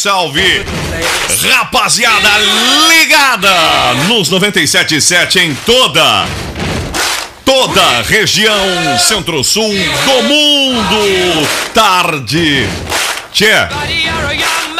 Salve! 0.00 0.64
Rapaziada 1.52 2.30
ligada 2.88 3.94
nos 4.08 4.30
97.7 4.30 5.36
em 5.36 5.54
toda, 5.66 6.26
toda 7.44 8.00
região 8.02 8.98
centro-sul 8.98 9.68
do 9.68 10.22
mundo. 10.22 11.48
Tarde, 11.74 12.66
tchê, 13.30 13.52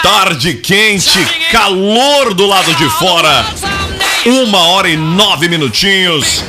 tarde 0.02 0.54
quente, 0.54 1.18
calor 1.52 2.32
do 2.32 2.46
lado 2.46 2.74
de 2.74 2.88
fora. 2.98 3.44
Uma 4.24 4.68
hora 4.68 4.88
e 4.88 4.96
nove 4.96 5.50
minutinhos, 5.50 6.42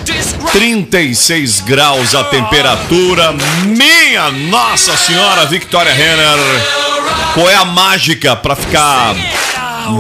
36 0.54 1.60
graus 1.60 2.16
a 2.16 2.24
temperatura. 2.24 3.34
Minha 3.66 4.32
Nossa 4.32 4.96
Senhora, 4.96 5.46
Victoria 5.46 5.94
Renner. 5.94 6.91
Qual 7.34 7.50
é 7.50 7.56
a 7.56 7.66
mágica 7.66 8.36
pra 8.36 8.56
ficar 8.56 9.16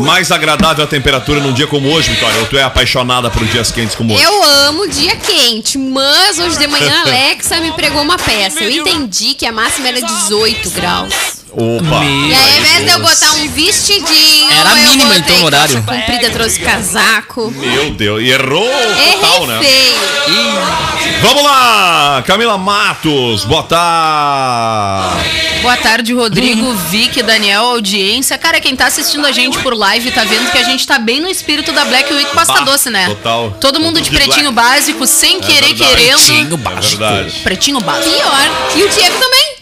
mais 0.04 0.32
agradável 0.32 0.84
a 0.84 0.88
temperatura 0.88 1.40
num 1.40 1.54
dia 1.54 1.68
como 1.68 1.90
hoje, 1.90 2.12
Vitória? 2.12 2.40
Ou 2.40 2.46
tu 2.46 2.58
é 2.58 2.64
apaixonada 2.64 3.30
por 3.30 3.44
dias 3.46 3.72
quentes 3.72 3.96
como 3.96 4.14
hoje? 4.14 4.24
Eu 4.24 4.44
amo 4.68 4.88
dia 4.88 5.16
quente, 5.16 5.78
mas 5.78 6.40
hoje 6.40 6.58
de 6.58 6.68
manhã 6.68 6.94
a 7.00 7.02
Alexa 7.02 7.60
me 7.60 7.72
pregou 7.74 8.02
uma 8.02 8.18
peça. 8.18 8.64
Eu 8.64 8.70
entendi 8.72 9.34
que 9.34 9.46
a 9.46 9.52
máxima 9.52 9.88
era 9.90 10.02
18 10.02 10.70
graus. 10.72 11.41
Opa! 11.54 12.04
E 12.06 12.34
aí, 12.34 12.34
ao 12.34 12.60
invés 12.60 12.86
de 12.86 12.92
eu 12.92 13.00
botar 13.00 13.32
um 13.34 13.48
vestidinho, 13.50 14.52
Era 14.52 14.72
a 14.72 14.76
mínima, 14.76 15.18
então, 15.18 15.38
no 15.40 15.46
horário. 15.46 15.84
comprida, 15.84 16.30
trouxe 16.30 16.60
casaco. 16.60 17.52
Meu 17.58 17.92
Deus, 17.92 18.22
e 18.22 18.32
errou 18.32 18.66
total, 18.70 19.44
Errei 19.44 19.48
né? 19.48 19.60
feio. 19.60 21.22
Vamos 21.22 21.44
lá, 21.44 22.24
Camila 22.26 22.58
Matos, 22.58 23.44
botar. 23.46 25.16
Boa 25.62 25.78
tarde, 25.78 26.14
Rodrigo, 26.14 26.74
Vic, 26.90 27.22
Daniel, 27.22 27.64
audiência. 27.66 28.38
Cara, 28.38 28.60
quem 28.60 28.76
tá 28.76 28.88
assistindo 28.88 29.26
a 29.28 29.32
gente 29.32 29.60
por 29.60 29.76
live 29.76 30.10
tá 30.12 30.24
vendo 30.24 30.52
que 30.52 30.58
a 30.58 30.64
gente 30.64 30.88
tá 30.88 30.98
bem 30.98 31.20
no 31.20 31.28
espírito 31.30 31.72
da 31.72 31.86
Black 31.86 32.12
Week 32.12 32.34
Pasta 32.34 32.54
Bah, 32.54 32.60
Doce, 32.62 32.90
né? 32.90 33.06
total. 33.08 33.52
Todo 33.62 33.80
mundo 33.80 34.02
de 34.02 34.10
De 34.10 34.16
pretinho 34.16 34.52
black. 34.52 34.70
básico, 34.72 35.06
sem 35.06 35.40
querer, 35.40 35.76
verdade. 35.76 35.84
querendo. 35.84 36.18
Pretinho 36.18 36.58
básico. 36.58 37.04
É 37.04 37.08
verdade. 37.14 37.40
Pretinho 37.44 37.80
básico. 37.82 38.10
Pior. 38.16 38.50
E 38.78 38.84
o 38.84 38.90
Diego 38.90 39.20
também. 39.20 39.61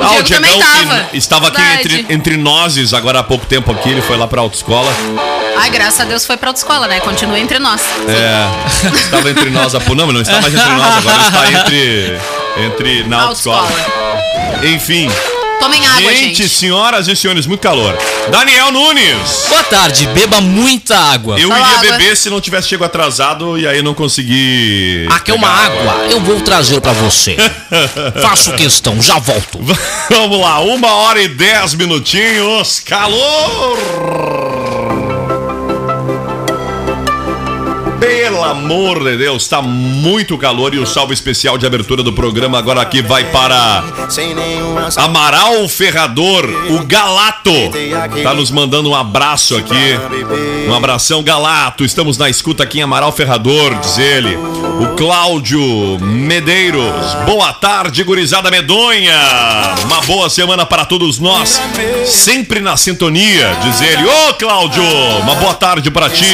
Ah, 0.00 0.18
o 0.18 0.22
Diego 0.22 0.28
também 0.28 0.58
tava. 0.60 1.08
estava 1.12 1.48
aqui 1.48 1.60
Verdade. 1.60 2.00
entre, 2.00 2.14
entre 2.14 2.36
nós 2.36 2.94
agora 2.94 3.18
há 3.20 3.22
pouco 3.22 3.44
tempo 3.46 3.70
aqui, 3.72 3.90
ele 3.90 4.02
foi 4.02 4.16
lá 4.16 4.26
pra 4.28 4.40
autoescola. 4.40 4.90
Ai, 5.58 5.70
graças 5.70 6.00
a 6.00 6.04
Deus 6.04 6.24
foi 6.24 6.36
pra 6.36 6.50
autoescola, 6.50 6.86
né? 6.86 7.00
Continua 7.00 7.38
entre 7.38 7.58
nós. 7.58 7.80
É, 8.08 8.88
estava 8.94 9.28
entre 9.30 9.50
nós 9.50 9.74
há 9.74 9.80
pouco. 9.80 9.96
Não, 9.96 10.12
não 10.12 10.20
está 10.20 10.40
mais 10.40 10.54
entre 10.54 10.70
nós, 10.70 10.96
agora 10.98 11.22
está 11.22 11.52
entre, 11.52 12.18
entre 12.64 13.02
na 13.08 13.22
autoescola. 13.22 13.68
Enfim. 14.62 15.10
Tomem 15.58 15.84
água, 15.86 16.12
gente, 16.12 16.36
gente. 16.42 16.48
senhoras 16.48 17.08
e 17.08 17.16
senhores, 17.16 17.46
muito 17.46 17.60
calor. 17.60 17.96
Daniel 18.30 18.70
Nunes. 18.70 19.46
Boa 19.48 19.64
tarde, 19.64 20.06
beba 20.08 20.40
muita 20.40 20.96
água. 20.96 21.38
Eu 21.38 21.48
Fala 21.48 21.60
iria 21.60 21.78
água. 21.78 21.92
beber 21.98 22.16
se 22.16 22.30
não 22.30 22.40
tivesse 22.40 22.68
chego 22.68 22.84
atrasado 22.84 23.58
e 23.58 23.66
aí 23.66 23.82
não 23.82 23.94
consegui. 23.94 25.06
Aqui 25.10 25.30
é 25.30 25.34
uma 25.34 25.48
pegar 25.48 25.64
água, 25.64 25.94
eu 26.10 26.20
vou 26.20 26.40
trazer 26.42 26.80
pra 26.80 26.92
você. 26.92 27.36
Faço 28.22 28.52
questão, 28.52 29.00
já 29.02 29.18
volto. 29.18 29.58
Vamos 30.10 30.40
lá, 30.40 30.60
uma 30.60 30.92
hora 30.94 31.20
e 31.20 31.28
dez 31.28 31.74
minutinhos. 31.74 32.80
Calor! 32.80 34.37
Pelo 38.38 38.50
amor 38.50 39.02
de 39.02 39.16
Deus, 39.16 39.48
tá 39.48 39.60
muito 39.60 40.38
calor 40.38 40.72
e 40.72 40.78
o 40.78 40.86
salve 40.86 41.12
especial 41.12 41.58
de 41.58 41.66
abertura 41.66 42.04
do 42.04 42.12
programa 42.12 42.56
agora 42.56 42.80
aqui 42.80 43.02
vai 43.02 43.24
para 43.32 43.82
Amaral 44.96 45.68
Ferrador, 45.68 46.44
o 46.70 46.86
Galato. 46.86 47.50
Tá 48.22 48.32
nos 48.32 48.52
mandando 48.52 48.90
um 48.90 48.94
abraço 48.94 49.56
aqui. 49.56 49.98
Um 50.68 50.72
abração, 50.72 51.20
Galato. 51.20 51.84
Estamos 51.84 52.16
na 52.16 52.30
escuta 52.30 52.62
aqui 52.62 52.78
em 52.78 52.82
Amaral 52.82 53.10
Ferrador, 53.10 53.74
diz 53.80 53.98
ele. 53.98 54.36
O 54.36 54.94
Cláudio 54.96 55.98
Medeiros. 55.98 57.14
Boa 57.26 57.52
tarde, 57.52 58.04
gurizada 58.04 58.52
medonha. 58.52 59.18
Uma 59.84 60.00
boa 60.02 60.30
semana 60.30 60.64
para 60.64 60.84
todos 60.84 61.18
nós. 61.18 61.60
Sempre 62.06 62.60
na 62.60 62.76
sintonia, 62.76 63.56
diz 63.64 63.80
ele. 63.80 64.04
Ô, 64.04 64.34
Cláudio, 64.34 64.84
uma 65.22 65.34
boa 65.34 65.54
tarde 65.54 65.90
para 65.90 66.08
ti. 66.08 66.24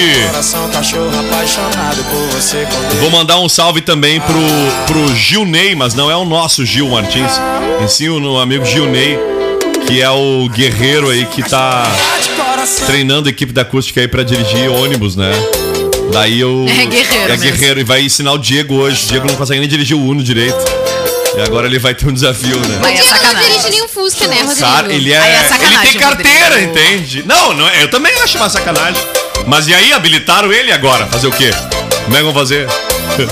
Vou 3.00 3.10
mandar 3.10 3.38
um 3.38 3.48
salve 3.48 3.80
também 3.80 4.20
pro, 4.20 4.34
pro 4.86 5.14
Gil 5.16 5.44
Ney, 5.44 5.74
mas 5.74 5.94
não 5.94 6.10
é 6.10 6.16
o 6.16 6.24
nosso 6.24 6.64
Gil 6.64 6.88
Martins. 6.88 7.30
Em 7.82 7.88
si, 7.88 8.08
o 8.08 8.38
amigo 8.38 8.64
Gil 8.64 8.86
Ney, 8.86 9.18
que 9.86 10.00
é 10.00 10.10
o 10.10 10.48
guerreiro 10.48 11.10
aí 11.10 11.26
que 11.26 11.42
tá 11.42 11.84
treinando 12.86 13.28
a 13.28 13.30
equipe 13.30 13.52
da 13.52 13.62
acústica 13.62 14.00
aí 14.00 14.08
pra 14.08 14.22
dirigir 14.22 14.68
ônibus, 14.70 15.16
né? 15.16 15.30
Daí 16.12 16.40
eu. 16.40 16.64
É 16.68 16.86
guerreiro 16.86 17.14
É 17.24 17.28
mesmo. 17.28 17.42
guerreiro 17.44 17.80
e 17.80 17.84
vai 17.84 18.02
ensinar 18.02 18.32
o 18.32 18.38
Diego 18.38 18.74
hoje. 18.74 19.04
O 19.04 19.08
Diego 19.08 19.26
não 19.26 19.34
consegue 19.36 19.60
nem 19.60 19.68
dirigir 19.68 19.96
o 19.96 20.00
Uno 20.04 20.22
direito. 20.22 20.56
E 21.36 21.40
agora 21.40 21.66
ele 21.66 21.78
vai 21.80 21.94
ter 21.94 22.06
um 22.08 22.12
desafio, 22.12 22.56
né? 22.60 22.80
Aí 22.84 22.96
é 22.96 23.00
o 23.00 23.04
Diego 23.04 23.24
não 23.24 23.34
dirige 23.42 23.70
nenhum 23.70 23.88
Fusca, 23.88 24.26
né, 24.28 24.36
Rodrigo? 24.36 24.54
Sar- 24.60 24.88
ele 24.88 25.12
é, 25.12 25.16
é 25.16 25.48
ele 25.66 25.78
tem 25.78 26.00
carteira, 26.00 26.48
Rodrigo. 26.50 26.70
entende? 26.70 27.24
Não, 27.26 27.52
não, 27.52 27.68
eu 27.70 27.88
também 27.90 28.12
acho 28.22 28.36
uma 28.38 28.48
sacanagem. 28.48 29.02
Mas 29.46 29.66
e 29.66 29.74
aí, 29.74 29.92
habilitaram 29.92 30.52
ele 30.52 30.70
agora? 30.72 31.06
Fazer 31.06 31.26
o 31.26 31.32
quê? 31.32 31.50
Como 32.04 32.16
é 32.16 32.18
que 32.18 32.24
vão 32.24 32.34
fazer? 32.34 32.68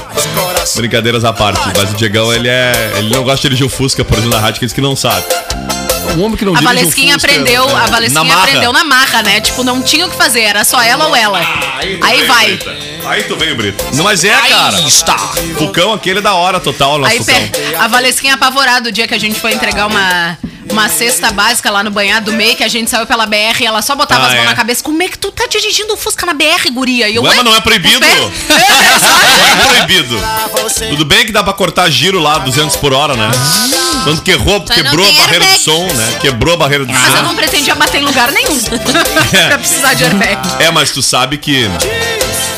Brincadeiras 0.76 1.24
à 1.24 1.32
parte, 1.32 1.60
mas 1.76 1.92
o 1.92 1.96
Diegão, 1.96 2.32
ele 2.32 2.48
é. 2.48 2.92
Ele 2.96 3.10
não 3.10 3.22
gosta 3.22 3.36
de 3.36 3.42
dirigir 3.42 3.66
o 3.66 3.68
Fusca, 3.68 4.04
por 4.04 4.16
exemplo, 4.16 4.34
na 4.34 4.40
rádio, 4.40 4.60
que 4.60 4.66
diz 4.66 4.72
que 4.72 4.80
não 4.80 4.96
sabe. 4.96 5.24
Um 6.16 6.22
homem 6.22 6.36
que 6.36 6.44
não 6.44 6.54
A 6.54 6.60
um 6.60 6.62
Valesquinha 6.62 7.14
Fusca, 7.14 7.30
aprendeu, 7.30 7.68
é, 7.68 7.72
a 7.74 7.86
Valesquinha 7.86 8.24
na 8.24 8.42
aprendeu 8.42 8.72
na 8.72 8.84
marra, 8.84 9.22
né? 9.22 9.40
Tipo, 9.40 9.64
não 9.64 9.82
tinha 9.82 10.06
o 10.06 10.10
que 10.10 10.16
fazer, 10.16 10.42
era 10.42 10.64
só 10.64 10.82
ela 10.82 11.06
ou 11.06 11.16
ela. 11.16 11.38
Aí, 11.76 11.96
tu 11.96 12.04
Aí 12.04 12.16
veio, 12.16 12.28
vai. 12.28 12.46
Brita. 12.46 12.76
Aí 13.04 13.22
tu 13.24 13.36
veio, 13.36 13.56
Brito. 13.56 13.84
Não, 13.94 14.04
mas 14.04 14.24
é, 14.24 14.30
cara. 14.30 14.76
Aí 14.76 14.86
está. 14.86 15.18
Fucão 15.58 15.92
aquele 15.92 16.18
é 16.18 16.22
da 16.22 16.34
hora 16.34 16.60
total, 16.60 16.98
nosso 16.98 17.12
Aí 17.12 17.18
Fucão. 17.18 17.80
a 17.80 17.88
Valesquinha 17.88 18.34
apavorada 18.34 18.88
o 18.88 18.92
dia 18.92 19.08
que 19.08 19.14
a 19.14 19.18
gente 19.18 19.40
foi 19.40 19.52
entregar 19.52 19.86
uma, 19.86 20.38
uma 20.70 20.88
cesta 20.88 21.30
básica 21.32 21.70
lá 21.70 21.82
no 21.82 21.90
banhado 21.90 22.30
do 22.30 22.36
MEI, 22.36 22.54
que 22.54 22.64
a 22.64 22.68
gente 22.68 22.90
saiu 22.90 23.06
pela 23.06 23.26
BR 23.26 23.60
e 23.60 23.66
ela 23.66 23.82
só 23.82 23.94
botava 23.94 24.24
Ah, 24.24 24.28
as 24.28 24.34
mãos 24.34 24.42
é. 24.42 24.46
na 24.46 24.54
cabeça. 24.54 24.82
Como 24.82 25.02
é 25.02 25.08
que 25.08 25.18
tu 25.18 25.30
tá 25.32 25.46
dirigindo 25.46 25.92
o 25.94 25.96
Fusca 25.96 26.24
na 26.26 26.32
BR, 26.34 26.70
guria? 26.72 27.08
E 27.08 27.14
eu, 27.16 27.22
Ué, 27.22 27.28
"Ué, 27.30 27.36
mas 27.36 27.44
não 27.44 27.54
é 27.54 27.60
proibido. 27.60 27.98
o 27.98 28.00
pé?" 28.00 28.06
É. 28.54 29.56
Não 29.56 29.62
é 29.64 29.66
proibido. 29.86 30.18
Tudo 30.90 31.04
bem 31.04 31.26
que 31.26 31.32
dá 31.32 31.42
pra 31.42 31.52
cortar 31.52 31.88
giro 31.90 32.18
lá 32.20 32.38
200 32.38 32.76
por 32.76 32.92
hora, 32.92 33.14
né? 33.16 33.30
Tanto 34.04 34.22
que 34.22 34.30
errou, 34.30 34.60
quebrou 34.62 35.06
a 35.08 35.12
barreira 35.12 35.44
do 35.44 35.50
airbag. 35.50 35.58
som, 35.62 35.86
né? 35.92 36.18
Quebrou 36.20 36.54
a 36.54 36.56
barreira 36.56 36.84
do 36.84 36.92
Mas 36.92 37.10
eu 37.10 37.16
som. 37.16 37.22
não 37.22 37.34
pretendia 37.36 37.74
bater 37.74 38.00
em 38.00 38.04
lugar 38.04 38.32
nenhum 38.32 38.58
pra 39.48 39.58
precisar 39.58 39.94
de 39.94 40.04
airbag. 40.04 40.38
É, 40.62 40.70
mas 40.70 40.90
tu 40.90 41.02
sabe 41.02 41.36
que. 41.38 41.68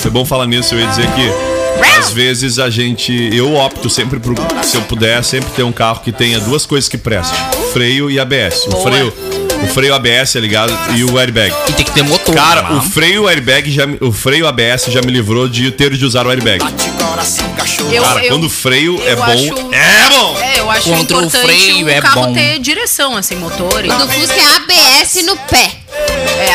Foi 0.00 0.11
bom 0.11 0.25
falar 0.25 0.46
nisso, 0.46 0.75
eu 0.75 0.81
ia 0.81 0.87
dizer 0.87 1.06
que. 1.12 1.55
Às 1.99 2.11
vezes 2.12 2.58
a 2.58 2.70
gente. 2.70 3.12
Eu 3.34 3.55
opto 3.56 3.90
sempre 3.90 4.19
por. 4.20 4.34
Se 4.62 4.76
eu 4.76 4.82
puder, 4.82 5.23
sempre 5.25 5.50
ter 5.50 5.62
um 5.64 5.73
carro 5.73 6.00
que 6.00 6.12
tenha 6.12 6.38
duas 6.40 6.64
coisas 6.64 6.88
que 6.88 6.96
prestem: 6.96 7.38
freio 7.75 8.09
e 8.11 8.19
ABS. 8.21 8.67
O 8.69 8.82
freio. 8.82 9.12
O 9.62 9.67
freio 9.67 9.94
ABS 9.94 10.37
é 10.37 10.41
ligado 10.41 10.73
e 10.94 11.05
o 11.05 11.19
airbag. 11.19 11.53
E 11.69 11.73
tem 11.73 11.85
que 11.85 11.91
ter 11.93 12.03
motor. 12.05 12.35
Cara, 12.35 12.62
né? 12.62 12.76
o 12.76 12.82
freio 12.82 13.26
airbag 13.26 13.71
já, 13.71 13.85
o 14.00 14.12
freio 14.12 14.47
ABS 14.47 14.87
já 14.88 15.00
me 15.00 15.11
livrou 15.11 15.49
de 15.49 15.71
ter 15.71 15.91
de 15.97 16.05
usar 16.05 16.26
o 16.26 16.31
airbag. 16.31 16.62
Eu, 17.91 18.03
Cara, 18.03 18.23
eu- 18.25 18.29
quando 18.31 18.44
o 18.44 18.50
freio 18.50 19.00
é 19.06 19.17
bom, 19.17 19.23
acho- 19.25 19.44
é 19.73 20.09
bom. 20.11 20.38
É, 20.41 20.61
eu 20.61 20.71
acho 20.71 20.82
Contra 20.91 21.17
o 21.17 21.21
importante 21.25 21.43
freio 21.47 21.87
o 21.87 21.88
é 21.88 22.00
carro 22.00 22.26
bom. 22.26 22.35
ter 22.35 22.59
direção, 22.59 23.17
assim, 23.17 23.37
motor 23.37 23.85
e 23.85 23.91
O 23.91 23.97
do 23.99 24.06
Fusca 24.09 24.35
é 24.35 24.56
ABS 24.56 25.23
no 25.25 25.37
pé. 25.37 25.71
É. 26.38 26.55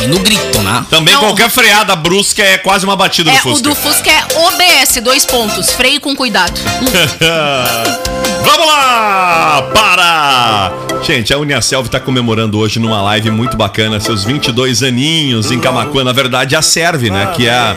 E 0.04 0.06
no 0.06 0.18
grito, 0.20 0.60
né? 0.62 0.84
Também 0.90 1.14
Não. 1.14 1.20
qualquer 1.20 1.50
freada 1.50 1.96
brusca 1.96 2.42
é 2.42 2.58
quase 2.58 2.84
uma 2.84 2.94
batida 2.96 3.30
no 3.30 3.36
É, 3.36 3.40
o 3.40 3.42
Fusca. 3.42 3.62
do 3.68 3.74
Fusca 3.74 4.10
é 4.10 4.38
OBS, 4.38 5.00
dois 5.02 5.24
pontos. 5.26 5.70
Freio 5.72 6.00
com 6.00 6.14
cuidado. 6.14 6.60
Vamos 8.44 8.66
lá! 8.66 9.70
Para! 9.74 10.72
Gente, 11.02 11.34
a 11.34 11.38
Uniaselv 11.38 11.88
tá 11.88 12.00
comemorando 12.00 12.58
hoje 12.58 12.78
numa 12.78 13.02
live 13.02 13.30
muito 13.30 13.56
bacana 13.56 14.00
seus 14.00 14.24
22 14.24 14.82
aninhos 14.82 15.50
em 15.50 15.60
Camacuã. 15.60 16.02
Na 16.02 16.12
verdade, 16.12 16.56
a 16.56 16.62
Serve, 16.62 17.10
né? 17.10 17.32
Que 17.36 17.46
é 17.46 17.52
a, 17.52 17.76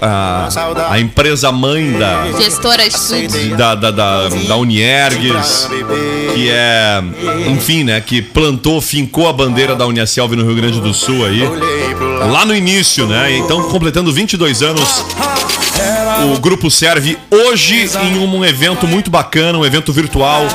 a, 0.00 0.48
a, 0.48 0.92
a 0.92 1.00
empresa 1.00 1.50
mãe 1.50 1.92
da, 1.92 2.30
Gestora 2.40 2.84
de 2.88 3.48
da, 3.56 3.74
da, 3.74 3.90
da, 3.90 4.28
da 4.28 4.56
Uniergues, 4.56 5.68
que 6.34 6.48
é, 6.48 7.02
enfim, 7.48 7.84
né, 7.84 8.00
que 8.00 8.22
plantou, 8.22 8.80
fincou 8.80 9.28
a 9.28 9.32
bandeira 9.32 9.74
da 9.74 9.86
Uniaselv 9.86 10.34
no 10.36 10.44
Rio 10.44 10.56
Grande 10.56 10.80
do 10.80 10.94
Sul 10.94 11.24
aí, 11.26 11.42
lá 12.30 12.44
no 12.44 12.54
início, 12.54 13.06
né? 13.06 13.36
Então, 13.36 13.62
completando 13.64 14.12
22 14.12 14.62
anos, 14.62 15.04
o 16.24 16.38
grupo 16.38 16.70
serve 16.70 17.18
hoje 17.30 17.88
em 18.02 18.18
um 18.18 18.44
evento 18.44 18.86
muito 18.86 19.10
bacana, 19.10 19.58
um 19.58 19.64
evento 19.64 19.92
virtual, 19.92 20.46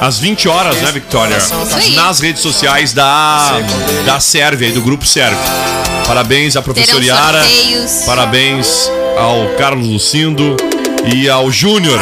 às 0.00 0.18
20 0.18 0.48
horas, 0.48 0.76
né, 0.80 0.92
Victoria? 0.92 1.38
Nas 1.94 2.20
redes 2.20 2.42
sociais 2.42 2.92
da, 2.92 3.58
da 4.04 4.20
Serve, 4.20 4.66
aí, 4.66 4.72
do 4.72 4.80
grupo 4.80 5.04
Serve. 5.06 5.36
Parabéns 6.06 6.56
à 6.56 6.62
professora 6.62 7.04
Yara. 7.04 7.42
Parabéns 8.04 8.90
ao 9.18 9.56
Carlos 9.56 9.88
Lucindo 9.88 10.56
e 11.12 11.28
ao 11.28 11.50
Júnior. 11.50 12.00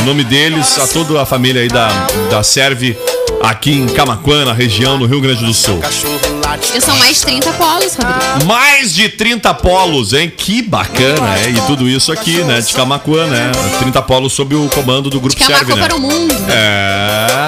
Em 0.00 0.04
nome 0.04 0.24
deles, 0.24 0.78
a 0.78 0.86
toda 0.86 1.22
a 1.22 1.26
família 1.26 1.62
aí 1.62 1.68
da, 1.68 1.88
da 2.30 2.42
Serve 2.42 2.98
aqui 3.42 3.72
em 3.72 3.86
Camaquã, 3.86 4.44
na 4.44 4.52
região 4.52 4.98
do 4.98 5.06
Rio 5.06 5.20
Grande 5.20 5.44
do 5.44 5.54
Sul. 5.54 5.80
E 6.74 6.80
são 6.80 6.96
mais 6.96 7.20
30 7.20 7.52
polos, 7.52 7.94
Rodrigo. 7.94 8.46
Mais 8.46 8.94
de 8.94 9.08
30 9.08 9.54
polos, 9.54 10.12
hein? 10.12 10.32
Que 10.34 10.62
bacana, 10.62 11.38
é. 11.38 11.50
E 11.50 11.60
tudo 11.62 11.88
isso 11.88 12.12
aqui, 12.12 12.42
né? 12.44 12.60
De 12.60 12.72
Camaquã, 12.72 13.26
né? 13.26 13.52
30 13.80 14.02
polos 14.02 14.32
sob 14.32 14.54
o 14.54 14.68
comando 14.68 15.08
do 15.08 15.20
Grupo 15.20 15.36
Que 15.36 15.44
uma 15.44 15.56
Serve, 15.56 15.74
né? 15.74 15.88
no 15.88 15.98
mundo. 15.98 16.34
É. 16.48 17.46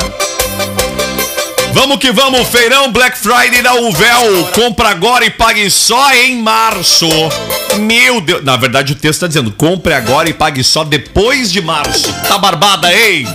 Vamos 1.72 1.98
que 1.98 2.12
vamos, 2.12 2.46
feirão 2.48 2.92
Black 2.92 3.18
Friday 3.18 3.60
da 3.60 3.74
Uvel. 3.74 4.48
Compra 4.54 4.90
agora 4.90 5.24
e 5.24 5.30
pague 5.30 5.68
só 5.68 6.14
em 6.14 6.40
março. 6.40 7.08
Meu 7.78 8.20
Deus. 8.20 8.44
Na 8.44 8.56
verdade, 8.56 8.92
o 8.92 8.96
texto 8.96 9.20
tá 9.20 9.26
dizendo: 9.26 9.50
compre 9.50 9.92
agora 9.92 10.28
e 10.28 10.32
pague 10.32 10.62
só 10.62 10.84
depois 10.84 11.50
de 11.50 11.60
março. 11.60 12.12
Tá 12.28 12.38
barbada, 12.38 12.92
hein? 12.94 13.26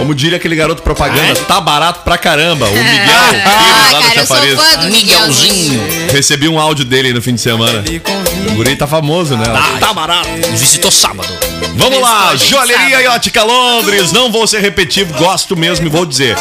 Como 0.00 0.14
diria 0.14 0.38
aquele 0.38 0.56
garoto 0.56 0.80
propaganda, 0.82 1.34
tá 1.42 1.60
barato 1.60 2.00
pra 2.02 2.16
caramba. 2.16 2.66
O 2.66 2.72
Miguel, 2.72 2.84
Pires, 3.30 3.42
Ah, 3.44 3.88
lá 3.92 4.00
da 4.00 4.06
cara, 4.08 4.20
eu 4.20 4.26
sou 4.26 4.36
Chafariz. 4.36 4.54
fã 4.60 4.76
do 4.80 4.86
Miguelzinho. 4.90 5.82
Recebi 6.10 6.48
um 6.48 6.58
áudio 6.58 6.86
dele 6.86 7.12
no 7.12 7.20
fim 7.20 7.34
de 7.34 7.40
semana. 7.42 7.84
O 8.50 8.54
guri 8.54 8.76
tá 8.76 8.86
famoso, 8.86 9.36
né? 9.36 9.44
Tá 9.78 9.92
barato. 9.92 10.26
Visitou 10.52 10.90
sábado. 10.90 11.28
Vamos 11.76 12.00
lá, 12.00 12.34
Joalheria 12.34 13.02
e 13.02 13.06
Ótica 13.08 13.42
Londres. 13.44 14.10
Não 14.10 14.32
vou 14.32 14.46
ser 14.46 14.60
repetitivo, 14.60 15.12
gosto 15.18 15.54
mesmo 15.54 15.86
e 15.86 15.90
vou 15.90 16.06
dizer. 16.06 16.34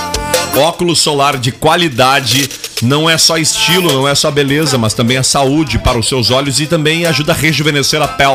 Óculos 0.55 1.00
solar 1.01 1.38
de 1.38 1.51
qualidade 1.51 2.50
não 2.81 3.09
é 3.09 3.17
só 3.17 3.38
estilo, 3.38 3.91
não 3.91 4.07
é 4.07 4.15
só 4.15 4.31
beleza, 4.31 4.77
mas 4.77 4.94
também 4.94 5.17
é 5.17 5.23
saúde 5.23 5.77
para 5.79 5.97
os 6.00 6.07
seus 6.07 6.31
olhos 6.31 6.62
e 6.62 6.65
também 6.65 7.05
ajuda 7.05 7.33
a 7.33 7.35
rejuvenescer 7.35 8.01
a 8.01 8.07
pele. 8.07 8.29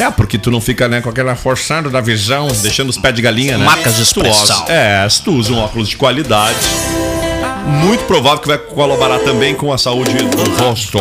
É, 0.00 0.10
porque 0.10 0.38
tu 0.38 0.50
não 0.50 0.62
fica, 0.62 0.88
né, 0.88 1.02
com 1.02 1.10
aquela 1.10 1.36
forçando 1.36 1.90
da 1.90 2.00
visão, 2.00 2.48
deixando 2.62 2.88
os 2.88 2.96
pés 2.96 3.14
de 3.14 3.20
galinha, 3.20 3.58
né? 3.58 3.66
Marcas 3.66 3.96
de 3.96 4.02
expressão. 4.02 4.64
É, 4.66 5.06
se 5.08 5.22
tu 5.22 5.32
usa 5.32 5.52
um 5.52 5.58
óculos 5.58 5.90
de 5.90 5.96
qualidade, 5.98 6.56
muito 7.66 8.04
provável 8.04 8.38
que 8.38 8.48
vai 8.48 8.56
colaborar 8.56 9.18
também 9.18 9.54
com 9.54 9.70
a 9.70 9.76
saúde 9.76 10.14
do 10.14 10.62
rosto. 10.62 10.98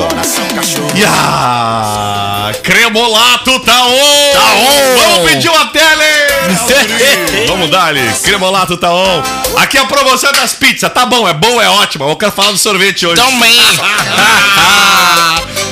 E 0.95 1.05
a 1.05 2.51
Cremolato 2.61 3.57
tá 3.61 3.85
on! 3.85 4.33
Tá 4.33 4.53
on! 4.53 4.97
Vamos 4.97 5.19
pedir 5.31 5.49
uma 5.49 5.67
tele! 5.67 7.47
Vamos 7.47 7.69
dar 7.69 7.93
Cremolato 8.21 8.75
tá 8.75 8.93
on. 8.93 9.23
Aqui 9.55 9.77
é 9.77 9.81
a 9.81 9.85
promoção 9.85 10.33
das 10.33 10.53
pizzas, 10.53 10.91
tá 10.91 11.05
bom, 11.05 11.25
é 11.25 11.33
bom, 11.33 11.61
é 11.61 11.69
ótimo. 11.69 12.03
Eu 12.03 12.17
quero 12.17 12.33
falar 12.33 12.51
do 12.51 12.57
sorvete 12.57 13.05
hoje. 13.05 13.21
Também. 13.21 13.59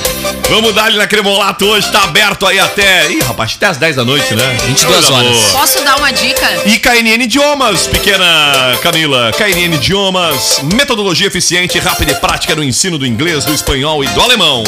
Vamos 0.48 0.74
dar 0.74 0.84
ali 0.86 0.96
na 0.96 1.06
Cremolato 1.06 1.66
hoje, 1.66 1.90
tá 1.92 2.04
aberto 2.04 2.46
aí 2.46 2.58
até. 2.58 3.10
Ih, 3.10 3.20
rapaz, 3.20 3.52
até 3.56 3.66
às 3.66 3.76
10 3.76 3.96
da 3.96 4.04
noite, 4.04 4.34
né? 4.34 4.56
22 4.66 4.94
Coisa 4.94 5.12
horas. 5.12 5.36
boa. 5.36 5.60
Posso 5.60 5.84
dar 5.84 5.96
uma 5.98 6.10
dica? 6.10 6.66
E 6.66 6.78
KNN 6.78 7.22
Idiomas, 7.24 7.86
pequena 7.86 8.78
Camila. 8.82 9.30
KNN 9.32 9.74
Idiomas, 9.74 10.60
metodologia 10.74 11.26
eficiente, 11.26 11.78
rápida 11.78 12.12
e 12.12 12.14
prática 12.14 12.54
no 12.56 12.64
ensino 12.64 12.96
do 12.98 13.06
inglês, 13.06 13.44
do 13.44 13.52
espanhol 13.52 14.02
e 14.02 14.08
do 14.08 14.20
alemão. 14.22 14.64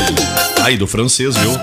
Aí, 0.63 0.77
do 0.77 0.87
francês, 0.87 1.35
viu? 1.37 1.59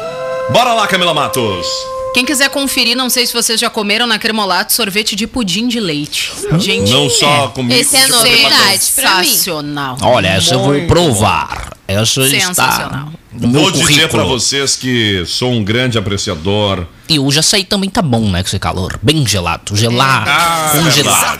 Bora 0.49 0.73
lá, 0.73 0.87
Camila 0.87 1.13
Matos. 1.13 1.67
Quem 2.13 2.25
quiser 2.25 2.49
conferir, 2.49 2.97
não 2.97 3.11
sei 3.11 3.27
se 3.27 3.33
vocês 3.33 3.59
já 3.59 3.69
comeram 3.69 4.07
na 4.07 4.17
Cremolato 4.17 4.73
sorvete 4.73 5.15
de 5.15 5.27
pudim 5.27 5.67
de 5.67 5.79
leite. 5.79 6.31
Gente, 6.57 6.91
Não 6.91 7.07
só 7.07 7.49
comigo. 7.49 7.79
Esse 7.79 7.95
é 7.95 8.07
novidade 8.07 8.79
sensacional. 8.79 9.97
Olha, 10.01 10.29
essa 10.29 10.55
eu 10.55 10.59
vou 10.61 10.81
provar. 10.87 11.77
Essa 11.87 12.21
está 12.25 12.47
Sensacional. 12.47 13.11
No 13.31 13.47
meu 13.47 13.61
Vou 13.61 13.71
dizer 13.71 13.83
currículo. 13.83 14.09
pra 14.09 14.23
vocês 14.23 14.75
que 14.75 15.23
sou 15.25 15.51
um 15.51 15.63
grande 15.63 15.97
apreciador. 15.97 16.85
E 17.09 17.17
hoje 17.19 17.39
açaí 17.39 17.63
também 17.63 17.89
tá 17.89 18.01
bom, 18.01 18.29
né? 18.29 18.41
Com 18.43 18.47
esse 18.47 18.59
calor. 18.59 18.99
Bem 19.01 19.25
gelado. 19.25 19.75
Gelado. 19.77 20.29
Ah, 20.29 20.71
congelado. 20.73 21.39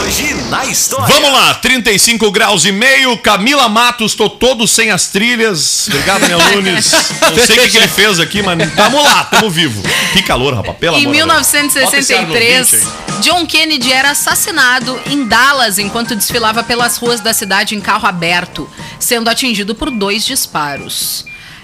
Hoje 0.00 0.34
na 0.50 0.66
história. 0.66 1.14
Vamos 1.14 1.32
lá, 1.32 1.54
35 1.54 2.30
graus 2.32 2.64
e 2.64 2.72
meio. 2.72 3.16
Camila 3.18 3.68
Matos, 3.68 4.14
tô 4.14 4.28
todo 4.28 4.66
sem 4.66 4.90
as 4.90 5.06
trilhas. 5.08 5.86
Obrigado, 5.86 6.20
Daniel 6.22 6.40
Nunes. 6.52 6.90
Não 7.22 7.46
sei 7.46 7.58
o 7.58 7.62
que, 7.62 7.68
que 7.68 7.76
ele 7.76 7.88
fez 7.88 8.18
aqui, 8.18 8.42
mas 8.42 8.58
tamo 8.74 9.00
lá, 9.02 9.24
tamo 9.24 9.48
vivo. 9.48 9.80
Que 10.12 10.22
calor, 10.22 10.54
rapaz, 10.54 10.76
pelo 10.78 10.96
Em 10.96 11.00
amor 11.02 11.10
no 11.10 11.16
1963, 11.16 12.72
ouvinte 12.72 12.88
aí. 12.88 13.20
John 13.22 13.46
Kennedy 13.46 13.92
era 13.92 14.10
assassinado 14.10 14.98
em 15.06 15.24
Dallas 15.26 15.78
enquanto 15.78 16.16
desfilava 16.16 16.62
pelas 16.64 16.96
ruas 16.96 17.20
da 17.20 17.32
cidade 17.32 17.74
em 17.76 17.80
carro 17.80 18.06
aberto, 18.06 18.68
sendo 18.98 19.28
atingido 19.28 19.74
por 19.74 19.90
dois 19.90 20.24
disparos. 20.24 21.17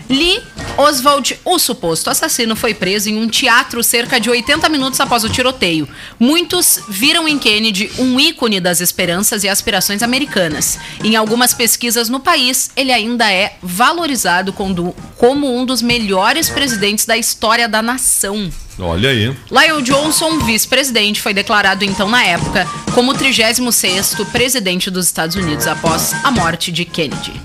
Lee 0.08 0.42
Oswald, 0.76 1.38
o 1.44 1.58
suposto 1.58 2.10
assassino, 2.10 2.56
foi 2.56 2.74
preso 2.74 3.08
em 3.08 3.16
um 3.16 3.28
teatro 3.28 3.82
cerca 3.82 4.18
de 4.18 4.28
80 4.28 4.68
minutos 4.68 5.00
após 5.00 5.24
o 5.24 5.28
tiroteio. 5.28 5.88
Muitos 6.18 6.80
viram 6.88 7.28
em 7.28 7.38
Kennedy 7.38 7.90
um 7.98 8.18
ícone 8.18 8.60
das 8.60 8.80
esperanças 8.80 9.44
e 9.44 9.48
aspirações 9.48 10.02
americanas. 10.02 10.78
Em 11.02 11.16
algumas 11.16 11.54
pesquisas 11.54 12.08
no 12.08 12.20
país, 12.20 12.70
ele 12.76 12.92
ainda 12.92 13.30
é 13.30 13.56
valorizado 13.62 14.52
como 14.52 15.56
um 15.56 15.64
dos 15.64 15.80
melhores 15.80 16.48
presidentes 16.50 17.06
da 17.06 17.16
história 17.16 17.68
da 17.68 17.80
nação. 17.80 18.50
Olha 18.78 19.10
aí. 19.10 19.28
Lyle 19.50 19.82
Johnson, 19.82 20.40
vice-presidente, 20.40 21.20
foi 21.20 21.32
declarado 21.32 21.84
então 21.84 22.08
na 22.08 22.24
época 22.24 22.66
como 22.92 23.12
o 23.12 23.14
36º 23.14 24.26
presidente 24.32 24.90
dos 24.90 25.06
Estados 25.06 25.36
Unidos 25.36 25.68
após 25.68 26.12
a 26.24 26.30
morte 26.32 26.72
de 26.72 26.84
Kennedy. 26.84 27.40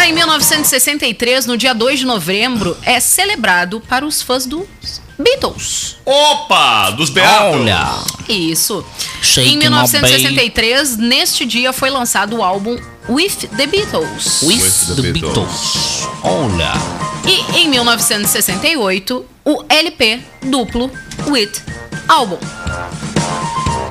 Já 0.00 0.08
em 0.08 0.14
1963, 0.14 1.44
no 1.44 1.58
dia 1.58 1.74
2 1.74 1.98
de 1.98 2.06
novembro, 2.06 2.74
é 2.84 2.98
celebrado 2.98 3.82
para 3.86 4.06
os 4.06 4.22
fãs 4.22 4.46
dos 4.46 4.66
Beatles. 5.18 5.98
Opa, 6.06 6.88
dos 6.92 7.10
Beatos. 7.10 7.60
Olha. 7.60 7.86
Isso. 8.26 8.82
Shake 9.20 9.50
em 9.50 9.56
my 9.58 9.64
1963, 9.64 10.96
neste 10.96 11.44
dia 11.44 11.70
foi 11.74 11.90
lançado 11.90 12.36
o 12.36 12.42
álbum 12.42 12.78
With 13.10 13.50
the 13.58 13.66
Beatles. 13.66 14.40
With 14.42 14.62
With 14.62 14.96
the 14.96 15.02
the 15.02 15.12
Beatles. 15.12 16.08
Olha. 16.22 16.72
E 17.26 17.60
em 17.60 17.68
1968, 17.68 19.26
o 19.44 19.64
LP 19.68 20.20
duplo 20.46 20.90
With 21.26 21.52
Album. 22.08 22.38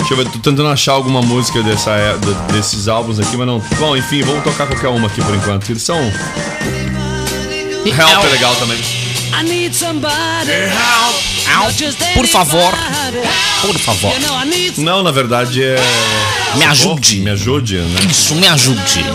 Deixa 0.10 0.13
eu 0.13 0.25
ver, 0.25 0.32
tô 0.32 0.39
tentando 0.39 0.68
achar 0.70 0.94
alguma 0.94 1.22
música 1.22 1.62
dessa, 1.62 1.92
é- 1.92 2.18
de- 2.18 2.54
desses 2.54 2.88
álbuns 2.88 3.20
aqui, 3.20 3.38
mas 3.38 3.46
não. 3.46 3.60
Bom, 3.78 3.96
enfim, 3.96 4.24
vamos 4.24 4.44
tocar 4.44 4.66
qualquer 4.66 4.88
uma 4.88 5.08
aqui 5.08 5.22
por 5.22 5.36
enquanto. 5.36 5.70
Eles 5.70 5.84
são. 5.84 6.00
Help 7.86 8.25
é 8.25 8.30
legal 8.30 8.56
também. 8.56 8.80
Por 12.16 12.28
favor. 12.28 12.74
Por 13.62 13.78
favor. 13.78 14.12
Não, 14.78 15.04
na 15.04 15.12
verdade 15.12 15.63
é. 15.63 15.75
Me 16.56 16.66
ajude. 16.66 17.18
Me 17.20 17.30
ajude, 17.30 17.78
né? 17.78 18.00
Isso, 18.10 18.34
me 18.34 18.48
ajude. 18.48 19.06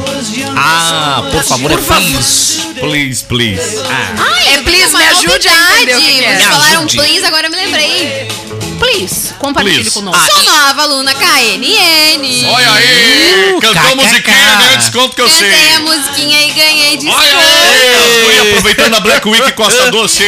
Ah, 0.57 1.25
por 1.33 1.43
favor, 1.43 1.73
é 1.73 1.77
please. 1.77 2.61
Please, 2.79 3.25
please. 3.25 3.81
Ai, 4.17 4.55
É, 4.55 4.59
please, 4.63 4.97
me 4.97 5.03
ajude 5.03 5.49
a 5.49 5.53
novidade. 5.53 5.83
entender 5.83 5.97
o 5.97 6.01
que 6.01 6.07
que 6.07 6.25
é. 6.25 6.29
Vocês 6.29 6.39
Me 6.39 6.45
falaram 6.53 6.79
ajude. 6.79 6.97
please, 6.97 7.25
agora 7.27 7.47
eu 7.49 7.51
me 7.51 7.57
lembrei. 7.57 8.29
Please, 8.79 9.35
compartilhe 9.39 9.77
Please. 9.77 9.91
conosco. 9.91 10.33
Sou 10.33 10.43
nova 10.45 10.83
aluna 10.83 11.15
KNN. 11.15 12.49
Olha 12.49 12.73
aí! 12.73 13.59
Cantou 13.61 13.83
kkk. 13.83 13.95
musiquinha, 13.97 14.57
ganhou 14.57 14.77
desconto 14.79 15.17
que 15.17 15.23
eu 15.23 15.29
sei. 15.29 15.51
Cantei 15.51 15.75
a 15.75 15.81
musiquinha 15.81 16.47
e 16.47 16.51
ganhei 16.53 16.97
desconto. 16.97 17.19
Olha 17.19 17.39
aí! 17.39 17.95
As 17.95 18.23
gurias 18.23 18.49
aproveitando 18.49 18.95
a 18.95 19.01
Black 19.01 19.29
Week 19.29 19.53
Costa 19.53 19.91
Doce. 19.91 20.25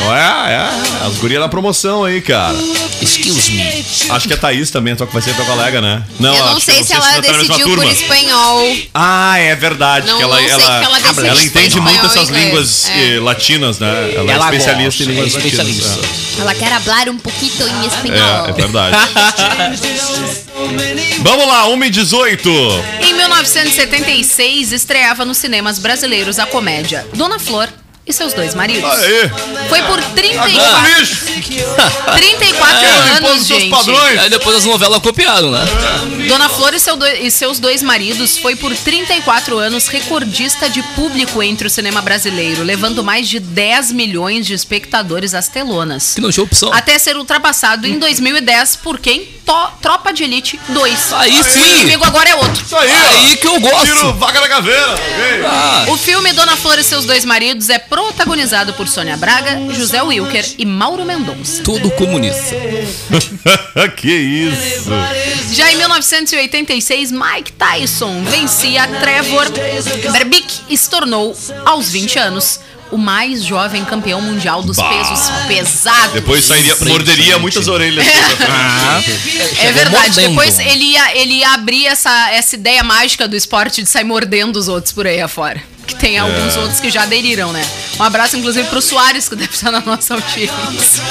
Não 0.00 0.16
é, 0.16 0.52
é. 0.54 1.06
As 1.06 1.16
gurias 1.16 1.40
na 1.40 1.48
promoção 1.48 2.04
aí, 2.04 2.20
cara. 2.20 2.54
Excuse 3.00 3.50
me. 3.52 3.84
Acho 4.10 4.28
que 4.28 4.34
a 4.34 4.36
Thaís 4.36 4.70
também, 4.70 4.96
só 4.96 5.06
que 5.06 5.12
vai 5.12 5.22
ser 5.22 5.34
tua 5.34 5.44
colega, 5.44 5.80
né? 5.80 6.02
Eu 6.20 6.46
não 6.46 6.60
sei 6.60 6.76
que 6.78 6.84
se 6.84 6.92
ela 6.92 7.02
tá 7.04 7.12
na 7.16 7.20
mesma 7.20 7.38
decidiu 7.44 7.74
por 7.76 7.84
espanhol. 7.84 8.76
Ah, 8.94 9.38
é 9.38 9.54
verdade. 9.54 10.06
Não- 10.06 10.16
que 10.18 10.22
ela, 10.22 10.40
não 10.40 10.48
sei 10.48 10.54
ela, 10.54 10.78
que 10.78 10.84
ela 10.84 10.98
decide 11.00 11.28
ela 11.28 11.40
se 11.40 11.46
entende 11.46 11.80
muito 11.80 12.06
essas 12.06 12.28
línguas 12.28 12.88
É. 12.90 13.16
eh, 13.16 13.20
latinas, 13.20 13.78
né? 13.78 14.12
Ela, 14.14 14.32
Ela 14.32 14.44
é 14.44 14.56
especialista 14.56 14.84
gosta, 14.84 15.02
em 15.04 15.06
línguas 15.06 15.34
é 15.34 15.38
latinas. 15.38 15.68
especialista. 15.68 16.40
Ela 16.40 16.54
quer 16.54 16.80
falar 16.80 17.08
um 17.08 17.18
pouquinho 17.18 17.68
em 17.68 17.86
espanhol. 17.86 18.46
É, 18.46 18.50
é 18.50 18.52
verdade. 18.52 18.96
Vamos 21.22 21.46
lá, 21.46 21.68
1 21.68 21.84
e 21.84 21.90
18. 21.90 22.50
Em 23.02 23.12
1976, 23.14 24.72
estreava 24.72 25.24
nos 25.24 25.38
cinemas 25.38 25.78
brasileiros 25.78 26.38
a 26.38 26.46
comédia 26.46 27.06
Dona 27.14 27.38
Flor 27.38 27.68
e 28.08 28.12
seus 28.12 28.32
dois 28.32 28.54
maridos. 28.54 28.90
Aê! 28.90 29.28
Foi 29.68 29.82
por 29.82 30.02
34, 30.02 30.60
Agora, 30.60 30.98
lixo! 30.98 31.24
34 32.16 32.78
É, 32.88 33.16
anos, 33.18 33.46
gente. 33.46 33.70
padrões. 33.70 34.18
Aí 34.20 34.30
depois 34.30 34.56
as 34.56 34.64
novelas 34.64 35.00
copiaram, 35.02 35.50
né? 35.50 35.60
Dona 36.28 36.48
Flor 36.48 36.72
e, 36.74 36.80
seu 36.80 36.96
do- 36.96 37.06
e 37.06 37.30
seus 37.30 37.58
dois 37.58 37.82
maridos 37.82 38.38
foi 38.38 38.56
por 38.56 38.74
34 38.74 39.58
anos 39.58 39.88
recordista 39.88 40.68
de 40.70 40.82
público 40.94 41.42
entre 41.42 41.66
o 41.66 41.70
cinema 41.70 42.00
brasileiro, 42.00 42.62
levando 42.62 43.02
mais 43.04 43.28
de 43.28 43.38
10 43.40 43.92
milhões 43.92 44.46
de 44.46 44.54
espectadores 44.54 45.34
às 45.34 45.48
telonas. 45.48 46.14
Que 46.14 46.20
não 46.20 46.30
tinha 46.30 46.44
opção. 46.44 46.72
Até 46.72 46.98
ser 46.98 47.16
ultrapassado 47.16 47.86
em 47.86 47.98
2010 47.98 48.76
por 48.76 48.98
quem? 48.98 49.28
To- 49.48 49.70
Tropa 49.80 50.12
de 50.12 50.24
Elite 50.24 50.60
2. 50.68 51.12
Aí 51.14 51.40
O 51.40 51.42
sim! 51.44 51.60
inimigo 51.80 52.04
agora 52.04 52.28
é 52.28 52.34
outro. 52.36 52.62
Isso 52.62 52.76
aí, 52.76 52.90
Aí 52.90 53.36
que 53.38 53.46
eu 53.48 53.58
gosto. 53.58 53.86
Tiro 53.86 54.12
vaca 54.12 54.40
da 54.42 54.48
caveira. 54.48 54.94
Ah, 55.46 55.86
O 55.88 55.96
filme 55.96 56.32
Dona 56.34 56.54
Flor 56.54 56.78
e 56.78 56.84
seus 56.84 57.06
dois 57.06 57.24
maridos 57.24 57.70
é 57.70 57.78
protagonizado 57.78 58.74
por 58.74 58.86
Sônia 58.86 59.16
Braga, 59.16 59.58
José 59.72 60.02
Wilker 60.02 60.44
e 60.58 60.66
Mauro 60.66 61.02
Mendonça. 61.04 61.62
tudo 61.62 61.90
comunista. 61.92 62.54
que 63.96 64.10
isso. 64.12 64.90
Já 65.52 65.72
em 65.72 65.76
1986, 65.76 67.10
Mike 67.10 67.52
Tyson 67.52 68.22
vencia 68.24 68.86
Trevor 69.00 69.46
Berbick 70.12 70.60
e 70.68 70.76
se 70.76 70.90
tornou, 70.90 71.34
aos 71.64 71.88
20 71.88 72.18
anos, 72.18 72.60
o 72.90 72.98
mais 72.98 73.44
jovem 73.44 73.84
campeão 73.84 74.20
mundial 74.20 74.62
dos 74.62 74.76
Bah. 74.76 74.88
pesos 74.88 75.28
pesados. 75.46 76.12
Depois 76.14 76.44
sairia, 76.44 76.74
morderia 76.86 77.38
muitas 77.38 77.68
orelhas. 77.68 78.06
É 79.60 79.72
verdade. 79.72 80.06
mordendo. 80.08 80.28
Depois 80.30 80.58
ele 80.58 80.84
ia, 80.84 81.16
ele 81.16 81.34
ia 81.34 81.50
abrir 81.54 81.86
essa, 81.86 82.30
essa 82.30 82.54
ideia 82.54 82.82
mágica 82.82 83.26
do 83.28 83.36
esporte 83.36 83.82
de 83.82 83.88
sair 83.88 84.04
mordendo 84.04 84.56
os 84.56 84.68
outros 84.68 84.92
por 84.92 85.06
aí 85.06 85.20
afora. 85.20 85.62
Que 85.86 85.94
tem 85.94 86.18
alguns 86.18 86.54
outros 86.56 86.80
que 86.80 86.90
já 86.90 87.02
aderiram, 87.04 87.50
né? 87.50 87.66
Um 87.98 88.02
abraço, 88.02 88.36
inclusive, 88.36 88.68
pro 88.68 88.80
Soares, 88.82 89.26
que 89.28 89.34
deve 89.34 89.54
estar 89.54 89.70
na 89.72 89.80
nossa 89.80 90.14
audiência. 90.14 91.02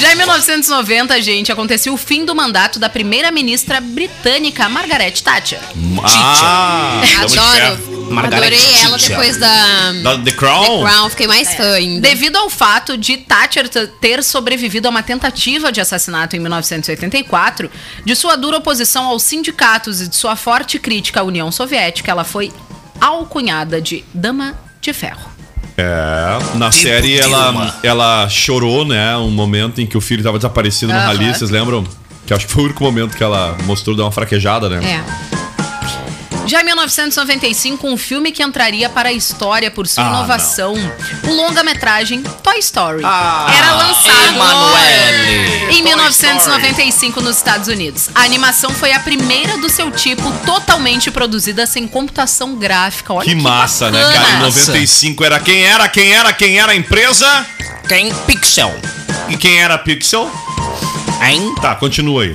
Já 0.00 0.12
em 0.12 0.16
1990, 0.16 1.20
gente, 1.20 1.50
aconteceu 1.52 1.92
o 1.92 1.96
fim 1.96 2.24
do 2.24 2.34
mandato 2.34 2.78
da 2.78 2.88
primeira-ministra 2.88 3.80
britânica 3.80 4.68
Margaret 4.68 5.10
Thatcher. 5.22 5.58
Ah, 6.04 7.02
Adoro. 7.22 7.99
Margaret 8.10 8.36
Adorei 8.38 8.74
ela 8.82 8.90
Thatcher. 8.98 9.08
depois 9.08 9.36
da 9.36 9.92
Da 10.02 10.18
The 10.18 10.32
Crown? 10.32 10.64
The 10.84 10.90
Crown. 10.90 11.10
Fiquei 11.10 11.26
mais 11.26 11.54
fã 11.54 11.72
ainda. 11.74 12.00
Devido 12.08 12.36
ao 12.36 12.50
fato 12.50 12.96
de 12.96 13.16
Thatcher 13.18 13.68
ter 14.00 14.22
sobrevivido 14.22 14.88
a 14.88 14.90
uma 14.90 15.02
tentativa 15.02 15.70
de 15.72 15.80
assassinato 15.80 16.36
em 16.36 16.40
1984, 16.40 17.70
de 18.04 18.14
sua 18.16 18.36
dura 18.36 18.58
oposição 18.58 19.04
aos 19.06 19.22
sindicatos 19.22 20.00
e 20.00 20.08
de 20.08 20.16
sua 20.16 20.36
forte 20.36 20.78
crítica 20.78 21.20
à 21.20 21.22
União 21.22 21.50
Soviética, 21.52 22.10
ela 22.10 22.24
foi 22.24 22.52
alcunhada 23.00 23.80
de 23.80 24.04
Dama 24.12 24.54
de 24.80 24.92
Ferro. 24.92 25.30
É, 25.76 26.38
na 26.56 26.68
Tipo 26.70 26.82
série 26.82 27.18
ela, 27.18 27.78
ela 27.82 28.28
chorou, 28.28 28.84
né? 28.84 29.16
Um 29.16 29.30
momento 29.30 29.80
em 29.80 29.86
que 29.86 29.96
o 29.96 30.00
filho 30.00 30.22
tava 30.22 30.36
desaparecido 30.38 30.92
no 30.92 30.98
Aham. 30.98 31.06
rally, 31.06 31.32
vocês 31.34 31.50
lembram? 31.50 31.86
Que 32.26 32.34
acho 32.34 32.46
que 32.46 32.52
foi 32.52 32.62
o 32.62 32.66
único 32.66 32.84
momento 32.84 33.16
que 33.16 33.22
ela 33.24 33.56
mostrou 33.64 33.96
dar 33.96 34.04
uma 34.04 34.12
fraquejada, 34.12 34.68
né? 34.68 35.00
É. 35.34 35.39
Já 36.50 36.62
em 36.62 36.64
1995, 36.64 37.86
um 37.86 37.96
filme 37.96 38.32
que 38.32 38.42
entraria 38.42 38.88
para 38.90 39.10
a 39.10 39.12
história 39.12 39.70
por 39.70 39.86
sua 39.86 40.04
Ah, 40.04 40.08
inovação, 40.08 40.74
o 41.28 41.32
longa-metragem 41.32 42.24
Toy 42.42 42.58
Story. 42.58 43.02
Ah, 43.04 43.46
Era 43.56 43.74
lançado 43.76 44.34
Emanuele. 44.34 45.76
em 45.78 45.82
1995 45.84 47.20
nos 47.20 47.36
Estados 47.36 47.68
Unidos. 47.68 48.08
A 48.16 48.22
animação 48.22 48.72
foi 48.72 48.90
a 48.92 48.98
primeira 48.98 49.58
do 49.58 49.68
seu 49.68 49.92
tipo 49.92 50.28
totalmente 50.44 51.08
produzida 51.12 51.66
sem 51.68 51.86
computação 51.86 52.56
gráfica. 52.56 53.12
Olha 53.14 53.24
Que 53.28 53.34
massa, 53.36 53.88
né, 53.88 54.02
bacana. 54.02 54.24
cara? 54.26 54.36
Em 54.38 54.40
95 54.42 55.24
era 55.24 55.38
quem 55.38 55.62
era, 55.62 55.88
quem 55.88 56.12
era, 56.12 56.32
quem 56.32 56.58
era 56.58 56.72
a 56.72 56.74
empresa 56.76 57.46
Tem 57.86 58.12
Pixel. 58.26 58.74
e 59.28 59.36
quem 59.36 59.60
era 59.60 59.74
a 59.74 59.78
Pixel. 59.78 60.28
Hein? 61.22 61.54
Tá, 61.62 61.76
continua 61.76 62.24
aí. 62.24 62.34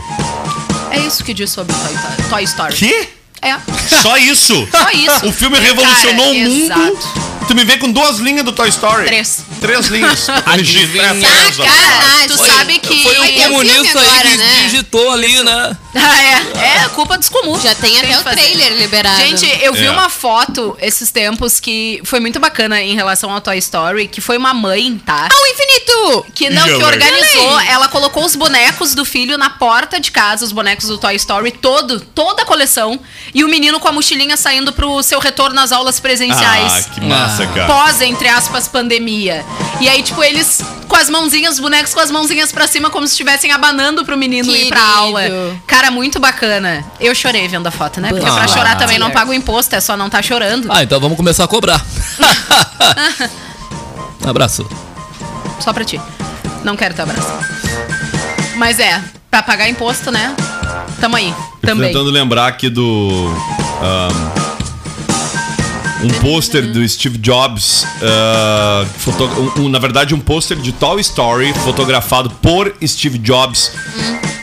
É 0.91 1.00
isso 1.00 1.22
que 1.22 1.34
diz 1.34 1.50
sobre 1.50 1.75
Toy, 1.75 2.29
Toy 2.29 2.43
Story. 2.45 2.75
Que? 2.75 3.10
É. 3.46 4.02
Só 4.02 4.18
isso? 4.18 4.68
Só 4.72 4.90
isso. 4.92 5.28
O 5.28 5.32
filme 5.32 5.60
revolucionou 5.60 6.25
Cara, 6.25 6.38
o 6.38 6.50
mundo. 6.50 6.64
exato. 6.64 7.35
Tu 7.48 7.54
me 7.54 7.64
vem 7.64 7.78
com 7.78 7.92
duas 7.92 8.18
linhas 8.18 8.44
do 8.44 8.52
Toy 8.52 8.68
Story. 8.70 9.06
Três. 9.06 9.44
Três 9.62 9.86
linhas. 9.88 10.28
Adivinha. 10.46 11.14
Três, 11.14 11.58
Cara, 11.58 12.28
tu 12.28 12.38
Foi- 12.38 12.50
sabe 12.50 12.80
que. 12.80 13.04
Foi 13.04 13.20
um 13.20 13.24
o 13.25 13.34
comunista 13.44 14.00
aí 14.00 14.08
agora, 14.10 14.30
que 14.32 14.38
né? 14.38 14.62
digitou 14.64 15.12
ali, 15.12 15.44
né? 15.44 15.78
Ah, 15.98 16.22
é. 16.22 16.84
É 16.84 16.90
culpa 16.90 17.18
dos 17.18 17.30
comuns. 17.30 17.64
Já 17.64 17.74
tem 17.74 17.98
até 17.98 18.08
que 18.10 18.16
o 18.18 18.22
fazer. 18.22 18.36
trailer 18.36 18.74
liberado. 18.74 19.18
Gente, 19.18 19.46
eu 19.64 19.74
vi 19.74 19.86
É. 19.86 19.92
uma 19.92 20.10
foto 20.10 20.75
esses 20.82 21.10
tempos 21.10 21.58
que 21.58 22.02
foi 22.04 22.20
muito 22.20 22.38
bacana 22.38 22.82
em 22.82 22.94
relação 22.96 23.32
ao 23.32 23.40
Toy 23.40 23.58
Story, 23.60 24.10
que 24.10 24.20
foi 24.20 24.38
uma 24.38 24.54
mãe, 24.54 25.02
tá? 25.06 25.30
Ao 25.34 25.48
infinito! 25.48 26.25
Que 26.36 26.50
não, 26.50 26.66
que 26.68 26.84
organizou, 26.84 27.60
ela 27.62 27.88
colocou 27.88 28.25
os 28.25 28.36
bonecos 28.36 28.94
do 28.94 29.06
filho 29.06 29.38
na 29.38 29.50
porta 29.52 29.98
de 29.98 30.12
casa, 30.12 30.44
os 30.44 30.52
bonecos 30.52 30.88
do 30.90 30.98
Toy 30.98 31.16
Story, 31.16 31.52
todo, 31.54 32.02
toda 32.02 32.42
a 32.42 32.46
coleção, 32.46 33.00
e 33.34 33.46
o 33.46 33.48
menino 33.48 33.80
com 33.80 33.88
a 33.88 33.92
mochilinha 33.94 34.36
saindo 34.36 34.74
pro 34.74 35.02
seu 35.02 35.20
retorno 35.20 35.58
às 35.62 35.72
aulas 35.72 35.98
Ah, 35.98 36.02
presenciais. 36.02 36.86
que 36.94 37.00
massa, 37.00 37.35
cara. 37.38 37.68
Pós, 37.68 38.01
entre 38.01 38.27
aspas, 38.27 38.68
pandemia. 38.68 39.44
E 39.82 39.89
aí, 39.89 40.01
tipo, 40.04 40.24
eles 40.24 40.62
com 40.88 40.96
as 40.96 41.10
mãozinhas, 41.10 41.56
os 41.56 41.60
bonecos 41.60 41.94
com 41.94 42.00
as 42.00 42.12
mãozinhas 42.12 42.51
pra 42.51 42.68
cima, 42.68 42.89
como 42.89 43.06
se 43.08 43.13
estivessem 43.13 43.51
abanando 43.51 44.06
pro 44.06 44.18
menino 44.18 44.56
ir 44.56 44.70
pra 44.70 44.80
Querido. 44.80 44.98
aula. 44.98 45.22
Cara, 45.68 45.92
muito 45.92 46.20
bacana. 46.20 46.84
Eu 47.00 47.13
chorei 47.15 47.48
vendo 47.48 47.68
a 47.68 47.72
foto, 47.72 48.00
né? 48.00 48.10
Porque 48.10 48.25
pra 48.25 48.44
Ah. 48.44 48.48
chorar 48.48 48.77
também 48.77 48.98
não 49.00 49.10
paga 49.12 49.32
o 49.32 49.34
imposto, 49.34 49.75
é 49.75 49.82
só 49.82 49.98
não 49.98 50.10
tá 50.10 50.22
chorando. 50.22 50.68
Ah, 50.72 50.84
então 50.84 51.00
vamos 51.00 51.18
começar 51.18 51.44
a 51.44 51.48
cobrar. 51.48 51.84
Abraço. 54.25 54.68
Só 55.60 55.74
pra 55.74 55.84
ti. 55.84 56.00
Não 56.63 56.75
quero 56.75 56.94
teu 56.94 57.04
abraço. 57.04 57.32
Mas 58.56 58.80
é, 58.80 59.01
pra 59.30 59.44
pagar 59.44 59.70
imposto, 59.70 60.12
né? 60.12 60.36
Tamo 61.00 61.15
aí. 61.15 61.30
Eu 61.30 61.36
tô 61.62 61.68
Também. 61.68 61.88
tentando 61.92 62.10
lembrar 62.10 62.48
aqui 62.48 62.70
do. 62.70 63.32
ahn, 63.82 64.45
um 66.04 66.10
pôster 66.22 66.72
do 66.72 66.88
Steve 66.88 67.18
Jobs. 67.18 67.86
ah, 68.02 68.86
foto- 68.98 69.25
um- 69.58 69.62
um- 69.64 69.70
na 69.70 69.80
verdade, 69.80 70.14
um 70.14 70.20
pôster 70.20 70.58
de 70.58 70.72
Toy 70.72 71.00
Story 71.02 71.54
fotografado 71.64 72.30
por 72.30 72.74
Steve 72.86 73.18
Jobs. 73.18 73.72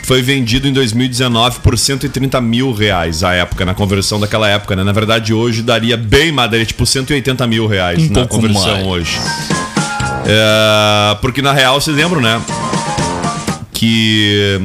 Foi 0.05 0.21
vendido 0.21 0.67
em 0.67 0.73
2019 0.73 1.59
por 1.61 1.77
130 1.77 2.41
mil 2.41 2.73
reais 2.73 3.23
à 3.23 3.33
época, 3.33 3.63
na 3.65 3.73
conversão 3.73 4.19
daquela 4.19 4.49
época, 4.49 4.75
né? 4.75 4.83
Na 4.83 4.91
verdade, 4.91 5.33
hoje 5.33 5.61
daria 5.61 5.95
bem 5.95 6.29
mais, 6.31 6.51
daria 6.51 6.65
tipo 6.65 6.85
180 6.85 7.47
mil 7.47 7.67
reais 7.67 7.99
Um 8.03 8.07
na 8.09 8.13
pouco 8.25 8.35
conversão 8.35 8.73
mais. 8.73 8.85
hoje. 8.85 9.17
É, 10.25 11.15
porque 11.21 11.41
na 11.41 11.53
real, 11.53 11.79
vocês 11.79 11.95
lembram, 11.95 12.19
né? 12.21 12.41
Que 13.73 14.59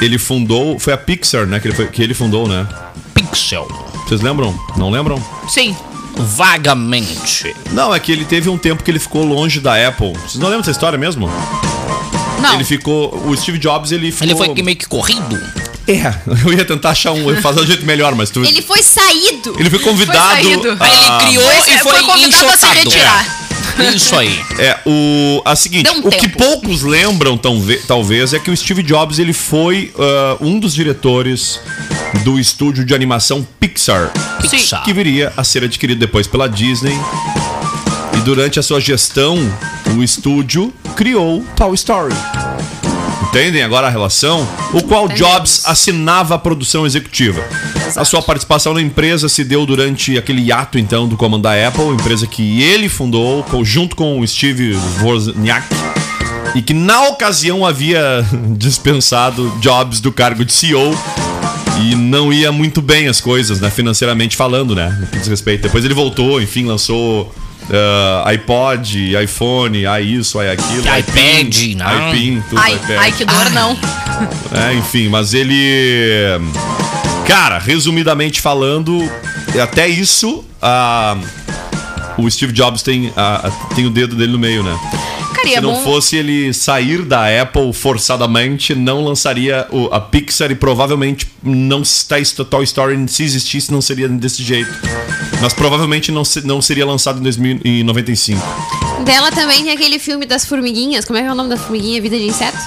ele 0.00 0.18
fundou. 0.18 0.78
Foi 0.78 0.92
a 0.92 0.96
Pixar, 0.96 1.46
né? 1.46 1.60
Que 1.60 1.68
ele, 1.68 1.74
foi- 1.76 1.86
que 1.88 2.02
ele 2.02 2.14
fundou, 2.14 2.48
né? 2.48 2.66
Pixel. 3.14 3.68
Vocês 4.06 4.20
lembram? 4.20 4.52
Não 4.76 4.90
lembram? 4.90 5.22
Sim. 5.48 5.76
Vagamente. 6.16 7.54
Não, 7.72 7.94
é 7.94 7.98
que 8.00 8.12
ele 8.12 8.24
teve 8.24 8.48
um 8.48 8.58
tempo 8.58 8.82
que 8.82 8.90
ele 8.90 8.98
ficou 8.98 9.24
longe 9.24 9.60
da 9.60 9.74
Apple. 9.88 10.12
Vocês 10.12 10.36
não 10.36 10.44
lembram 10.48 10.60
dessa 10.60 10.70
história 10.70 10.98
mesmo? 10.98 11.30
Não. 12.40 12.54
Ele 12.54 12.64
ficou. 12.64 13.14
O 13.26 13.36
Steve 13.36 13.58
Jobs, 13.58 13.92
ele 13.92 14.10
ficou. 14.10 14.26
Ele 14.26 14.34
foi 14.54 14.62
meio 14.62 14.76
que 14.76 14.86
corrido. 14.86 15.40
É, 15.88 16.14
eu 16.46 16.52
ia 16.52 16.64
tentar 16.64 16.90
achar 16.90 17.12
um. 17.12 17.36
fazer 17.40 17.60
um 17.60 17.66
jeito 17.66 17.84
melhor, 17.84 18.14
mas 18.14 18.30
tu. 18.30 18.44
Ele 18.44 18.62
foi 18.62 18.82
saído. 18.82 19.54
Ele 19.58 19.70
foi 19.70 19.78
convidado. 19.80 20.18
Foi 20.42 20.42
saído. 20.44 20.76
a- 20.78 20.88
Ele 20.88 21.26
criou 21.26 21.44
Foi- 21.44 21.74
e 21.74 21.78
foi, 21.78 21.92
foi 21.92 22.02
convidado 22.02 22.46
a 22.46 22.48
se 22.50 22.66
enxotado. 22.66 22.74
retirar. 22.74 23.38
Isso 23.94 24.16
aí. 24.16 24.40
É, 24.58 24.78
o. 24.86 25.40
A 25.44 25.56
seguinte, 25.56 25.88
um 25.90 26.06
o 26.06 26.10
que 26.10 26.28
poucos 26.28 26.82
lembram, 26.82 27.36
talve- 27.38 27.80
talvez, 27.86 28.32
é 28.34 28.38
que 28.38 28.50
o 28.50 28.56
Steve 28.56 28.82
Jobs 28.82 29.18
ele 29.18 29.32
foi 29.32 29.92
ah, 29.98 30.36
um 30.40 30.58
dos 30.58 30.74
diretores 30.74 31.58
do 32.20 32.38
estúdio 32.38 32.84
de 32.84 32.94
animação 32.94 33.46
Pixar. 33.58 34.12
Pixar. 34.40 34.82
que 34.84 34.92
viria 34.92 35.32
a 35.36 35.42
ser 35.42 35.64
adquirido 35.64 35.98
depois 35.98 36.26
pela 36.26 36.48
Disney. 36.48 36.98
E 38.16 38.20
durante 38.20 38.58
a 38.58 38.62
sua 38.62 38.80
gestão, 38.80 39.38
o 39.96 40.02
estúdio 40.02 40.72
criou 40.94 41.44
Toy 41.56 41.74
Story. 41.74 42.14
Entendem 43.28 43.62
agora 43.62 43.86
a 43.86 43.90
relação? 43.90 44.46
O 44.74 44.82
qual 44.82 45.08
Jobs 45.08 45.62
assinava 45.64 46.34
a 46.34 46.38
produção 46.38 46.84
executiva. 46.84 47.42
A 47.96 48.04
sua 48.04 48.20
participação 48.20 48.74
na 48.74 48.82
empresa 48.82 49.28
se 49.28 49.42
deu 49.42 49.64
durante 49.64 50.18
aquele 50.18 50.42
hiato, 50.42 50.78
então, 50.78 51.08
do 51.08 51.16
comando 51.16 51.42
da 51.42 51.68
Apple, 51.68 51.86
empresa 51.88 52.26
que 52.26 52.62
ele 52.62 52.88
fundou, 52.90 53.44
junto 53.64 53.96
com 53.96 54.20
o 54.20 54.26
Steve 54.26 54.76
Wozniak. 55.00 55.66
e 56.54 56.60
que 56.60 56.74
na 56.74 57.08
ocasião 57.08 57.64
havia 57.64 58.22
dispensado 58.56 59.50
Jobs 59.60 60.00
do 60.00 60.12
cargo 60.12 60.44
de 60.44 60.52
CEO 60.52 60.94
e 61.82 61.94
não 61.94 62.32
ia 62.32 62.50
muito 62.52 62.80
bem 62.80 63.08
as 63.08 63.20
coisas, 63.20 63.60
né, 63.60 63.70
financeiramente 63.70 64.36
falando, 64.36 64.74
né, 64.74 64.96
no 65.00 65.06
que 65.06 65.18
diz 65.18 65.26
respeito. 65.28 65.62
Depois 65.62 65.84
ele 65.84 65.94
voltou, 65.94 66.40
enfim, 66.40 66.64
lançou 66.66 67.34
ah, 67.70 68.24
iPod, 68.28 69.14
iPhone, 69.22 69.86
aí 69.86 70.14
isso, 70.16 70.38
aí 70.38 70.50
aquilo, 70.50 70.80
iPad, 70.80 71.54
iPin, 71.56 71.74
não. 71.76 72.08
iPin, 72.14 72.42
tudo 72.48 72.60
Ai, 72.60 72.74
iPad. 72.74 72.96
ai, 72.98 73.12
que 73.12 73.24
dor, 73.24 73.50
não. 73.50 73.76
É, 74.54 74.74
enfim, 74.74 75.08
mas 75.08 75.32
ele. 75.34 76.38
Cara, 77.26 77.58
resumidamente 77.58 78.40
falando, 78.40 79.10
até 79.60 79.88
isso, 79.88 80.44
a- 80.60 81.16
o 82.18 82.30
Steve 82.30 82.52
Jobs 82.52 82.82
tem, 82.82 83.12
a- 83.16 83.50
tem 83.74 83.86
o 83.86 83.90
dedo 83.90 84.14
dele 84.14 84.32
no 84.32 84.38
meio, 84.38 84.62
né? 84.62 84.78
Se 85.50 85.60
não 85.60 85.72
bom... 85.74 85.82
fosse 85.84 86.16
ele 86.16 86.52
sair 86.52 87.02
da 87.02 87.42
Apple 87.42 87.72
forçadamente, 87.72 88.74
não 88.74 89.04
lançaria 89.04 89.66
o- 89.70 89.88
a 89.92 90.00
Pixar 90.00 90.50
e 90.50 90.54
provavelmente 90.54 91.26
não 91.42 91.82
está 91.82 92.18
Toy 92.44 92.64
Story, 92.64 93.04
se 93.08 93.22
existisse, 93.22 93.70
não 93.72 93.80
seria 93.80 94.08
desse 94.08 94.42
jeito. 94.42 94.70
Mas 95.40 95.52
provavelmente 95.52 96.12
não, 96.12 96.24
se- 96.24 96.46
não 96.46 96.60
seria 96.62 96.86
lançado 96.86 97.18
em 97.18 97.22
2095. 97.22 98.40
Dela 99.04 99.32
também 99.32 99.64
tem 99.64 99.72
aquele 99.72 99.98
filme 99.98 100.24
das 100.26 100.44
formiguinhas. 100.44 101.04
Como 101.04 101.18
é 101.18 101.22
que 101.22 101.28
é 101.28 101.32
o 101.32 101.34
nome 101.34 101.48
da 101.48 101.56
formiguinha? 101.56 102.00
Vida 102.00 102.16
de 102.16 102.24
Inseto? 102.26 102.58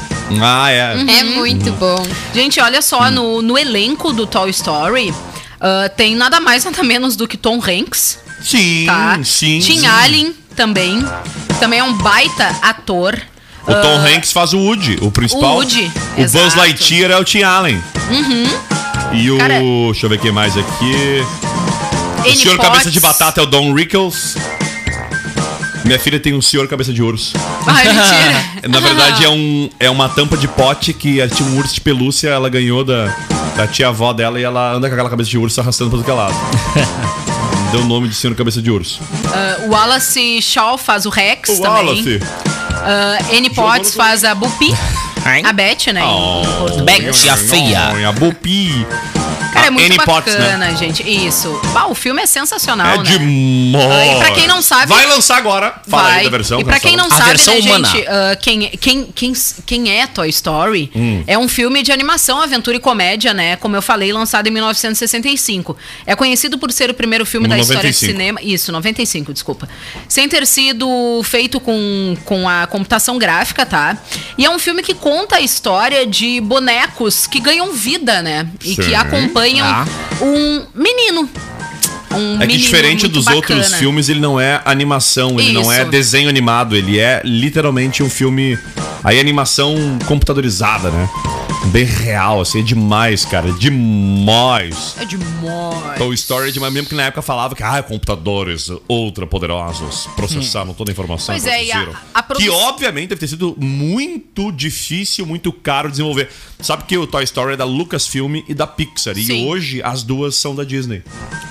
Ah, 0.42 0.70
é. 0.72 0.98
É 1.20 1.24
muito 1.24 1.72
bom. 1.74 2.06
Gente, 2.34 2.60
olha 2.60 2.82
só, 2.82 3.10
no, 3.10 3.42
no 3.42 3.58
elenco 3.58 4.12
do 4.12 4.28
Toy 4.28 4.50
Story, 4.50 5.14
ah, 5.62 5.88
tem 5.96 6.16
nada 6.16 6.40
mais, 6.42 6.66
nada 6.66 6.84
menos 6.84 7.16
do 7.16 7.28
que 7.28 7.38
Tom 7.38 7.62
Hanks, 7.66 8.20
Sim, 8.42 8.84
tá? 8.86 9.20
sim. 9.24 9.60
Tim 9.60 9.80
sim. 9.80 9.88
Allen 9.88 10.36
também. 10.56 11.00
Também 11.60 11.80
é 11.80 11.84
um 11.84 11.94
baita 11.94 12.56
ator. 12.62 13.20
O 13.68 13.74
Tom 13.74 13.98
Hanks 14.06 14.32
faz 14.32 14.54
o 14.54 14.60
Woody, 14.60 14.98
o 15.02 15.10
principal. 15.10 15.54
O 15.54 15.56
Woody, 15.56 15.86
O 15.86 16.22
Buzz 16.22 16.36
exato. 16.36 16.58
Lightyear 16.58 17.10
é 17.12 17.18
o 17.18 17.24
Tim 17.24 17.42
Allen. 17.42 17.82
E 19.14 19.32
o. 19.32 19.38
Cara- 19.38 19.60
Deixa 19.60 20.06
eu 20.06 20.10
ver 20.10 20.20
quem 20.20 20.32
mais 20.32 20.56
aqui. 20.56 21.24
O 22.24 22.28
N. 22.28 22.36
Senhor 22.36 22.56
Potts. 22.58 22.70
Cabeça 22.70 22.92
de 22.92 23.00
Batata 23.00 23.40
é 23.42 23.44
o 23.44 23.48
Don 23.48 23.74
Rickles. 23.74 24.36
Minha 25.84 26.00
filha 26.00 26.20
tem 26.20 26.34
um 26.34 26.42
Senhor 26.42 26.68
Cabeça 26.68 26.92
de 26.92 27.02
Urso. 27.02 27.34
Ai, 27.66 27.86
mentira. 27.88 28.46
Na 28.70 28.80
verdade, 28.80 29.24
é, 29.26 29.30
um, 29.30 29.70
é 29.80 29.90
uma 29.90 30.10
tampa 30.10 30.36
de 30.38 30.48
pote 30.48 30.94
que 30.94 31.20
ela 31.20 31.30
tinha 31.30 31.48
um 31.48 31.58
urso 31.58 31.74
de 31.76 31.82
pelúcia, 31.82 32.30
ela 32.30 32.50
ganhou 32.50 32.84
da, 32.84 33.16
da 33.56 33.68
tia-avó 33.68 34.12
dela 34.14 34.40
e 34.40 34.44
ela 34.44 34.74
anda 34.74 34.88
com 34.88 34.94
aquela 34.96 35.10
cabeça 35.10 35.30
de 35.30 35.38
urso 35.38 35.60
arrastando 35.62 35.90
pra 35.92 36.00
todo 36.00 36.06
que 36.06 36.12
é 36.12 36.14
lado. 36.14 36.36
Deu 37.72 37.82
o 37.82 37.86
nome 37.86 38.08
de 38.08 38.16
Senhor 38.16 38.36
Cabeça 38.36 38.62
de 38.62 38.72
Urso. 38.72 39.02
O 39.66 39.72
Wallace 39.72 40.42
Shaw 40.42 40.78
faz 40.78 41.06
o 41.06 41.10
Rex 41.10 41.50
O 41.50 41.62
também. 41.62 41.86
Wallace. 41.86 42.20
Ah, 42.72 43.18
Annie 43.32 43.50
Potts 43.50 43.94
faz 43.94 44.24
a 44.24 44.34
Bupi. 44.36 44.74
A 45.44 45.52
Beth, 45.52 45.92
né? 45.92 46.04
Oh. 46.06 46.84
Beth, 46.84 47.28
a 47.32 47.36
feia. 47.36 48.08
A 48.08 48.12
Bupi. 48.12 48.86
É 49.66 49.70
muito 49.70 49.86
Annie 49.86 49.98
Potts, 50.06 50.34
bacana, 50.36 50.58
né? 50.58 50.76
gente. 50.78 51.04
Isso. 51.04 51.60
Bah, 51.74 51.88
o 51.88 51.96
filme 51.96 52.22
é 52.22 52.26
sensacional, 52.26 52.88
É 52.88 52.98
né? 52.98 53.04
demais. 53.04 54.12
E 54.12 54.20
pra 54.20 54.32
quem 54.32 54.48
não 54.48 54.62
sabe- 54.62 54.88
Vai 54.88 55.06
lançar 55.08 55.38
agora. 55.38 55.76
Fala 55.88 56.08
aí 56.10 56.14
Vai. 56.16 56.24
da 56.26 56.30
versão. 56.30 56.60
E 56.60 56.64
pra 56.64 56.80
quem 56.80 56.96
não 56.96 57.06
A 57.08 57.10
sabe, 57.10 57.26
versão 57.26 57.54
né, 57.56 57.60
humana. 57.62 57.88
gente, 57.88 58.08
ah, 58.08 58.36
quem, 58.42 58.70
quem, 58.80 59.06
quem, 59.14 59.34
quem 59.66 59.92
é 60.00 60.08
Toy 60.08 60.30
Story 60.30 60.92
Hum. 60.96 61.24
é 61.28 61.38
um 61.38 61.48
filme 61.48 61.82
de 61.84 61.92
animação, 61.92 62.42
aventura 62.42 62.78
e 62.78 62.80
comédia, 62.80 63.34
né? 63.34 63.56
Como 63.56 63.76
eu 63.76 63.82
falei, 63.82 64.12
lançado 64.14 64.48
em 64.48 64.52
1965. 64.52 65.76
É 66.06 66.16
conhecido 66.16 66.58
por 66.58 66.72
ser 66.72 66.90
o 66.90 66.94
primeiro 66.94 67.26
filme 67.26 67.48
No 67.48 67.56
da 67.56 67.60
história 67.62 67.82
de 67.82 67.88
95. 67.88 68.12
cinema. 68.12 68.40
Isso, 68.42 68.72
95, 68.72 69.34
desculpa. 69.34 69.68
Sem 70.08 70.28
ter 70.30 70.46
sido 70.48 71.22
feito 71.24 71.60
com, 71.60 72.16
com 72.26 72.48
a 72.48 72.68
computação 72.68 73.18
gráfica, 73.18 73.66
tá? 73.66 73.98
E 74.38 74.46
é 74.46 74.50
um 74.50 74.60
filme 74.60 74.82
que 74.84 74.94
conta 74.94 75.38
a 75.38 75.42
história 75.42 76.06
de 76.06 76.40
bonecos 76.42 77.28
que 77.28 77.40
ganham 77.40 77.74
vida, 77.74 78.22
né? 78.22 78.48
E 78.64 78.76
que 78.76 78.84
Sim. 78.84 78.96
Ah. 79.64 79.86
um 80.22 80.66
menino. 80.74 81.30
Um 82.12 82.42
É 82.42 82.48
que 82.48 82.58
diferente 82.58 83.08
dos 83.08 83.26
bacana. 83.26 83.60
outros 83.60 83.74
filmes, 83.76 84.08
ele 84.08 84.20
não 84.22 84.40
é 84.40 84.62
animação, 84.64 85.38
ele 85.40 85.52
não 85.52 85.72
é 85.72 85.82
Isso. 85.82 85.92
desenho 85.92 86.30
animado, 86.30 86.76
ele 86.76 86.98
é 87.00 87.22
literalmente 87.26 88.02
um 88.02 88.10
filme. 88.10 88.58
Aí 89.04 89.20
animação 89.20 89.76
computadorizada, 90.06 90.90
né? 90.90 91.10
Bem 91.72 91.84
real, 91.84 92.40
assim, 92.40 92.60
é 92.60 92.64
demais, 92.64 93.26
cara. 93.26 93.50
É 93.50 93.52
demais. 93.54 94.96
É 94.98 95.04
demais. 95.04 95.98
Toy 95.98 96.14
Story 96.16 96.48
é 96.50 96.52
demais, 96.52 96.72
mesmo 96.72 96.88
que 96.88 96.96
na 96.96 97.04
época 97.04 97.22
falava 97.22 97.54
que 97.54 97.64
ah, 97.64 97.84
computadores 97.84 98.70
ultra 98.88 99.28
poderosos 99.28 100.08
processaram 100.16 100.74
toda 100.74 100.92
a 100.92 100.94
informação. 100.94 101.36
Pois 101.36 101.46
é, 101.46 101.66
e 101.66 101.72
a- 101.74 101.90
a 102.14 102.24
produ- 102.24 102.42
Que 102.42 102.50
obviamente 102.50 103.10
deve 103.10 103.20
ter 103.20 103.28
sido 103.28 103.56
muito 103.60 104.52
difícil, 104.54 105.26
muito 105.26 105.52
caro 105.52 105.90
desenvolver. 105.92 106.30
Sabe 106.62 106.84
que 106.86 106.98
o 106.98 107.06
Toy 107.06 107.24
Story 107.26 107.54
é 107.54 107.58
da 107.58 107.66
Lucasfilm 107.66 108.36
e 108.48 108.54
da 108.54 108.66
Pixar. 108.68 109.18
E 109.18 109.26
Sim. 109.26 109.46
hoje 109.46 109.82
as 109.84 110.02
duas 110.02 110.36
são 110.38 110.56
da 110.56 110.64
Disney. 110.64 111.04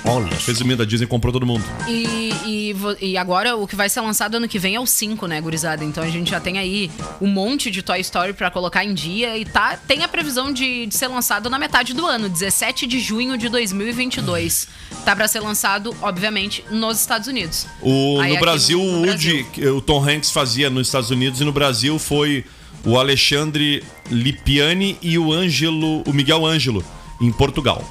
Olha. 0.05 0.29
Resumindo, 0.47 0.81
a 0.81 0.85
Disney 0.85 1.05
comprou 1.07 1.31
todo 1.31 1.45
mundo. 1.45 1.63
E, 1.87 2.31
e, 2.45 2.75
e 3.11 3.17
agora 3.17 3.55
o 3.55 3.67
que 3.67 3.75
vai 3.75 3.89
ser 3.89 4.01
lançado 4.01 4.35
ano 4.35 4.47
que 4.47 4.57
vem 4.57 4.73
é 4.75 4.79
o 4.79 4.87
5, 4.87 5.27
né, 5.27 5.39
gurizada? 5.39 5.83
Então 5.83 6.03
a 6.03 6.09
gente 6.09 6.31
já 6.31 6.39
tem 6.39 6.57
aí 6.57 6.89
um 7.21 7.27
monte 7.27 7.69
de 7.69 7.83
Toy 7.83 7.99
Story 7.99 8.33
pra 8.33 8.49
colocar 8.49 8.83
em 8.83 8.93
dia 8.93 9.37
e 9.37 9.45
tá, 9.45 9.77
tem 9.87 10.03
a 10.05 10.07
previsão 10.07 10.51
de, 10.53 10.85
de 10.85 10.95
ser 10.95 11.07
lançado 11.07 11.49
na 11.49 11.59
metade 11.59 11.93
do 11.93 12.05
ano, 12.05 12.29
17 12.29 12.87
de 12.87 12.99
junho 12.99 13.37
de 13.37 13.49
2022. 13.49 14.67
Tá 15.03 15.15
pra 15.15 15.27
ser 15.27 15.39
lançado, 15.41 15.95
obviamente, 16.01 16.63
nos 16.71 16.99
Estados 16.99 17.27
Unidos. 17.27 17.67
O, 17.81 18.19
Aí 18.21 18.33
no 18.33 18.39
Brasil, 18.39 18.79
no- 18.79 18.85
no 18.85 18.97
o 18.97 19.07
Woody, 19.07 19.43
Brasil. 19.43 19.77
o 19.77 19.81
Tom 19.81 20.03
Hanks 20.09 20.31
fazia 20.31 20.69
nos 20.69 20.87
Estados 20.87 21.09
Unidos 21.11 21.41
e 21.41 21.43
no 21.43 21.51
Brasil 21.51 21.99
foi 21.99 22.45
o 22.85 22.97
Alexandre 22.97 23.83
Lipiani 24.09 24.97
e 25.01 25.17
o 25.17 25.31
Ângelo, 25.33 26.01
o 26.07 26.13
Miguel 26.13 26.45
Ângelo, 26.45 26.83
em 27.21 27.31
Portugal. 27.31 27.83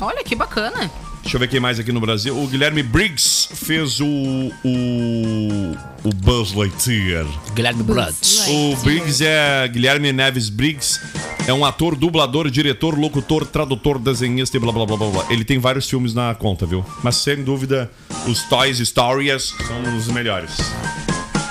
Olha 0.00 0.22
que 0.24 0.34
bacana. 0.34 0.90
Deixa 1.24 1.36
eu 1.36 1.40
ver 1.40 1.48
quem 1.48 1.58
mais 1.58 1.80
aqui 1.80 1.90
no 1.90 2.00
Brasil. 2.00 2.38
O 2.38 2.46
Guilherme 2.46 2.82
Briggs 2.82 3.48
fez 3.54 3.98
o. 3.98 4.06
o. 4.06 5.76
o 6.04 6.10
Buzz 6.14 6.52
Lightyear. 6.52 7.26
Guilherme 7.54 7.82
Blood. 7.82 8.14
O 8.48 8.76
Briggs 8.76 9.24
é. 9.24 9.66
Guilherme 9.66 10.12
Neves 10.12 10.50
Briggs 10.50 11.00
é 11.48 11.52
um 11.52 11.64
ator, 11.64 11.96
dublador, 11.96 12.50
diretor, 12.50 12.98
locutor, 12.98 13.46
tradutor, 13.46 13.98
desenhista 13.98 14.58
e 14.58 14.60
blá 14.60 14.70
blá 14.70 14.84
blá 14.84 14.96
blá 14.98 15.08
blá. 15.08 15.26
Ele 15.30 15.44
tem 15.44 15.58
vários 15.58 15.88
filmes 15.88 16.12
na 16.12 16.34
conta, 16.34 16.66
viu? 16.66 16.84
Mas 17.02 17.16
sem 17.16 17.42
dúvida, 17.42 17.90
os 18.28 18.42
Toys 18.44 18.78
Stories 18.78 19.54
são 19.66 19.96
os 19.96 20.06
melhores. 20.08 20.52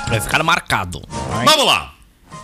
Vai 0.08 0.22
ficar 0.22 0.44
marcado. 0.44 1.02
Vamos 1.46 1.66
lá! 1.66 1.96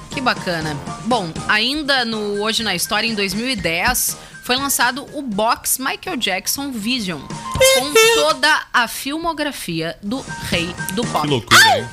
Que 0.09 0.19
bacana. 0.19 0.75
Bom, 1.05 1.31
ainda 1.47 2.03
no 2.03 2.41
Hoje 2.41 2.63
na 2.63 2.73
História, 2.73 3.07
em 3.07 3.13
2010, 3.13 4.17
foi 4.49 4.55
lançado 4.55 5.05
o 5.13 5.21
box 5.21 5.77
Michael 5.77 6.17
Jackson 6.17 6.71
Vision, 6.71 7.21
com 7.21 7.93
toda 8.15 8.61
a 8.73 8.87
filmografia 8.87 9.95
do 10.01 10.25
rei 10.49 10.73
do 10.93 11.05
pop. 11.05 11.21
Que 11.21 11.27
loucura, 11.27 11.77
hein? 11.77 11.85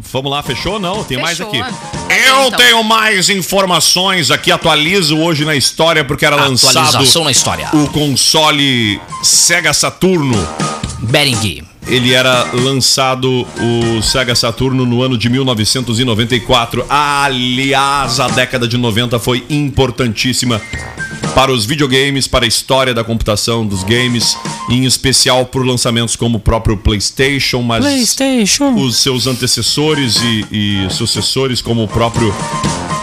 Vamos 0.00 0.32
lá, 0.32 0.42
fechou? 0.42 0.80
Não, 0.80 1.04
tem 1.04 1.16
mais 1.16 1.38
Fechou. 1.38 1.52
aqui. 1.52 1.62
Tá 1.62 2.12
Eu 2.12 2.46
então. 2.48 2.58
tenho 2.58 2.82
mais 2.82 3.28
informações 3.30 4.32
aqui, 4.32 4.50
atualizo 4.50 5.16
hoje 5.16 5.44
na 5.44 5.54
história, 5.54 6.04
porque 6.04 6.26
era 6.26 6.34
lançado 6.34 6.98
na 7.22 7.30
história. 7.30 7.70
o 7.72 7.88
console 7.90 9.00
Sega 9.22 9.72
Saturno. 9.72 10.44
Bering. 11.02 11.73
Ele 11.86 12.12
era 12.14 12.50
lançado 12.52 13.46
o 13.60 14.02
Sega 14.02 14.34
Saturno 14.34 14.86
no 14.86 15.02
ano 15.02 15.18
de 15.18 15.28
1994. 15.28 16.84
Aliás, 16.88 18.20
a 18.20 18.28
década 18.28 18.66
de 18.66 18.76
90 18.76 19.18
foi 19.18 19.44
importantíssima 19.50 20.60
para 21.34 21.52
os 21.52 21.66
videogames, 21.66 22.28
para 22.28 22.44
a 22.44 22.48
história 22.48 22.94
da 22.94 23.02
computação 23.02 23.66
dos 23.66 23.82
games, 23.82 24.36
em 24.70 24.84
especial 24.84 25.44
por 25.44 25.66
lançamentos 25.66 26.14
como 26.14 26.38
o 26.38 26.40
próprio 26.40 26.76
PlayStation, 26.76 27.60
mas 27.60 27.84
PlayStation. 27.84 28.74
os 28.74 28.96
seus 28.98 29.26
antecessores 29.26 30.16
e, 30.22 30.46
e 30.86 30.90
sucessores, 30.90 31.60
como 31.60 31.82
o 31.82 31.88
próprio 31.88 32.32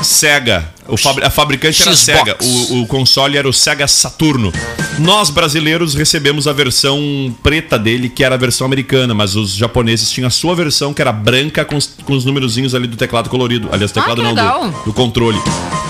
Sega. 0.02 0.74
Fabri- 0.98 1.26
a 1.26 1.30
fabricante 1.30 1.82
era. 1.82 1.96
Sega, 1.96 2.38
o, 2.42 2.82
o 2.82 2.88
console 2.88 3.38
era 3.38 3.48
o 3.48 3.54
Sega 3.54 3.88
Saturno. 3.88 4.52
Nós 5.00 5.30
brasileiros 5.30 5.94
recebemos 5.96 6.48
a 6.48 6.54
versão 6.54 7.34
preta 7.42 7.78
dele, 7.80 8.10
que 8.10 8.24
era 8.24 8.36
a 8.36 8.38
versão 8.38 8.66
americana, 8.66 9.14
mas 9.14 9.36
os 9.36 9.56
japoneses 9.56 10.12
tinham 10.12 10.28
a 10.28 10.32
sua 10.32 10.54
versão, 10.56 10.94
que 10.94 11.02
era 11.02 11.12
branca 11.12 11.64
com 11.66 11.76
os, 11.76 11.88
com 12.06 12.14
os 12.14 12.26
numerozinhos 12.26 12.76
ali 12.76 12.88
do 12.88 12.98
teclado 12.98 13.30
colorido. 13.30 13.70
Aliás, 13.72 13.92
teclado 13.92 14.22
que 14.22 14.34
não, 14.34 14.72
do, 14.72 14.84
do 14.86 14.94
controle. 14.94 15.40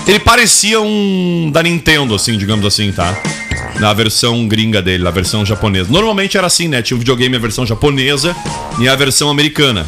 Ele 0.06 0.18
parecia 0.18 0.80
um 0.80 1.50
da 1.52 1.62
Nintendo, 1.62 2.14
assim, 2.14 2.36
digamos 2.36 2.64
assim, 2.66 2.90
tá? 2.92 3.16
Na 3.78 3.92
versão 3.92 4.46
gringa 4.46 4.80
dele, 4.82 5.02
na 5.02 5.10
versão 5.10 5.44
japonesa. 5.44 5.90
Normalmente 5.90 6.36
era 6.36 6.46
assim, 6.46 6.68
né? 6.68 6.82
Tinha 6.82 6.96
o 6.96 6.98
videogame 6.98 7.34
a 7.36 7.38
versão 7.38 7.64
japonesa 7.66 8.34
e 8.78 8.88
a 8.88 8.94
versão 8.94 9.30
americana. 9.30 9.86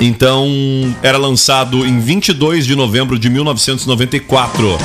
Então, 0.00 0.48
era 1.02 1.18
lançado 1.18 1.84
em 1.86 2.00
22 2.00 2.66
de 2.66 2.74
novembro 2.74 3.18
de 3.18 3.28
1994. 3.28 4.78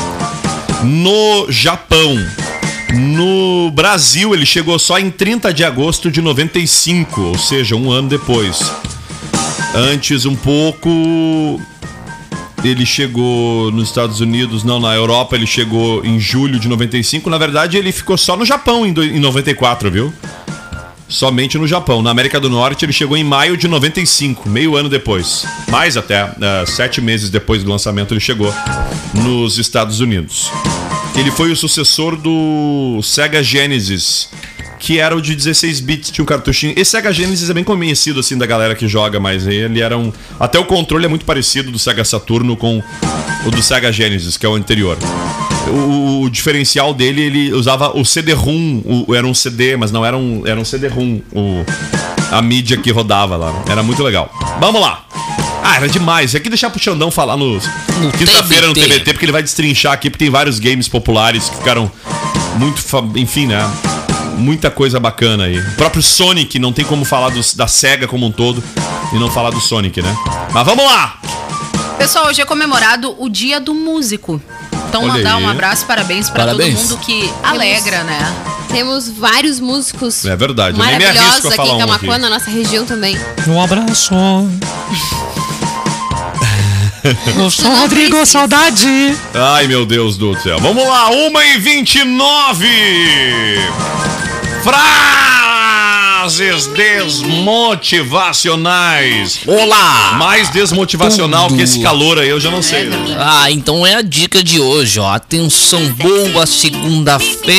No 0.84 1.46
Japão. 1.50 2.16
No 2.94 3.72
Brasil, 3.72 4.34
ele 4.34 4.46
chegou 4.46 4.78
só 4.80 4.98
em 5.00 5.10
30 5.10 5.54
de 5.54 5.64
agosto 5.64 6.10
de 6.12 6.22
95, 6.22 7.22
ou 7.22 7.38
seja, 7.38 7.76
um 7.76 7.92
ano 7.92 8.08
depois. 8.10 8.72
Antes, 9.74 10.26
um 10.26 10.36
pouco. 10.36 11.60
Ele 12.64 12.86
chegou 12.86 13.72
nos 13.72 13.90
Estados 13.90 14.22
Unidos, 14.22 14.64
não, 14.64 14.80
na 14.80 14.96
Europa 14.96 15.36
ele 15.36 15.46
chegou 15.46 16.04
em 16.04 16.20
julho 16.20 16.60
de 16.60 16.68
95. 16.68 17.30
Na 17.30 17.38
verdade, 17.38 17.78
ele 17.78 17.92
ficou 17.92 18.18
só 18.18 18.36
no 18.36 18.44
Japão 18.46 18.86
em, 18.86 18.92
do- 18.94 19.04
em 19.04 19.20
94, 19.20 19.92
viu? 19.92 20.12
Somente 21.08 21.58
no 21.58 21.68
Japão. 21.68 22.02
Na 22.02 22.10
América 22.10 22.40
do 22.40 22.50
Norte 22.50 22.84
ele 22.84 22.94
chegou 22.94 23.16
em 23.16 23.24
maio 23.24 23.56
de 23.56 23.68
95, 23.68 24.50
meio 24.50 24.76
ano 24.76 24.90
depois. 24.90 25.46
Mais 25.70 25.96
até, 25.96 26.22
eh, 26.42 26.66
sete 26.66 27.00
meses 27.00 27.30
depois 27.30 27.64
do 27.64 27.70
lançamento 27.70 28.14
ele 28.14 28.20
chegou 28.20 28.54
nos 29.14 29.58
Estados 29.58 30.00
Unidos. 30.00 30.52
Ele 31.16 31.32
foi 31.32 31.52
o 31.52 31.56
sucessor 31.56 32.18
do 32.18 33.00
Sega 33.02 33.42
Genesis, 33.42 34.30
que 34.80 35.00
era 35.00 35.16
o 35.16 35.22
de 35.22 35.36
16 35.36 35.80
bits, 35.80 36.12
tinha 36.12 36.24
um 36.24 36.26
cartuchinho. 36.26 36.74
Esse 36.76 36.92
Sega 36.92 37.14
Genesis 37.14 37.50
é 37.50 37.54
bem 37.54 37.64
conhecido 37.64 38.20
assim 38.20 38.38
da 38.38 38.46
galera 38.46 38.76
que 38.76 38.88
joga, 38.88 39.20
mas 39.20 39.48
ele 39.48 39.82
era 39.82 39.98
um, 39.98 40.12
até 40.40 40.60
o 40.60 40.66
controle 40.66 41.06
é 41.06 41.08
muito 41.08 41.24
parecido 41.24 41.72
do 41.72 41.80
Sega 41.80 42.04
Saturno 42.04 42.58
com 42.58 42.84
o 43.46 43.52
do 43.52 43.62
Sega 43.62 43.92
Genesis, 43.92 44.38
que 44.38 44.46
é 44.46 44.50
o 44.50 44.56
anterior. 44.56 44.98
O, 45.68 46.22
o 46.24 46.30
diferencial 46.30 46.94
dele, 46.94 47.22
ele 47.22 47.54
usava 47.54 47.98
o 47.98 48.06
CD-ROM, 48.06 48.82
o- 49.08 49.16
era 49.16 49.26
um 49.26 49.34
CD, 49.34 49.76
mas 49.76 49.92
não 49.92 50.06
era 50.06 50.16
um, 50.18 50.44
era 50.46 50.60
um 50.60 50.66
CD-ROM, 50.66 51.20
o- 51.34 51.66
a 52.32 52.42
mídia 52.42 52.78
que 52.78 52.92
rodava 52.92 53.36
lá. 53.36 53.64
Era 53.68 53.82
muito 53.84 54.04
legal. 54.04 54.32
Vamos 54.60 54.80
lá. 54.82 55.06
Ah, 55.64 55.78
era 55.78 55.88
demais. 55.90 56.36
É 56.36 56.40
que 56.40 56.50
deixar 56.50 56.70
pro 56.70 56.80
Xandão 56.80 57.10
falar 57.10 57.36
no, 57.38 57.54
No 57.56 58.12
quinta-feira 58.18 58.68
no 58.68 58.74
TBT. 58.74 59.14
Porque 59.14 59.26
ele 59.26 59.32
vai 59.32 59.42
destrinchar 59.42 59.94
aqui, 59.94 60.10
porque 60.12 60.26
tem 60.26 60.32
vários 60.32 60.60
games 60.60 60.88
populares 60.88 61.50
que 61.50 61.58
ficaram 61.58 61.92
muito, 62.58 62.82
enfim, 63.16 63.48
né? 63.48 63.68
Muita 64.38 64.70
coisa 64.70 65.00
bacana 65.00 65.46
aí. 65.46 65.58
O 65.58 65.72
próprio 65.76 66.04
Sonic, 66.04 66.60
não 66.60 66.72
tem 66.72 66.86
como 66.86 67.04
falar 67.06 67.30
dos- 67.30 67.56
da 67.56 67.68
SEGA 67.68 68.08
como 68.08 68.28
um 68.28 68.32
todo 68.32 68.64
e 69.12 69.16
não 69.18 69.32
falar 69.32 69.50
do 69.50 69.60
Sonic, 69.60 70.02
né? 70.02 70.16
Mas 70.54 70.66
vamos 70.66 70.86
lá! 70.86 71.20
Pessoal, 71.98 72.28
hoje 72.28 72.42
é 72.42 72.46
comemorado 72.46 73.16
o 73.18 73.28
Dia 73.30 73.60
do 73.60 73.74
Músico. 73.74 74.40
Então, 74.96 75.04
Olha 75.04 75.14
mandar 75.14 75.36
aí. 75.36 75.44
um 75.44 75.50
abraço, 75.50 75.86
parabéns 75.86 76.30
pra 76.30 76.48
todo 76.48 76.66
mundo 76.66 76.98
que 77.00 77.30
alegra, 77.44 78.02
né? 78.06 78.18
Temos 78.70 79.10
vários 79.10 79.60
músicos 79.60 80.26
É 80.26 80.38
verdade, 80.38 80.78
maravilhosos 80.78 81.46
a 81.46 81.50
aqui 81.50 81.68
em 81.68 81.74
um 81.74 81.80
Camacuã, 81.80 82.14
aqui. 82.14 82.22
na 82.22 82.30
nossa 82.30 82.50
região 82.50 82.86
também. 82.86 83.20
Um 83.46 83.62
abraço. 83.62 84.16
Eu 87.38 87.52
sou 87.52 87.76
Rodrigo. 87.76 88.26
Saudade. 88.26 89.16
Ai, 89.34 89.68
meu 89.68 89.86
Deus 89.86 90.18
do 90.18 90.34
céu. 90.42 90.58
Vamos 90.60 90.88
lá, 90.88 91.10
1 91.12 91.42
e 91.42 91.58
29 91.58 92.68
Frases 96.26 96.66
desmotivacionais. 96.66 99.42
Olá. 99.46 100.16
Mais 100.18 100.50
desmotivacional 100.50 101.50
Tudo. 101.50 101.58
que 101.58 101.64
esse 101.64 101.80
calor 101.84 102.18
aí, 102.18 102.30
eu 102.30 102.40
já 102.40 102.50
não 102.50 102.64
sei. 102.64 102.86
né? 102.86 102.98
Ah, 103.20 103.52
então 103.52 103.86
é 103.86 103.94
a 103.94 104.02
dica 104.02 104.44
de 104.44 104.60
hoje, 104.60 105.00
ó. 105.00 105.14
Atenção, 105.14 105.88
boa 105.94 106.48
segunda-feira. 106.48 107.54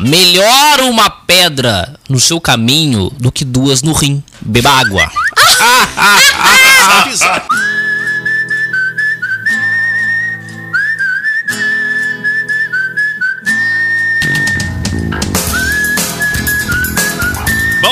Melhor 0.00 0.80
uma 0.88 1.10
pedra 1.10 1.94
no 2.08 2.18
seu 2.18 2.40
caminho 2.40 3.12
do 3.20 3.30
que 3.30 3.44
duas 3.44 3.82
no 3.82 3.92
rim. 3.92 4.22
Beba 4.40 4.70
água. 4.70 5.12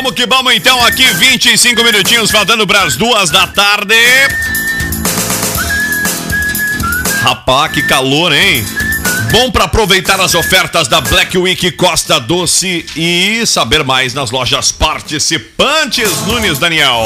Vamos 0.03 0.15
que 0.15 0.25
vamos 0.25 0.55
então 0.55 0.83
aqui, 0.83 1.05
25 1.05 1.85
minutinhos 1.85 2.31
faltando 2.31 2.67
para 2.67 2.85
as 2.85 2.97
duas 2.97 3.29
da 3.29 3.47
tarde. 3.47 3.95
Rapaz, 7.21 7.71
que 7.73 7.83
calor, 7.83 8.33
hein? 8.33 8.65
Bom 9.31 9.51
para 9.51 9.65
aproveitar 9.65 10.19
as 10.19 10.35
ofertas 10.35 10.89
da 10.89 11.03
Black 11.03 11.37
Week 11.37 11.71
Costa 11.73 12.19
Doce 12.19 12.87
e 12.97 13.45
saber 13.45 13.85
mais 13.85 14.15
nas 14.15 14.31
lojas 14.31 14.73
participantes, 14.73 16.11
Nunes 16.27 16.59
Daniel. 16.59 17.05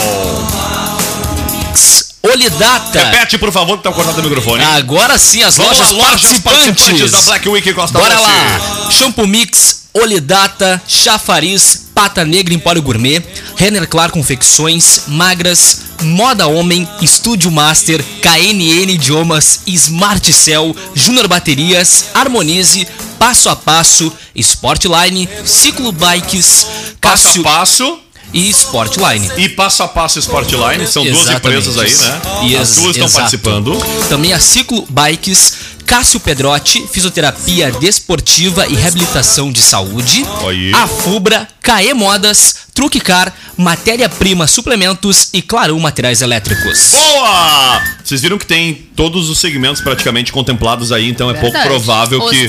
Olidata. 2.33 2.99
Repete, 3.11 3.37
por 3.39 3.53
favor, 3.53 3.77
que 3.77 3.85
tá 3.85 3.93
cortado 3.93 4.21
o 4.21 4.23
microfone. 4.25 4.65
Agora 4.65 5.19
sim, 5.19 5.43
as 5.43 5.57
Vamos 5.57 5.79
lojas 5.79 5.93
lá, 5.93 5.99
lojas 6.05 6.21
participantes 6.23 6.65
participantes. 6.85 7.11
da 7.13 7.21
Black 7.23 7.49
Week 7.49 7.75
Costa 7.75 7.99
Bora 7.99 8.19
lá. 8.19 8.91
Shampoo 8.91 9.27
Mix, 9.27 9.83
Olidata, 9.93 10.81
Chafariz, 10.89 11.87
Pata 11.95 12.25
Negra 12.25 12.55
Empório 12.55 12.81
Gourmet, 12.83 13.23
Renner 13.57 13.87
Clar 13.87 14.11
Confecções, 14.11 15.03
Magras, 15.07 15.81
Moda 16.03 16.47
Homem, 16.47 16.89
Estúdio 17.03 17.51
Master, 17.51 18.03
KNN 18.23 18.91
Idiomas, 18.91 19.61
Smart 19.67 20.33
Cell, 20.33 20.75
Júnior 20.95 21.29
Baterias, 21.29 22.07
Harmonize, 22.15 22.87
Passo 23.19 23.49
a 23.51 23.55
Passo, 23.57 24.13
Sportline, 24.35 25.29
Ciclo 25.45 25.93
Bikes, 25.93 26.67
Passo 27.01 27.41
a 27.41 27.45
passo. 27.45 27.99
E 28.35 28.51
Sportline. 28.51 29.31
E 29.37 29.49
passo 29.49 29.83
a 29.85 29.89
passo 29.89 30.19
Sportline, 30.19 30.87
são 30.87 31.05
duas 31.05 31.29
Exatamente. 31.29 31.69
empresas 31.69 31.79
aí, 31.79 31.95
né? 31.95 32.59
As 32.61 32.75
duas 32.75 32.97
estão 32.97 33.11
participando. 33.11 33.79
Também 34.09 34.33
a 34.33 34.41
Ciclo 34.41 34.85
Bikes, 34.91 35.55
Cássio 35.87 36.19
Pedrotti, 36.21 36.87
Fisioterapia 36.91 37.71
Desportiva 37.73 38.67
e 38.67 38.75
Reabilitação 38.75 39.53
de 39.53 39.61
Saúde, 39.61 40.25
Aí. 40.47 40.73
a 40.75 40.87
Fubra, 40.87 41.47
KE 41.63 41.93
Modas, 41.95 42.57
Truque 42.75 42.99
Car, 43.01 43.33
Matéria-Prima 43.57 44.47
Suplementos 44.47 45.29
e 45.33 45.41
Clarão 45.43 45.79
Materiais 45.79 46.23
Elétricos. 46.23 46.91
Boa! 46.91 47.83
Vocês 48.03 48.21
viram 48.21 48.37
que 48.39 48.47
tem 48.47 48.75
todos 48.97 49.31
os 49.31 49.39
segmentos 49.39 49.81
praticamente 49.81 50.33
contemplados 50.33 50.91
aí, 50.91 51.09
então 51.09 51.31
é 51.31 51.35
pouco 51.35 51.53
Verdade. 51.53 51.69
provável 51.69 52.21
que, 52.29 52.49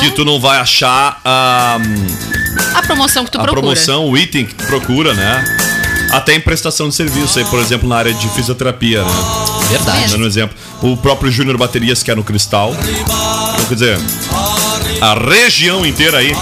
que 0.00 0.10
tu 0.12 0.24
não 0.24 0.38
vai 0.38 0.58
achar 0.58 1.20
a, 1.24 1.78
A 2.74 2.82
promoção 2.82 3.24
que 3.24 3.30
tu 3.32 3.38
a 3.38 3.42
procura. 3.42 3.62
promoção, 3.62 4.08
o 4.08 4.16
item 4.16 4.44
que 4.46 4.54
tu 4.54 4.64
procura, 4.66 5.14
né? 5.14 5.44
Até 6.12 6.34
em 6.34 6.40
prestação 6.40 6.88
de 6.88 6.94
serviço 6.94 7.38
aí, 7.38 7.44
por 7.46 7.58
exemplo, 7.58 7.88
na 7.88 7.96
área 7.96 8.14
de 8.14 8.28
fisioterapia, 8.28 9.02
né? 9.02 9.10
Verdade. 9.68 10.12
Dando 10.12 10.22
um 10.24 10.26
exemplo. 10.26 10.56
O 10.84 10.96
próprio 10.98 11.32
Júnior 11.32 11.56
Baterias, 11.56 12.02
que 12.02 12.10
é 12.10 12.14
no 12.14 12.22
Cristal. 12.22 12.74
Então, 12.74 13.64
quer 13.66 13.74
dizer, 13.74 13.98
a 15.00 15.14
região 15.14 15.86
inteira 15.86 16.18
aí 16.18 16.36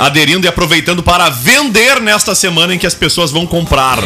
aderindo 0.00 0.46
e 0.46 0.48
aproveitando 0.48 1.00
para 1.00 1.30
vender 1.30 2.00
nesta 2.00 2.34
semana 2.34 2.74
em 2.74 2.78
que 2.78 2.88
as 2.88 2.94
pessoas 2.94 3.30
vão 3.30 3.46
comprar. 3.46 4.00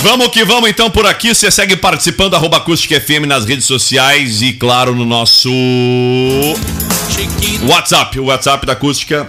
Vamos 0.00 0.28
que 0.28 0.44
vamos 0.44 0.70
então 0.70 0.88
por 0.88 1.06
aqui. 1.06 1.34
Você 1.34 1.50
segue 1.50 1.74
participando, 1.74 2.34
arroba 2.34 2.58
Acústica 2.58 3.00
FM 3.00 3.26
nas 3.26 3.44
redes 3.44 3.66
sociais 3.66 4.40
e, 4.40 4.52
claro, 4.52 4.94
no 4.94 5.04
nosso 5.04 5.50
WhatsApp. 7.68 8.20
O 8.20 8.26
WhatsApp 8.26 8.64
da 8.64 8.74
Acústica 8.74 9.26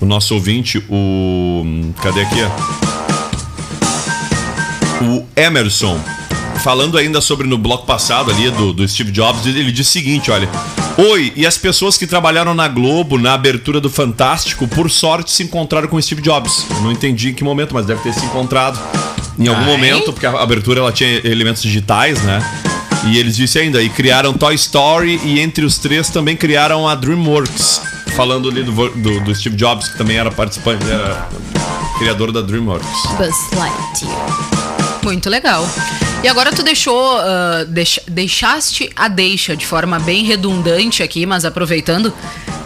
o 0.00 0.06
nosso 0.06 0.34
ouvinte, 0.34 0.82
o. 0.88 1.92
Cadê 2.02 2.22
aqui? 2.22 2.40
O 5.02 5.24
Emerson. 5.36 6.00
Falando 6.62 6.96
ainda 6.96 7.20
sobre 7.20 7.46
no 7.46 7.58
bloco 7.58 7.84
passado 7.84 8.30
ali 8.30 8.50
do, 8.50 8.72
do 8.72 8.88
Steve 8.88 9.12
Jobs, 9.12 9.46
ele 9.46 9.70
disse 9.70 9.90
o 9.90 9.92
seguinte: 9.92 10.30
olha. 10.30 10.48
Oi, 10.96 11.32
e 11.34 11.44
as 11.44 11.58
pessoas 11.58 11.98
que 11.98 12.06
trabalharam 12.06 12.54
na 12.54 12.68
Globo, 12.68 13.18
na 13.18 13.34
abertura 13.34 13.80
do 13.80 13.90
Fantástico, 13.90 14.68
por 14.68 14.88
sorte 14.88 15.32
se 15.32 15.42
encontraram 15.42 15.88
com 15.88 15.96
o 15.96 16.02
Steve 16.02 16.22
Jobs. 16.22 16.66
Eu 16.70 16.82
não 16.82 16.92
entendi 16.92 17.30
em 17.30 17.34
que 17.34 17.42
momento, 17.42 17.74
mas 17.74 17.84
deve 17.84 18.00
ter 18.00 18.14
se 18.14 18.24
encontrado 18.24 18.78
em 19.36 19.48
algum 19.48 19.62
Ai. 19.62 19.66
momento, 19.66 20.12
porque 20.12 20.24
a 20.24 20.40
abertura 20.40 20.78
ela 20.78 20.92
tinha 20.92 21.20
elementos 21.26 21.62
digitais, 21.62 22.22
né? 22.22 22.63
E 23.06 23.18
eles 23.18 23.36
disseram 23.36 23.66
ainda, 23.66 23.82
e 23.82 23.88
criaram 23.88 24.32
Toy 24.32 24.54
Story 24.54 25.20
e 25.24 25.38
entre 25.40 25.64
os 25.64 25.78
três 25.78 26.08
também 26.08 26.36
criaram 26.36 26.88
a 26.88 26.94
DreamWorks. 26.94 27.82
Falando 28.16 28.48
ali 28.48 28.62
do, 28.62 28.72
do, 28.72 29.20
do 29.20 29.34
Steve 29.34 29.56
Jobs, 29.56 29.88
que 29.88 29.98
também 29.98 30.16
era 30.16 30.30
participante, 30.30 30.84
era 30.88 31.28
criador 31.98 32.32
da 32.32 32.40
DreamWorks. 32.40 32.88
Buzz 33.18 33.36
Lightyear. 33.52 35.02
Muito 35.02 35.28
legal. 35.28 35.68
E 36.22 36.28
agora 36.28 36.50
tu 36.50 36.62
deixou, 36.62 37.18
deixa- 37.68 38.00
deixaste 38.08 38.88
a 38.96 39.08
deixa 39.08 39.54
de 39.54 39.66
forma 39.66 39.98
bem 39.98 40.24
redundante 40.24 41.02
aqui, 41.02 41.26
mas 41.26 41.44
aproveitando, 41.44 42.10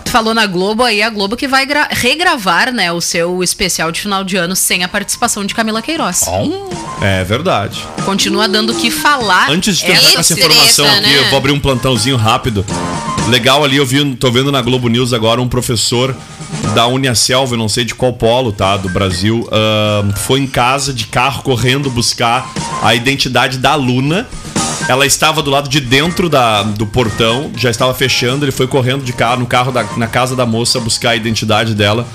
tu 0.09 0.13
falou 0.13 0.33
na 0.33 0.47
Globo 0.47 0.83
aí, 0.83 1.03
a 1.03 1.11
Globo 1.11 1.37
que 1.37 1.47
vai 1.47 1.67
gra- 1.67 1.89
regravar, 1.91 2.73
né, 2.73 2.91
o 2.91 3.01
seu 3.01 3.43
especial 3.43 3.93
de 3.93 4.01
final 4.01 4.25
de 4.25 4.37
ano 4.37 4.57
sem 4.57 4.83
a 4.83 4.89
participação 4.89 5.45
de 5.45 5.55
Camila 5.55 5.83
Queiroz. 5.83 6.25
É 7.03 7.23
verdade. 7.25 7.85
Continua 8.07 8.49
dando 8.49 8.73
o 8.73 8.75
que 8.75 8.91
falar. 8.91 9.51
Antes 9.51 9.77
de 9.77 9.85
tu 9.85 9.93
entrar 9.93 10.09
essa 10.09 10.21
essa 10.21 10.35
treta, 10.35 10.51
informação 10.51 10.87
aqui, 10.87 11.01
né? 11.03 11.19
eu 11.19 11.29
vou 11.29 11.37
abrir 11.37 11.53
um 11.53 11.61
plantãozinho 11.61 12.17
rápido. 12.17 12.65
Legal 13.29 13.63
ali, 13.63 13.77
eu 13.77 13.85
vi, 13.85 14.15
tô 14.17 14.33
vendo 14.33 14.51
na 14.51 14.63
Globo 14.63 14.89
News 14.89 15.13
agora 15.13 15.43
um 15.43 15.49
professor 15.49 16.17
da 16.75 16.87
Uniaselva, 16.87 17.53
eu 17.55 17.59
não 17.59 17.69
sei 17.69 17.85
de 17.85 17.95
qual 17.95 18.15
polo, 18.15 18.51
tá? 18.51 18.79
Do 18.79 18.89
Brasil, 18.89 19.47
ahn, 19.53 20.13
foi 20.17 20.41
em 20.41 20.47
casa 20.47 20.95
de 20.95 21.07
carro 21.07 21.43
correndo 21.43 21.91
buscar 21.91 22.51
a 22.83 22.95
identidade 22.95 23.59
da 23.59 23.73
aluna 23.73 24.27
Ela 24.87 25.07
estava 25.07 25.43
do 25.43 25.51
lado 25.51 25.69
de 25.69 25.81
dentro 25.81 26.29
da, 26.29 26.63
do 26.63 26.87
portão, 26.87 27.51
já 27.57 27.71
estava 27.71 27.93
fechando. 27.95 28.45
Ele 28.45 28.53
foi 28.53 28.67
correndo 28.67 29.05
de 29.05 29.13
carro, 29.13 29.41
no 29.41 29.47
carro 29.47 29.73
da, 29.73 29.85
na 29.97 30.07
casa 30.07 30.37
da 30.37 30.47
moça 30.47 30.79
buscar 30.81 31.11
a 31.11 31.17
identidade 31.17 31.75
dela, 31.75 32.07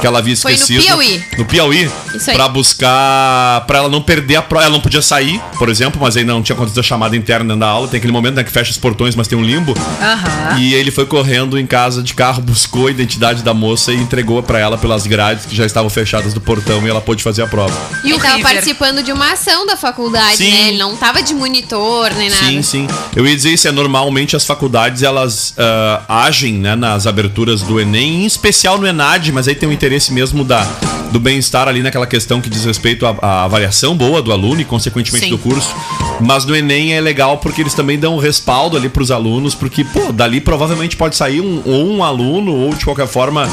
que 0.00 0.06
ela 0.06 0.18
havia 0.18 0.36
Foi 0.36 0.52
no 0.52 0.58
esquecido. 0.58 0.84
Piauí. 0.84 1.24
No 1.38 1.44
Piauí. 1.44 1.90
Isso 2.14 2.30
aí. 2.30 2.36
Pra 2.36 2.48
buscar. 2.48 3.62
Pra 3.66 3.78
ela 3.78 3.88
não 3.88 4.02
perder 4.02 4.36
a 4.36 4.42
prova. 4.42 4.64
Ela 4.64 4.72
não 4.72 4.80
podia 4.80 5.02
sair, 5.02 5.40
por 5.58 5.68
exemplo, 5.68 6.00
mas 6.00 6.16
ainda 6.16 6.32
não 6.32 6.42
tinha 6.42 6.54
acontecido 6.54 6.80
a 6.80 6.82
chamada 6.82 7.16
interna 7.16 7.44
dentro 7.44 7.60
da 7.60 7.68
aula. 7.68 7.88
Tem 7.88 7.98
aquele 7.98 8.12
momento 8.12 8.36
né, 8.36 8.44
que 8.44 8.50
fecha 8.50 8.70
os 8.70 8.78
portões, 8.78 9.14
mas 9.14 9.26
tem 9.28 9.36
um 9.36 9.42
limbo. 9.42 9.74
Aham. 10.00 10.58
E 10.58 10.74
ele 10.74 10.90
foi 10.90 11.06
correndo 11.06 11.58
em 11.58 11.66
casa 11.66 12.02
de 12.02 12.14
carro, 12.14 12.42
buscou 12.42 12.86
a 12.86 12.90
identidade 12.90 13.42
da 13.42 13.54
moça 13.54 13.92
e 13.92 13.96
entregou 13.96 14.42
pra 14.42 14.58
ela 14.58 14.78
pelas 14.78 15.06
grades 15.06 15.46
que 15.46 15.54
já 15.54 15.66
estavam 15.66 15.90
fechadas 15.90 16.32
do 16.34 16.40
portão 16.40 16.86
e 16.86 16.90
ela 16.90 17.00
pôde 17.00 17.22
fazer 17.22 17.42
a 17.42 17.46
prova. 17.46 17.74
E 18.02 18.10
ele 18.10 18.18
tava 18.18 18.36
River? 18.36 18.52
participando 18.52 19.02
de 19.02 19.12
uma 19.12 19.32
ação 19.32 19.66
da 19.66 19.76
faculdade, 19.76 20.36
Sim. 20.36 20.50
né? 20.50 20.68
Ele 20.68 20.78
não 20.78 20.96
tava 20.96 21.22
de 21.22 21.34
monitor 21.34 22.03
nem 22.12 22.28
nada. 22.28 22.44
Sim, 22.46 22.62
sim. 22.62 22.86
Eu 23.14 23.26
ia 23.26 23.34
dizer 23.34 23.52
isso, 23.52 23.68
é 23.68 23.72
normalmente 23.72 24.36
as 24.36 24.44
faculdades 24.44 25.02
elas 25.02 25.54
ah, 25.56 26.02
agem 26.08 26.54
né, 26.54 26.76
nas 26.76 27.06
aberturas 27.06 27.62
do 27.62 27.80
Enem, 27.80 28.22
em 28.22 28.26
especial 28.26 28.78
no 28.78 28.86
Enad, 28.86 29.30
mas 29.32 29.48
aí 29.48 29.54
tem 29.54 29.68
o 29.68 29.72
interesse 29.72 30.12
mesmo 30.12 30.44
da, 30.44 30.64
do 31.10 31.20
bem-estar 31.20 31.68
ali 31.68 31.82
naquela 31.82 32.06
questão 32.06 32.40
que 32.40 32.50
diz 32.50 32.64
respeito 32.64 33.06
à, 33.06 33.16
à 33.22 33.44
avaliação 33.44 33.96
boa 33.96 34.20
do 34.20 34.32
aluno 34.32 34.60
e 34.60 34.64
consequentemente 34.64 35.26
Sim. 35.26 35.30
do 35.30 35.38
curso. 35.38 35.74
Mas 36.20 36.44
no 36.44 36.54
Enem 36.54 36.94
é 36.94 37.00
legal 37.00 37.38
porque 37.38 37.60
eles 37.60 37.74
também 37.74 37.98
dão 37.98 38.16
um 38.16 38.18
respaldo 38.18 38.76
ali 38.76 38.88
pros 38.88 39.10
alunos, 39.10 39.54
porque, 39.54 39.84
pô, 39.84 40.12
dali 40.12 40.40
provavelmente 40.40 40.96
pode 40.96 41.16
sair 41.16 41.40
um, 41.40 41.62
ou 41.64 41.88
um 41.88 42.04
aluno 42.04 42.54
ou 42.54 42.74
de 42.74 42.84
qualquer 42.84 43.06
forma. 43.06 43.48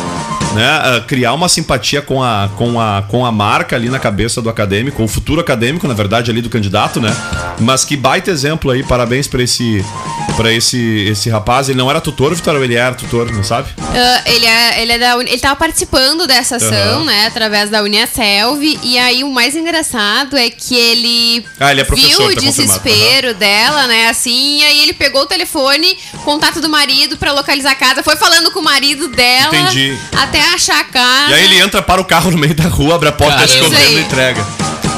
Né, 0.54 0.66
ah, 0.68 1.04
criar 1.08 1.34
uma 1.34 1.48
simpatia 1.48 2.02
com 2.02 2.22
a, 2.22 2.50
com, 2.58 2.80
a, 2.80 3.04
com 3.08 3.26
a 3.26 3.32
marca 3.32 3.76
ali 3.76 3.90
na 3.90 4.00
cabeça 4.00 4.42
do 4.42 4.50
acadêmico, 4.50 5.02
o 5.02 5.08
futuro 5.08 5.40
acadêmico, 5.40 5.88
na 5.88 5.94
verdade, 5.94 6.30
ali 6.30 6.42
do 6.42 6.50
candidato, 6.50 7.00
né? 7.00 7.16
Mas 7.60 7.86
que 7.86 7.96
baita 7.96 8.30
exemplo 8.30 8.70
aí, 8.70 8.84
parabéns 8.84 9.28
pra 9.28 9.42
esse 9.42 9.84
para 10.36 10.52
esse 10.52 10.78
esse 11.08 11.30
rapaz. 11.30 11.70
Ele 11.70 11.78
não 11.78 11.90
era 11.90 12.02
tutor, 12.02 12.34
Vitor, 12.36 12.56
ele 12.62 12.76
era 12.76 12.96
tutor, 12.96 13.32
não 13.32 13.44
sabe? 13.44 13.70
Ah, 13.80 14.22
ele, 14.26 14.46
é, 14.46 14.82
ele, 14.82 14.92
é 14.94 15.00
da, 15.00 15.14
ele 15.20 15.40
tava 15.40 15.56
participando 15.56 16.28
dessa 16.28 16.58
ação, 16.58 16.98
Aham. 16.98 17.06
né? 17.06 17.28
Através 17.28 17.70
da 17.70 17.82
Uniaselv. 17.82 18.62
E 18.84 18.98
aí 18.98 19.24
o 19.24 19.30
mais 19.30 19.56
engraçado 19.56 20.36
é 20.38 20.50
que 20.50 20.76
ele, 20.76 21.46
Ah, 21.60 21.72
ele 21.72 21.82
é 21.82 21.84
viu 21.84 22.26
o 22.26 22.34
tá 22.34 22.42
desespero 22.42 23.34
dela, 23.36 23.88
né? 23.88 24.10
Assim, 24.10 24.60
e 24.60 24.64
aí 24.64 24.80
ele 24.84 24.94
pegou 24.94 25.22
o 25.22 25.26
telefone, 25.26 25.98
contato 26.24 26.60
do 26.60 26.70
marido 26.70 27.18
pra 27.18 27.32
localizar 27.32 27.72
a 27.72 27.76
casa, 27.76 28.04
foi 28.04 28.16
falando 28.16 28.52
com 28.52 28.60
o 28.60 28.64
marido 28.64 29.08
dela 29.10 29.56
Entendi. 29.56 29.98
até 30.18 30.41
achar 30.54 30.80
a 30.80 30.84
casa. 30.84 31.32
E 31.32 31.34
aí 31.34 31.44
ele 31.46 31.60
entra 31.60 31.82
para 31.82 32.02
o 32.02 32.06
carro 32.06 32.32
no 32.32 32.38
meio 32.38 32.54
da 32.56 32.68
rua, 32.68 32.96
abre 32.96 33.10
a 33.10 33.12
porta, 33.12 33.36
Cara, 33.38 33.48
correndo 33.48 33.76
aí. 33.76 33.96
e 33.98 34.02
entrega. 34.02 34.48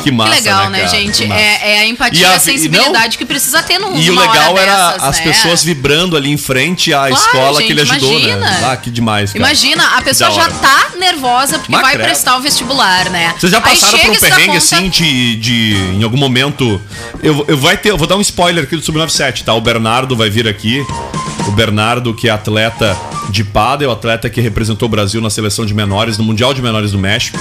Que 0.03 0.11
massa, 0.11 0.31
Que 0.31 0.35
legal, 0.41 0.69
né, 0.69 0.79
cara? 0.79 0.89
gente? 0.91 1.25
Que. 1.25 1.31
É, 1.31 1.75
é 1.75 1.79
a 1.79 1.85
empatia 1.85 2.19
E 2.19 2.25
a 2.25 2.35
a 2.35 2.39
sensibilidade 2.39 3.17
que 3.17 3.23
precisa 3.23 3.63
ter 3.63 3.79
num 3.79 3.95
E 3.97 4.09
o 4.09 4.19
legal 4.19 4.57
era 4.57 4.87
dessas, 4.91 5.03
as 5.03 5.17
né? 5.19 5.23
pessoas 5.23 5.63
vibrando 5.63 6.17
ali 6.17 6.29
em 6.29 6.35
frente 6.35 6.93
à 6.93 7.07
Claro, 7.07 7.13
escola 7.13 7.61
que 7.61 7.67
gente, 7.69 7.71
ele 7.71 7.81
ajudou, 7.89 8.11
né? 8.19 8.19
imagina. 8.31 8.71
Ah, 8.71 8.75
que 8.75 8.91
demais, 8.91 9.31
cara. 9.31 9.45
Imagina, 9.45 9.97
a 9.97 10.01
pessoa 10.01 10.29
já 10.31 10.49
tá 10.49 10.89
nervosa 10.99 11.57
porque 11.57 11.71
vai 11.71 11.97
prestar 11.97 12.35
o 12.35 12.41
vestibular, 12.41 13.09
né? 13.11 13.33
Vocês 13.39 13.49
já 13.49 13.61
passaram 13.61 13.97
por 13.97 14.09
um 14.11 14.19
perrengue 14.19 14.45
conta- 14.47 14.57
assim 14.57 14.89
de, 14.89 15.37
de. 15.37 15.73
Em 15.97 16.03
algum 16.03 16.17
momento. 16.17 16.81
Eu, 17.21 17.45
eu, 17.47 17.57
vai 17.57 17.77
ter, 17.77 17.91
eu 17.91 17.97
vou 17.97 18.05
dar 18.05 18.17
um 18.17 18.21
spoiler 18.21 18.65
aqui 18.65 18.75
do 18.75 18.81
Sub-97, 18.83 19.43
tá? 19.45 19.53
O 19.53 19.61
Bernardo 19.61 20.17
vai 20.17 20.29
vir 20.29 20.49
aqui. 20.49 20.85
O 21.47 21.51
Bernardo, 21.51 22.13
que 22.13 22.27
é 22.27 22.31
atleta 22.31 22.97
de 23.29 23.43
pádel, 23.43 23.91
atleta 23.91 24.29
que 24.29 24.39
representou 24.41 24.87
o 24.87 24.89
Brasil 24.89 25.19
na 25.21 25.29
seleção 25.29 25.65
de 25.65 25.73
menores, 25.73 26.17
no 26.17 26.23
Mundial 26.23 26.53
de 26.53 26.61
Menores 26.61 26.91
do 26.91 26.99
México. 26.99 27.37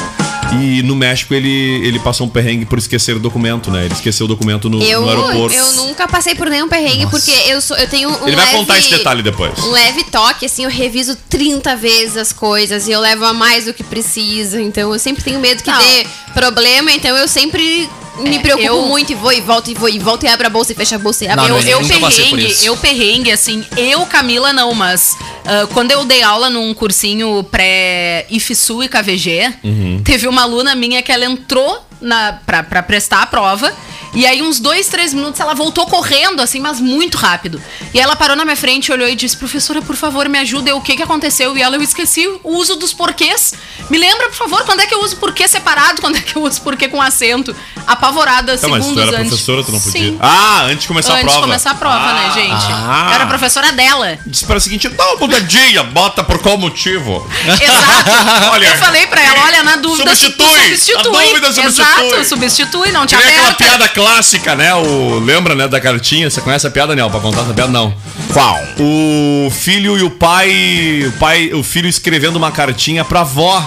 E 0.61 0.83
no 0.83 0.95
México 0.95 1.33
ele, 1.33 1.49
ele 1.87 1.99
passou 1.99 2.27
um 2.27 2.31
perrengue 2.31 2.67
por 2.67 2.79
esquecer 2.79 3.17
o 3.17 3.19
documento, 3.19 3.71
né? 3.71 3.87
Ele 3.87 3.95
esqueceu 3.95 4.27
o 4.27 4.29
documento 4.29 4.69
no, 4.69 4.83
Eu, 4.83 5.01
no 5.01 5.09
aeroporto. 5.09 5.57
eu 5.57 5.73
nunca 5.77 6.07
passei 6.07 6.35
por 6.35 6.49
nenhum 6.51 6.69
perrengue, 6.69 7.07
porque 7.07 7.31
eu, 7.49 7.59
sou, 7.63 7.75
eu 7.79 7.89
tenho 7.89 8.11
um 8.11 8.27
Ele 8.27 8.37
vai 8.37 8.45
leve- 8.47 8.59
contar 8.59 8.79
esse 8.79 8.91
detalhe 8.91 9.23
depois. 9.23 9.59
Um 9.61 9.71
leve 9.71 10.05
toque, 10.05 10.45
assim, 10.45 10.65
eu 10.65 10.71
reviso 10.71 11.17
30 11.31 11.75
vezes 11.77 12.19
as 12.19 12.33
coisas 12.35 12.87
e 12.87 12.93
eu 12.93 13.01
levo 13.01 13.25
a 13.25 13.33
mais 13.33 13.65
do 13.65 13.73
que 13.73 13.83
precisa. 13.83 14.61
Então 14.61 14.93
eu 14.93 14.99
sempre 14.99 15.25
tenho 15.25 15.41
medo 15.41 15.63
que 15.63 15.71
Não. 15.71 15.79
dê 15.79 16.07
problema, 16.35 16.93
então 16.93 17.17
eu 17.17 17.27
sempre 17.29 17.89
me 18.19 18.37
É, 18.37 18.41
preocupo 18.41 18.67
eu- 18.67 18.83
muito 18.87 19.13
e 19.13 19.15
vou 19.15 19.33
e 19.33 19.41
volto 19.41 19.71
e 19.71 19.75
vou 19.75 19.89
e 19.89 19.99
volto 19.99 20.25
e 20.25 20.29
abro 20.29 20.47
a 20.47 20.51
bolsa 20.51 20.73
e 20.73 20.75
fecho 20.75 20.95
a 20.95 20.99
bolsa 20.99 21.25
e 21.25 21.29
abro 21.29 21.49
Não, 21.49 21.59
Eu, 21.59 21.67
eu 21.67 21.79
por 21.81 21.89
perrengue, 21.89 22.57
eu 22.65 22.77
perrengue, 22.77 23.33
assim, 23.33 23.65
eu, 23.77 24.05
Camila, 24.07 24.53
não, 24.53 24.75
mas 24.75 25.17
ah, 25.47 25.67
quando 25.73 25.91
eu 25.93 26.05
dei 26.05 26.23
aula 26.23 26.51
num 26.51 26.73
cursinho 26.75 27.43
pré-IFSU 27.51 28.83
e 28.85 28.89
KVG, 28.89 29.53
Uhum. 29.65 30.03
teve 30.05 30.29
uma 30.29 30.43
aluna 30.43 30.75
minha 30.75 31.03
que 31.03 31.11
ela 31.13 31.25
entrou 31.25 31.85
na, 32.01 32.35
pra, 32.45 32.63
pra 32.63 32.83
prestar 32.83 33.23
a 33.23 33.27
prova. 33.27 33.73
E 34.15 34.27
aí, 34.27 34.43
uns 34.43 34.61
dois, 34.61 34.89
três 34.89 35.15
minutos, 35.15 35.41
ela 35.41 35.55
voltou 35.55 35.87
correndo, 35.87 36.41
assim, 36.43 36.61
mas 36.61 36.81
muito 36.81 37.17
rápido. 37.17 37.63
E 37.95 37.99
ela 38.01 38.15
parou 38.15 38.37
na 38.37 38.45
minha 38.45 38.57
frente, 38.57 38.93
olhou 38.93 39.09
e 39.09 39.15
disse: 39.15 39.37
Professora, 39.37 39.81
por 39.81 39.97
favor, 39.97 40.29
me 40.29 40.39
ajuda. 40.39 40.71
Eu, 40.71 40.77
o 40.77 40.81
que 40.83 40.97
que 40.97 41.03
aconteceu? 41.03 41.57
E 41.57 41.63
ela, 41.63 41.77
eu 41.77 41.83
esqueci 41.83 42.27
o 42.43 42.57
uso 42.57 42.77
dos 42.77 42.93
porquês. 42.93 43.55
Me 43.91 43.99
lembra, 43.99 44.29
por 44.29 44.37
favor, 44.37 44.65
quando 44.65 44.81
é 44.81 44.87
que 44.87 44.95
eu 44.95 45.03
uso 45.03 45.17
porquê 45.17 45.49
separado? 45.49 46.01
Quando 46.01 46.17
é 46.17 46.21
que 46.21 46.37
eu 46.37 46.43
uso 46.43 46.61
porquê 46.61 46.89
com 46.89 47.01
acento? 47.01 47.55
Apavorada, 47.87 48.57
Tá, 48.57 48.69
mas 48.69 48.85
segundos 48.85 49.03
tu 49.03 49.09
era 49.09 49.19
antes. 49.19 49.29
professora, 49.31 49.65
tu 49.65 49.73
não 49.73 49.81
podia. 49.81 50.01
Sim. 50.01 50.19
Ah, 50.21 50.63
antes 50.67 50.83
de 50.83 50.89
começar 50.89 51.13
Antes 51.15 51.23
a 51.25 51.27
prova. 51.27 51.41
de 51.41 51.47
começar 51.47 51.71
a 51.71 51.75
prova, 51.75 52.13
né, 52.13 52.31
gente? 52.35 52.65
Ah. 52.71 53.07
Eu 53.09 53.15
era 53.15 53.27
professora 53.27 53.73
dela. 53.73 54.19
Disse 54.27 54.45
para 54.45 54.57
o 54.57 54.61
seguinte, 54.61 54.89
dá 54.89 55.05
uma 55.09 55.17
mudadinha, 55.21 55.83
bota 55.85 56.23
por 56.23 56.39
qual 56.39 56.57
motivo? 56.59 57.29
Exato. 57.45 58.11
Olha, 58.53 58.67
eu 58.67 58.77
falei 58.77 59.07
pra 59.07 59.21
ela, 59.23 59.45
olha, 59.47 59.63
na 59.63 59.77
dúvida, 59.77 60.15
su- 60.15 60.31
tu 60.33 60.45
substitui. 60.45 60.77
substitui. 60.79 61.17
A 61.17 61.27
dúvida 61.29 61.53
substitui. 61.53 62.05
Exato, 62.07 62.25
substitui, 62.29 62.93
não 62.93 63.07
te 63.07 63.17
Tem 63.17 63.27
aquela 63.27 63.49
aperta. 63.51 63.65
piada 63.65 63.89
clássica, 64.03 64.57
né? 64.57 64.75
O, 64.75 65.21
lembra, 65.21 65.55
né, 65.55 65.69
da 65.69 65.81
cartinha? 65.81 66.29
Você 66.29 66.41
conhece 66.41 66.67
a 66.67 66.71
piada, 66.71 66.89
Daniel? 66.89 67.09
Pra 67.09 67.21
contar 67.21 67.43
essa 67.43 67.55
piada, 67.55 67.71
não. 67.71 67.95
Qual? 68.33 68.59
O 68.81 69.49
filho 69.51 69.97
e 69.97 70.03
o 70.03 70.11
pai... 70.11 71.05
O 71.07 71.13
pai, 71.19 71.53
o 71.55 71.63
filho 71.63 71.89
escrevendo 71.89 72.35
uma 72.35 72.51
cartinha 72.51 73.05
pra 73.05 73.21
avó. 73.21 73.63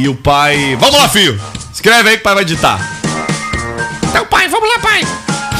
E 0.00 0.08
o 0.08 0.14
pai... 0.14 0.74
Vamos 0.80 0.98
lá, 0.98 1.06
filho! 1.06 1.38
Escreve 1.72 2.08
aí 2.08 2.14
que 2.16 2.20
o 2.22 2.24
pai 2.24 2.34
vai 2.34 2.42
editar. 2.44 2.80
Então, 4.08 4.24
pai, 4.24 4.48
vamos 4.48 4.66
lá, 4.70 4.78
pai! 4.78 5.02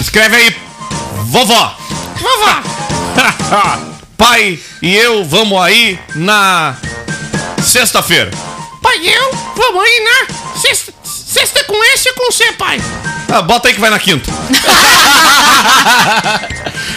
Escreve 0.01 0.37
aí, 0.37 0.57
vovó! 1.27 1.77
Vovó! 2.17 2.63
pai 4.17 4.59
e 4.81 4.97
eu 4.97 5.23
vamos 5.25 5.61
aí 5.61 5.99
na 6.15 6.77
sexta-feira. 7.63 8.31
Pai 8.83 8.99
e 8.99 9.13
eu 9.13 9.31
vamos 9.55 9.83
aí 9.83 10.01
na 10.01 10.59
sexta, 10.59 10.95
sexta 11.35 11.65
com 11.65 11.75
S 11.93 12.09
ou 12.11 12.15
com 12.15 12.31
C, 12.31 12.53
pai? 12.53 12.81
Ah, 13.29 13.43
bota 13.43 13.67
aí 13.67 13.75
que 13.75 13.81
vai 13.81 13.91
na 13.91 13.99
quinta. 13.99 14.31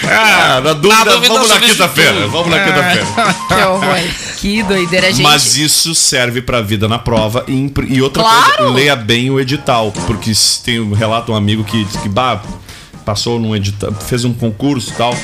ah, 0.08 0.62
na 0.64 0.74
dúvida, 0.74 1.06
Na 1.06 1.12
dúvida, 1.12 1.34
vamos 1.34 1.50
na 1.50 1.60
quinta-feira. 1.60 2.28
Vamos 2.28 2.50
na 2.52 2.64
quinta-feira. 2.64 3.08
Que 3.48 3.64
horror. 3.64 3.98
Que 4.38 4.62
doideira, 4.64 5.08
gente. 5.12 5.24
Mas 5.24 5.56
isso 5.56 5.96
serve 5.96 6.44
pra 6.44 6.62
vida 6.62 6.88
na 6.88 7.00
prova 7.00 7.44
e, 7.48 7.74
e 7.90 8.00
outra 8.02 8.22
Claro. 8.22 8.58
coisa, 8.58 8.74
leia 8.74 8.96
bem 8.96 9.32
o 9.32 9.40
edital, 9.40 9.92
porque 10.06 10.32
tem 10.64 10.80
um 10.80 10.94
relato 10.94 11.32
um 11.32 11.36
amigo 11.36 11.64
que 11.64 11.84
diz 11.84 11.96
que 11.96 12.08
bah, 12.08 12.40
passou 13.08 13.40
num 13.40 13.56
edital, 13.56 13.94
fez 13.94 14.26
um 14.26 14.34
concurso 14.34 14.92
e 14.92 14.98
tal, 14.98 15.16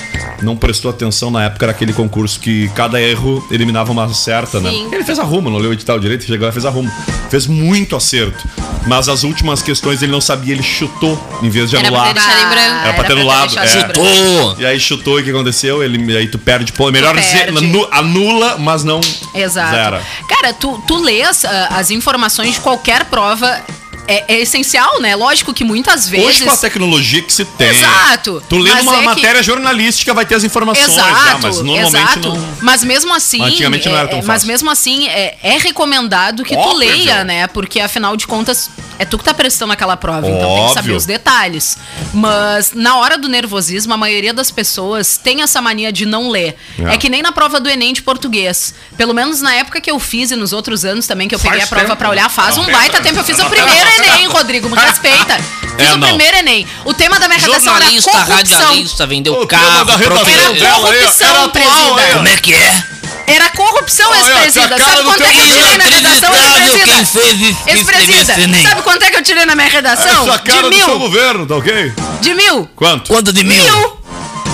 não 0.42 0.56
prestou 0.56 0.90
atenção 0.90 1.30
na 1.30 1.44
época 1.44 1.66
era 1.66 1.74
aquele 1.74 1.92
concurso 1.92 2.40
que 2.40 2.70
cada 2.70 3.02
erro 3.02 3.46
eliminava 3.52 3.92
uma 3.92 4.08
certa, 4.14 4.62
né? 4.62 4.70
Sim. 4.70 4.88
Ele 4.90 5.04
fez 5.04 5.20
arrumo, 5.20 5.50
não 5.50 5.58
leu 5.58 5.72
o 5.72 5.74
edital 5.74 6.00
direito, 6.00 6.24
chegou 6.24 6.46
lá 6.46 6.50
e 6.50 6.54
fez 6.54 6.66
arrumo. 6.66 6.90
Fez 7.30 7.46
muito 7.46 7.94
acerto. 7.94 8.48
Mas 8.88 9.10
as 9.10 9.24
últimas 9.24 9.62
questões 9.62 10.02
ele 10.02 10.14
não 10.14 10.22
sabia, 10.22 10.54
ele 10.54 10.64
chutou 10.64 11.22
em 11.42 11.50
vez 11.50 11.70
de 11.70 11.76
Era 11.76 11.92
pra 11.92 12.02
anular. 12.02 12.12
em 12.12 12.50
branco. 12.50 12.86
Era 12.86 12.94
pra 12.94 13.04
ter 13.04 13.14
anulado, 13.14 13.60
é. 13.60 13.68
Chutou! 13.68 14.56
E 14.60 14.66
aí 14.66 14.80
chutou 14.80 15.20
e 15.20 15.22
o 15.22 15.26
que 15.26 15.32
aconteceu? 15.32 15.84
Ele, 15.84 16.18
aí 16.18 16.28
tu 16.30 16.40
perde 16.40 16.72
ponto. 16.72 16.94
Melhor 16.94 17.14
dizer, 17.18 17.50
anula, 17.92 18.58
mas 18.60 18.86
não 18.86 19.02
Exato. 19.36 19.76
zera. 19.76 20.02
Cara, 20.30 20.54
tu, 20.54 20.82
tu 20.88 20.98
lês 21.02 21.44
ah, 21.44 21.68
as 21.72 21.92
informações 21.92 22.54
de 22.54 22.62
qualquer 22.62 23.04
prova. 23.06 23.62
É, 24.08 24.36
é 24.36 24.40
essencial, 24.42 25.00
né? 25.00 25.16
Lógico 25.16 25.54
que 25.54 25.64
muitas 25.64 26.10
vezes. 26.10 26.26
Hoje 26.26 26.44
com 26.44 26.52
a 26.52 26.58
tecnologia 26.58 27.22
que 27.22 27.32
se 27.32 27.46
tem. 27.46 27.70
Exato. 27.70 28.44
Tu 28.50 28.58
lendo 28.58 28.74
Mas 28.76 28.84
uma 28.84 28.96
é 28.96 29.00
que- 29.00 29.06
matéria 29.06 29.42
jornalística 29.44 30.14
vai 30.14 30.26
ter 30.26 30.36
as 30.36 30.44
informações 30.44 30.90
Exato, 30.90 31.10
já, 31.26 31.38
mas 31.40 31.56
normalmente 31.62 31.88
exato. 31.88 32.20
não. 32.36 32.50
Mas 32.62 32.84
mesmo 32.84 33.14
assim, 33.14 33.42
Antigamente 33.42 33.88
não 33.88 33.96
era 33.98 34.08
tão 34.10 34.20
é- 34.20 34.22
mas 34.22 34.28
fácil. 34.42 34.48
mesmo 34.50 34.70
assim 34.70 35.08
é, 35.08 35.38
é 35.42 35.58
recomendado 35.58 36.44
que 36.44 36.56
tu 36.56 36.74
leia, 36.74 37.24
né? 37.24 37.48
Porque 37.48 37.80
afinal 37.80 38.18
de 38.18 38.28
contas 38.28 38.70
é 39.00 39.06
tu 39.06 39.18
que 39.18 39.24
tá 39.24 39.34
prestando 39.34 39.74
aquela 39.74 39.98
prova, 39.98 40.28
então 40.30 40.56
tem 40.56 40.64
que 40.68 40.74
saber 40.74 40.80
Óbvio. 40.80 40.96
os 40.98 41.06
detalhes. 41.06 41.78
Mas 42.14 42.72
na 42.74 42.98
hora 42.98 43.18
do 43.18 43.28
nervosismo, 43.28 43.94
a 43.94 43.98
maioria 43.98 44.34
das 44.34 44.52
pessoas 44.52 45.18
tem 45.18 45.42
essa 45.42 45.62
mania 45.62 45.92
de 45.92 46.06
não 46.06 46.30
ler. 46.30 46.56
É. 46.80 46.94
É, 46.94 46.98
que 46.98 47.10
nem 47.10 47.22
na 47.22 47.32
prova 47.32 47.60
do 47.60 47.70
Enem 47.70 47.94
de 47.94 48.02
português. 48.02 48.74
Pelo 48.98 49.14
menos 49.14 49.42
na 49.42 49.54
época 49.56 49.82
que 49.82 49.90
eu 49.90 50.00
fiz 50.00 50.32
e 50.32 50.36
nos 50.36 50.54
outros 50.54 50.86
anos 50.86 51.08
também 51.08 51.28
que 51.28 51.36
eu 51.36 51.40
peguei 51.40 51.60
Faz 51.60 51.64
a 51.64 51.68
prova 51.70 51.86
tempo. 51.88 51.98
pra 51.98 52.10
olhar, 52.10 52.30
faz 52.30 52.58
um 52.58 52.64
Não, 52.64 52.72
baita 52.72 52.92
pera. 52.94 53.04
tempo. 53.04 53.20
Eu 53.20 53.24
fiz 53.24 53.40
o 53.40 53.46
primeiro. 53.50 53.90
Enem, 54.04 54.28
Rodrigo, 54.28 54.70
me 54.70 54.76
respeita. 54.80 55.38
Fiz 55.78 55.88
É, 55.88 55.94
o 55.94 56.00
primeiro 56.00 56.38
Enem. 56.38 56.68
O 56.86 56.94
tema 56.94 57.20
da 57.20 57.28
minha 57.28 57.40
redação 57.40 57.76
era 57.76 57.86
Jornalista, 57.86 58.12
corrupção. 58.12 58.58
radialista, 58.60 59.08
vendeu 59.08 59.34
O 59.42 59.48
carro, 59.48 59.86
professor. 59.86 60.56
Era 60.58 60.74
corrupção, 60.76 61.28
Era 61.28 61.46
atual, 61.46 61.50
presida. 61.50 62.02
aí, 62.02 62.12
ó. 62.14 62.16
Como 62.18 62.28
é 62.28 62.38
que 62.38 62.54
é? 62.54 62.84
Era 63.28 63.50
corrupção, 63.52 64.14
ex-presida. 64.16 64.78
Sabe 64.78 65.04
quanto 65.04 65.24
é 65.24 65.32
que 65.32 65.40
eu 65.40 65.48
tirei 65.48 65.78
na 65.78 65.84
redação, 65.86 66.32
quem 66.34 66.64
ex-presida? 66.64 67.02
escrever 67.02 67.56
Ex-presida. 67.68 68.70
Sabe 68.70 68.82
quanto 68.82 69.04
é 69.04 69.12
que 69.12 69.18
eu 69.18 69.24
tirei 69.24 69.46
na 69.46 69.56
minha 69.56 69.70
redação? 69.70 70.26
Cara 70.40 70.70
De 70.70 70.70
do 70.70 70.76
seu 70.76 70.88
mil. 70.88 71.00
governo, 71.00 71.46
tá 71.46 71.56
ok? 71.56 71.94
De 72.22 72.34
mil. 72.34 72.70
Quanto? 72.76 73.08
Quanto 73.12 73.32
de 73.34 73.44
mil? 73.44 73.64
Mil. 73.64 74.03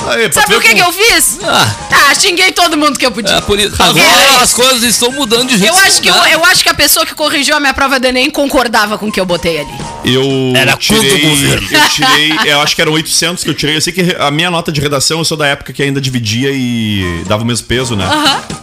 Aí, 0.09 0.29
pra 0.29 0.41
Sabe 0.41 0.53
tu 0.53 0.59
o 0.59 0.61
que, 0.61 0.73
que 0.75 0.81
eu 0.81 0.91
fiz? 0.91 1.39
Ah, 1.43 1.75
Ah, 2.09 2.15
xinguei 2.15 2.51
todo 2.51 2.75
mundo 2.77 2.97
que 2.97 3.05
eu 3.05 3.11
podia. 3.11 3.35
é 3.35 3.41
por 3.41 3.59
isso. 3.59 3.75
Agora 3.81 4.41
as 4.41 4.51
coisas 4.53 4.83
estão 4.83 5.11
mudando 5.11 5.47
de 5.47 5.57
jeito. 5.57 5.71
Eu 5.73 5.77
acho, 5.79 6.01
que, 6.01 6.07
eu, 6.09 6.15
né? 6.15 6.33
eu 6.33 6.43
acho 6.45 6.63
que 6.63 6.69
a 6.69 6.73
pessoa 6.73 7.05
que 7.05 7.13
corrigiu 7.13 7.55
a 7.55 7.59
minha 7.59 7.73
prova 7.73 7.99
do 7.99 8.07
Enem 8.07 8.29
concordava 8.31 8.97
com 8.97 9.07
o 9.07 9.11
que 9.11 9.19
eu 9.19 9.25
botei 9.25 9.59
ali. 9.59 9.69
Eu 10.05 10.53
Era 10.55 10.73
o 10.75 10.77
tirei, 10.77 11.21
governo. 11.21 11.67
eu 11.71 11.89
tirei, 11.89 12.31
eu 12.45 12.61
acho 12.61 12.73
que 12.75 12.81
eram 12.81 12.93
800 12.93 13.43
que 13.43 13.49
eu 13.49 13.53
tirei. 13.53 13.75
Eu 13.77 13.81
sei 13.81 13.91
que 13.93 14.15
a 14.17 14.31
minha 14.31 14.49
nota 14.49 14.71
de 14.71 14.79
redação, 14.81 15.19
eu 15.19 15.25
sou 15.25 15.37
da 15.37 15.45
época 15.45 15.71
que 15.73 15.83
ainda 15.83 15.99
dividia 16.01 16.49
e 16.51 17.23
dava 17.27 17.43
o 17.43 17.45
mesmo 17.45 17.67
peso, 17.67 17.95
né? 17.95 18.05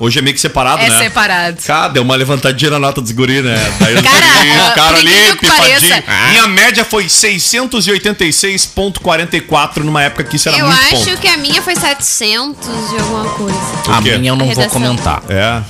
Hoje 0.00 0.18
é 0.18 0.22
meio 0.22 0.34
que 0.34 0.40
separado, 0.40 0.82
É 0.82 0.88
né? 0.90 0.98
separado. 1.04 1.58
Cara, 1.64 1.88
deu 1.88 2.02
uma 2.02 2.16
levantadinha 2.16 2.70
na 2.72 2.78
nota 2.78 3.00
dos 3.00 3.12
guri, 3.12 3.42
né? 3.42 3.54
Daí 3.78 3.94
Cara, 4.02 4.26
ah, 4.26 4.68
ficaram 4.70 4.88
por 4.88 4.96
ali, 4.98 5.36
pipadinho. 5.40 6.02
Minha 6.30 6.48
média 6.48 6.84
foi 6.84 7.04
686.44 7.04 9.76
numa 9.84 10.02
época 10.02 10.24
que 10.24 10.34
isso 10.36 10.48
era 10.48 10.58
Eu 10.58 10.66
muito 10.66 10.80
acho 10.80 10.90
ponto. 11.04 11.18
que 11.20 11.28
a 11.28 11.35
minha 11.36 11.62
foi 11.62 11.74
700 11.74 12.90
de 12.90 12.98
alguma 12.98 13.24
coisa. 13.30 13.58
A 13.88 14.00
minha 14.00 14.30
eu 14.30 14.36
não 14.36 14.46
vou 14.46 14.68
comentar. 14.68 15.22
É. 15.28 15.62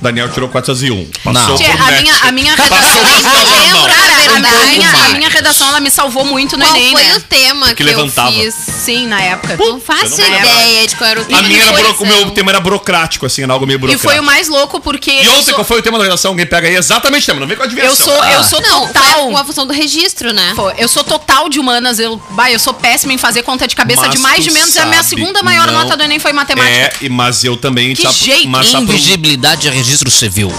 Daniel 0.00 0.28
tirou 0.30 0.48
401. 0.48 1.10
Passou 1.24 1.56
por 1.58 1.64
a 1.70 2.00
minha, 2.00 2.14
a 2.22 2.32
minha 2.32 2.54
redação. 2.54 2.78
Passou 2.78 3.46
por 3.46 3.56
normal. 3.56 3.86
Cara, 3.88 4.36
a 4.36 4.66
minha, 4.70 4.90
a 4.90 5.08
minha 5.14 5.28
redação 5.28 5.68
ela 5.68 5.80
me 5.80 5.90
salvou 5.90 6.24
muito 6.24 6.56
no 6.56 6.64
Qual 6.64 6.76
Enem, 6.76 6.92
foi 6.92 7.02
né? 7.02 7.16
o 7.16 7.20
tema 7.20 7.74
que 7.74 7.82
eu 7.82 7.86
levantava. 7.86 8.32
fiz? 8.32 8.54
Sim, 8.54 9.06
na 9.06 9.20
época. 9.20 9.56
Não 9.56 9.80
faço 9.80 10.20
Eu 10.20 10.30
não 10.30 10.38
ideia 10.38 10.86
de 10.86 10.96
qual 10.96 11.10
era 11.10 11.20
o 11.20 11.24
tema. 11.24 11.38
A 11.38 11.42
minha 11.42 11.62
era 11.62 11.92
o 11.92 12.06
meu 12.06 12.30
tema 12.30 12.50
era 12.50 12.60
burocrático, 12.60 13.26
assim, 13.26 13.42
era 13.42 13.52
algo 13.52 13.66
meio 13.66 13.76
E 13.76 13.78
burocrático. 13.78 14.08
foi 14.10 14.20
o 14.20 14.22
mais 14.22 14.48
louco 14.48 14.80
porque. 14.80 15.10
E 15.10 15.24
eu 15.24 15.32
ontem, 15.32 15.44
sou- 15.46 15.54
qual 15.54 15.64
foi 15.64 15.78
o 15.80 15.82
tema 15.82 15.98
da 15.98 16.04
redação? 16.04 16.30
Alguém 16.30 16.46
pega 16.46 16.68
aí 16.68 16.76
exatamente 16.76 17.24
o 17.24 17.26
tema, 17.26 17.40
não 17.40 17.46
vem 17.46 17.56
com 17.56 17.62
a 17.62 17.66
eu 17.66 17.70
diversão. 17.70 18.06
sou, 18.06 18.24
eu 18.24 18.44
sou 18.44 18.60
Não, 18.62 18.86
total. 18.86 19.02
foi 19.32 19.34
a 19.40 19.44
função 19.44 19.66
do 19.66 19.72
registro, 19.72 20.32
né? 20.32 20.52
Pô, 20.54 20.70
eu 20.72 20.88
sou 20.88 21.02
total 21.04 21.48
de 21.48 21.58
humanas, 21.58 21.98
eu, 21.98 22.20
bah, 22.30 22.50
eu 22.50 22.58
sou 22.58 22.72
péssima 22.72 23.12
em 23.12 23.18
fazer 23.18 23.42
conta 23.42 23.66
de 23.66 23.74
cabeça 23.74 24.02
Mas 24.02 24.10
de 24.12 24.18
mais 24.18 24.44
de 24.44 24.50
menos. 24.52 24.74
e 24.74 24.78
a 24.78 24.86
minha 24.86 25.02
sabe, 25.02 25.08
segunda 25.08 25.42
maior 25.42 25.70
nota 25.72 25.96
do 25.96 26.02
Enem 26.04 26.18
foi 26.18 26.32
matemática. 26.32 26.72
É, 26.76 26.92
e- 27.02 27.08
mas 27.08 27.42
eu 27.44 27.56
também... 27.56 27.94
Que 27.94 28.08
jeito, 28.12 28.48
mas 28.48 28.68
sabe 28.68 28.86
por- 28.86 28.94
Invisibilidade 28.94 29.62
de 29.62 29.68
registro 29.88 30.10
civil. 30.10 30.52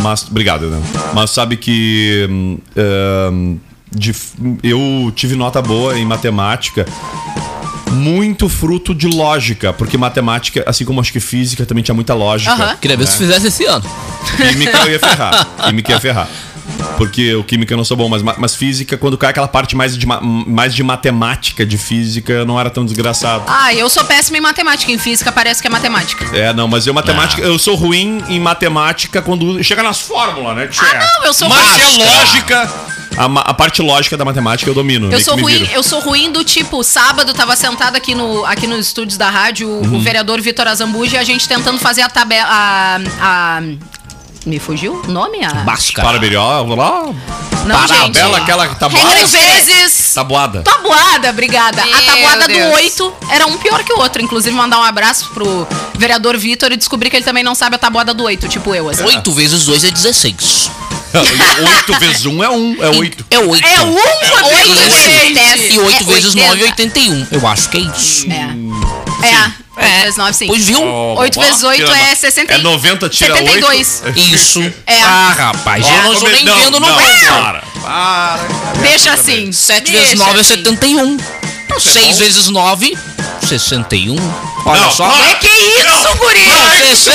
Mas, 0.00 0.24
obrigado, 0.30 0.68
né? 0.68 0.80
Mas 1.12 1.30
sabe 1.32 1.56
que 1.56 2.24
hum, 2.30 2.58
hum, 3.32 3.58
de- 3.90 4.14
eu 4.62 5.12
tive 5.14 5.34
nota 5.34 5.60
boa 5.60 5.98
em 5.98 6.04
matemática, 6.04 6.86
muito 7.90 8.48
fruto 8.48 8.94
de 8.94 9.08
lógica, 9.08 9.72
porque 9.72 9.98
matemática, 9.98 10.62
assim 10.66 10.84
como 10.84 11.00
acho 11.00 11.12
que 11.12 11.18
física, 11.18 11.66
também 11.66 11.82
tinha 11.82 11.94
muita 11.94 12.14
lógica. 12.14 12.52
Aham. 12.52 12.76
Queria 12.76 12.96
ver 12.96 13.08
se 13.08 13.18
fizesse 13.18 13.48
esse 13.48 13.64
ano. 13.64 13.84
Química 14.36 14.78
eu 14.86 14.92
ia 14.92 15.00
ferrar. 15.00 15.46
Química 15.64 15.92
ia 15.92 16.00
ferrar. 16.00 16.28
Porque 16.96 17.34
o 17.34 17.44
química 17.44 17.72
eu 17.74 17.76
não 17.76 17.84
sou 17.84 17.96
bom, 17.96 18.08
mas, 18.08 18.22
ma- 18.22 18.34
mas 18.38 18.54
física, 18.54 18.96
quando 18.96 19.18
cai 19.18 19.30
aquela 19.30 19.48
parte 19.48 19.76
mais 19.76 19.96
de, 19.96 20.06
ma- 20.06 20.20
mais 20.20 20.74
de 20.74 20.82
matemática 20.82 21.64
de 21.66 21.76
física, 21.76 22.44
não 22.44 22.58
era 22.58 22.70
tão 22.70 22.84
desgraçado. 22.84 23.44
Ah, 23.46 23.72
eu 23.74 23.88
sou 23.90 24.04
péssima 24.04 24.38
em 24.38 24.40
matemática. 24.40 24.90
Em 24.90 24.98
física 24.98 25.30
parece 25.30 25.60
que 25.60 25.66
é 25.68 25.70
matemática. 25.70 26.24
É, 26.36 26.52
não, 26.52 26.66
mas 26.68 26.86
eu 26.86 26.94
matemática, 26.94 27.42
eu 27.42 27.58
sou 27.58 27.74
ruim 27.74 28.22
em 28.28 28.40
matemática 28.40 29.20
quando 29.22 29.62
chega 29.62 29.82
nas 29.82 30.00
fórmulas, 30.00 30.56
né? 30.56 30.68
Ah, 30.80 31.06
não, 31.18 31.26
eu 31.26 31.34
sou 31.34 31.48
Mas 31.48 31.60
ruim. 31.82 32.02
é 32.02 32.04
lógica. 32.18 32.72
A, 33.18 33.24
a 33.50 33.54
parte 33.54 33.80
lógica 33.80 34.14
da 34.16 34.24
matemática 34.26 34.68
eu 34.70 34.74
domino. 34.74 35.10
Eu 35.10 35.20
sou 35.20 35.38
ruim, 35.40 35.66
eu 35.72 35.82
sou 35.82 36.00
ruim 36.00 36.30
do 36.30 36.44
tipo, 36.44 36.82
sábado 36.84 37.32
tava 37.32 37.56
sentado 37.56 37.96
aqui 37.96 38.14
no 38.14 38.44
aqui 38.44 38.66
nos 38.66 38.86
estúdios 38.88 39.16
da 39.16 39.30
rádio, 39.30 39.68
o- 39.68 39.86
Uhum. 39.86 39.96
o 39.96 40.00
vereador 40.00 40.38
Vitor 40.42 40.66
Azambuja 40.68 41.16
e 41.16 41.18
a 41.18 41.24
gente 41.24 41.48
tentando 41.48 41.78
fazer 41.78 42.02
a 42.02 42.10
tabela 42.10 42.46
a, 42.50 42.98
a 43.20 43.62
me 44.46 44.58
fugiu 44.58 45.02
o 45.06 45.10
nome? 45.10 45.44
A... 45.44 45.50
Báscara. 45.64 46.08
Para 46.08 46.20
melhor, 46.20 46.66
lá. 46.68 47.02
Não, 47.66 47.88
gente. 47.88 48.12
Tabela, 48.12 48.38
aquela 48.38 48.68
tabuada. 48.68 49.08
Regra 49.08 49.26
vezes 49.26 50.14
Tabuada. 50.14 50.62
Tabuada, 50.62 51.30
obrigada. 51.30 51.82
a 51.82 51.86
Meu 51.86 52.02
tabuada 52.02 52.46
Deus. 52.46 52.68
do 52.68 52.74
8 52.74 53.14
era 53.30 53.46
um 53.46 53.58
pior 53.58 53.82
que 53.84 53.92
o 53.92 53.98
outro. 53.98 54.22
Inclusive, 54.22 54.54
mandar 54.56 54.78
um 54.78 54.82
abraço 54.82 55.28
pro 55.34 55.66
vereador 55.94 56.38
Vitor 56.38 56.72
e 56.72 56.76
descobrir 56.76 57.10
que 57.10 57.16
ele 57.16 57.24
também 57.24 57.42
não 57.42 57.54
sabe 57.54 57.76
a 57.76 57.78
tabuada 57.78 58.14
do 58.14 58.24
8, 58.24 58.48
tipo 58.48 58.74
eu, 58.74 58.88
assim. 58.88 59.04
8 59.04 59.32
vezes 59.32 59.66
2 59.66 59.84
é 59.84 59.90
16. 59.90 60.70
8 61.20 61.98
vezes 61.98 62.26
1 62.26 62.44
é 62.44 62.48
1, 62.50 62.84
é 62.84 62.88
8. 62.88 63.26
É 63.30 63.38
8. 63.38 63.66
É 63.66 63.80
um 63.80 63.94
oito, 63.94 64.90
gente! 64.90 65.74
E 65.74 65.78
8 65.78 66.02
É 66.02 66.14
vezes 66.14 66.34
9 66.34 66.48
é 66.48 66.50
80. 66.50 66.82
81. 66.82 67.26
Eu 67.30 67.46
acho 67.46 67.68
que 67.68 67.78
é 67.78 67.80
isso. 67.80 68.26
É. 68.30 69.26
É. 69.26 69.66
8 69.78 70.02
vezes 70.02 70.16
9, 70.16 70.32
sim. 70.32 70.46
Pois 70.46 70.64
viu? 70.64 70.82
8 70.82 71.40
vezes 71.40 71.62
8 71.62 71.92
é 71.92 72.14
60 72.14 72.54
É 72.54 72.58
90, 72.58 73.08
tira 73.08 73.36
72. 73.36 74.02
8. 74.04 74.18
Isso. 74.18 74.72
É. 74.86 75.02
Ah, 75.02 75.34
rapaz, 75.36 75.86
eu 75.86 76.02
não 76.02 76.12
estou 76.14 76.28
nem 76.30 76.44
vendo 76.44 76.80
no 76.80 76.86
não, 76.86 76.94
Google. 76.94 77.42
para. 77.42 77.62
Para. 77.82 78.48
Deixa 78.82 79.12
assim. 79.12 79.52
7 79.52 79.90
Deixa 79.90 80.00
vezes 80.00 80.18
9 80.18 80.38
é 80.38 80.40
assim. 80.40 80.54
71. 80.56 81.18
6 81.78 82.18
vezes 82.18 82.48
9, 82.48 82.96
61. 83.46 84.16
Olha 84.66 84.80
Não, 84.80 84.90
só. 84.90 85.08
para. 85.08 85.30
É 85.30 85.34
que 85.34 85.46
isso, 85.48 86.16
guri? 86.18 86.44
Não, 86.46 86.94
você- 86.96 87.10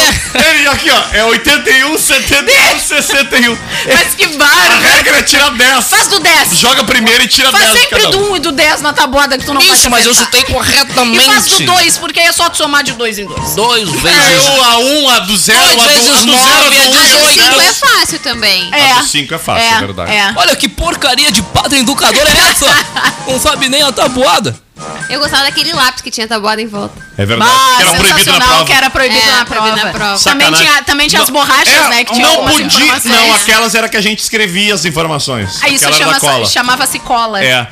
Ele 0.50 0.67
aqui, 0.70 0.89
ó, 0.89 1.02
é 1.13 1.24
81, 1.26 1.98
71, 1.98 2.80
61. 2.80 3.58
Mas 3.94 4.15
que 4.15 4.24
A 4.24 4.38
barra. 4.38 4.80
regra 4.80 5.17
é 5.17 5.22
tirar 5.24 5.52
10. 5.52 5.86
Faz 5.89 6.08
do 6.08 6.20
10. 6.20 6.58
Joga 6.58 6.84
primeiro 6.86 7.24
e 7.24 7.28
tira 7.28 7.52
10. 7.52 7.63
Faz 7.65 7.80
sempre 7.80 8.02
cada 8.02 8.08
um. 8.17 8.22
do 8.22 8.32
1 8.32 8.36
e 8.38 8.39
do 8.39 8.52
10 8.54 8.82
na 8.82 8.94
tabuada 8.94 9.38
que 9.38 9.46
tu 9.46 9.54
não 9.54 9.62
Isso, 9.62 9.82
vai 9.89 9.89
mas 9.89 10.06
eu 10.06 10.13
chutei 10.13 10.41
E 10.41 10.44
faz 10.46 10.48
do 10.48 10.54
corretamente. 10.54 11.63
2, 11.65 11.98
porque 11.98 12.20
aí 12.20 12.28
é 12.28 12.32
só 12.32 12.50
tu 12.50 12.58
somar 12.58 12.84
de 12.84 12.94
2 12.94 13.20
em 13.20 13.26
2. 13.26 13.56
2 13.56 13.89
É, 13.89 13.91
vezes. 13.98 14.48
o 14.48 14.62
a 14.63 14.78
1, 14.78 15.10
a 15.10 15.20
do 15.20 15.38
0, 15.38 15.60
a 15.60 15.74
do, 15.76 15.82
a 15.82 15.86
vezes 15.88 16.08
do 16.08 16.13
0, 16.15 16.26
nove 16.28 16.52
a 16.52 16.82
é 16.82 16.88
do 16.88 16.91
1, 16.91 16.98
A 16.98 17.02
do 17.02 17.28
18. 17.28 17.34
5 17.34 17.62
é 17.62 17.74
fácil 17.74 18.20
também. 18.20 18.70
É. 18.74 18.91
A 18.91 18.96
do 19.00 19.08
5 19.08 19.34
é 19.34 19.38
fácil, 19.38 19.67
é 19.76 19.80
verdade. 19.80 20.12
É. 20.12 20.34
Olha 20.38 20.56
que 20.56 20.70
porcaria 20.70 21.32
de 21.32 21.41
padre 21.41 21.80
educador 21.80 22.24
é 22.26 22.52
essa? 22.52 22.65
Não 23.28 23.39
sabe 23.39 23.67
nem 23.67 23.82
a 23.84 23.91
tabuada. 23.91 24.56
Eu 25.10 25.20
gostava 25.20 25.44
daquele 25.44 25.74
lápis 25.74 26.02
que 26.02 26.10
tinha 26.12 26.28
tabuada 26.28 26.62
em 26.62 26.67
volta. 26.67 26.96
É 27.17 27.26
verdade. 27.26 27.52
Mas, 27.52 27.76
que 27.78 27.82
era 27.84 27.91
proibido 27.91 28.10
na 28.10 28.17
sensacional, 28.17 28.48
prova. 28.50 28.65
que 28.65 28.74
era 28.74 28.89
proibido 28.89 29.22
É, 29.28 29.32
na 29.32 29.46
proibido 29.46 29.74
prova. 29.74 29.86
na 29.86 29.91
prova. 29.94 30.20
Também 30.24 30.48
Sacanagem. 30.48 30.67
tinha, 30.67 30.84
também 30.84 31.08
tinha 31.08 31.22
as 31.22 31.30
borrachas, 31.30 31.67
É, 31.74 31.88
né? 31.89 32.04
Que 32.04 32.13
tinham 32.13 32.32
não 32.46 32.50
podia. 32.52 33.00
Não, 33.06 33.36
aquelas 33.36 33.76
era 33.76 33.89
que 33.89 33.98
a 33.98 34.02
gente 34.02 34.20
escrevia 34.20 34.74
as 34.74 34.86
informações. 34.86 35.60
Ah, 35.62 35.70
isso 35.70 35.91
chama- 35.94 36.46
chamava-se 36.46 37.00
cola. 37.00 37.44
É. 37.44 37.67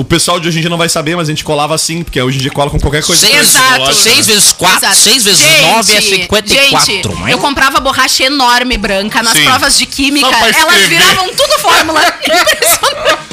O 0.00 0.04
pessoal 0.04 0.40
de 0.40 0.48
hoje 0.48 0.56
em 0.56 0.60
dia 0.62 0.70
não 0.70 0.78
vai 0.78 0.88
saber, 0.88 1.14
mas 1.14 1.28
a 1.28 1.30
gente 1.32 1.44
colava 1.44 1.74
assim, 1.74 2.02
porque 2.02 2.20
hoje 2.22 2.38
em 2.38 2.40
dia 2.40 2.50
cola 2.50 2.70
com 2.70 2.80
qualquer 2.80 3.04
coisa. 3.04 3.20
6 3.26 3.36
Exato. 3.38 3.92
seis 3.94 4.26
vezes 4.26 4.50
4, 4.52 4.78
Exato. 4.78 4.96
6 4.96 5.24
vezes 5.24 5.38
Gente, 5.40 5.60
9 5.60 5.92
é 5.94 6.00
54, 6.00 6.86
gente, 6.94 7.08
não 7.08 7.28
é? 7.28 7.32
Eu 7.34 7.38
comprava 7.38 7.78
borracha 7.80 8.24
enorme 8.24 8.78
branca 8.78 9.22
nas 9.22 9.34
Sim. 9.34 9.44
provas 9.44 9.76
de 9.76 9.84
química. 9.84 10.26
Elas 10.26 10.88
viravam 10.88 11.28
tudo 11.34 11.58
fórmula. 11.58 12.00
Impressionante. 12.24 13.30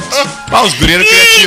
Ah, 0.52 0.64
os. 0.64 0.74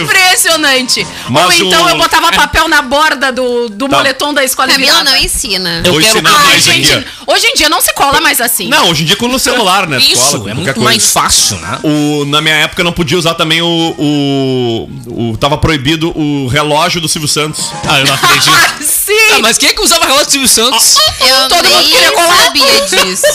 Impressionante. 0.02 1.06
Mas 1.28 1.44
Ou 1.60 1.66
então 1.66 1.84
o- 1.84 1.88
eu 1.88 1.96
botava 1.96 2.30
papel 2.32 2.68
na 2.68 2.82
borda 2.82 3.32
do, 3.32 3.68
do 3.68 3.88
Tá. 3.88 3.96
moletom 3.96 4.32
da 4.34 4.44
escola 4.44 4.68
Camila 4.68 4.92
virava. 4.98 5.04
não 5.10 5.16
ensina. 5.16 5.82
Eu 5.84 5.92
Vou 5.92 6.00
quero 6.00 6.12
ensinar 6.18 6.30
Ai, 6.38 6.44
mais 6.46 6.62
gente, 6.64 6.92
aqui, 6.92 7.06
hoje 7.26 7.46
em 7.46 7.54
dia 7.54 7.68
não 7.68 7.80
se 7.80 7.92
cola 7.94 8.20
mais 8.20 8.40
assim. 8.40 8.68
Não, 8.68 8.90
hoje 8.90 9.02
em 9.02 9.06
dia 9.06 9.16
com 9.16 9.28
no 9.28 9.38
celular, 9.38 9.86
né? 9.88 9.98
Cola 9.98 10.12
Isso, 10.12 10.36
é 10.48 10.54
muito 10.54 10.64
coisa. 10.74 10.80
mais 10.80 11.10
fácil, 11.12 11.56
né? 11.58 11.78
O, 11.82 12.24
na 12.26 12.40
minha 12.42 12.54
época 12.56 12.84
não 12.84 12.92
podia 12.92 13.18
usar 13.18 13.34
também 13.34 13.62
o, 13.62 13.66
o, 13.98 14.88
o. 15.10 15.36
Tava 15.36 15.56
proibido 15.58 16.16
o 16.16 16.46
relógio 16.46 17.00
do 17.00 17.08
Silvio 17.08 17.28
Santos. 17.28 17.70
Ah, 17.88 18.00
eu 18.00 18.06
não 18.06 18.14
acredito. 18.14 18.50
Sim! 18.82 19.19
Ah, 19.36 19.38
mas 19.40 19.56
quem 19.58 19.68
é 19.68 19.72
que 19.72 19.80
usava 19.82 20.04
relógio 20.06 20.26
do 20.26 20.30
Silvio 20.30 20.48
Santos? 20.48 20.96
Eu 21.20 21.48
Todo 21.48 21.64
mundo 21.64 21.76
nem 21.76 21.88
queria 21.88 22.10
colar. 22.12 22.36
sabia 22.44 22.86
disso. 22.86 23.26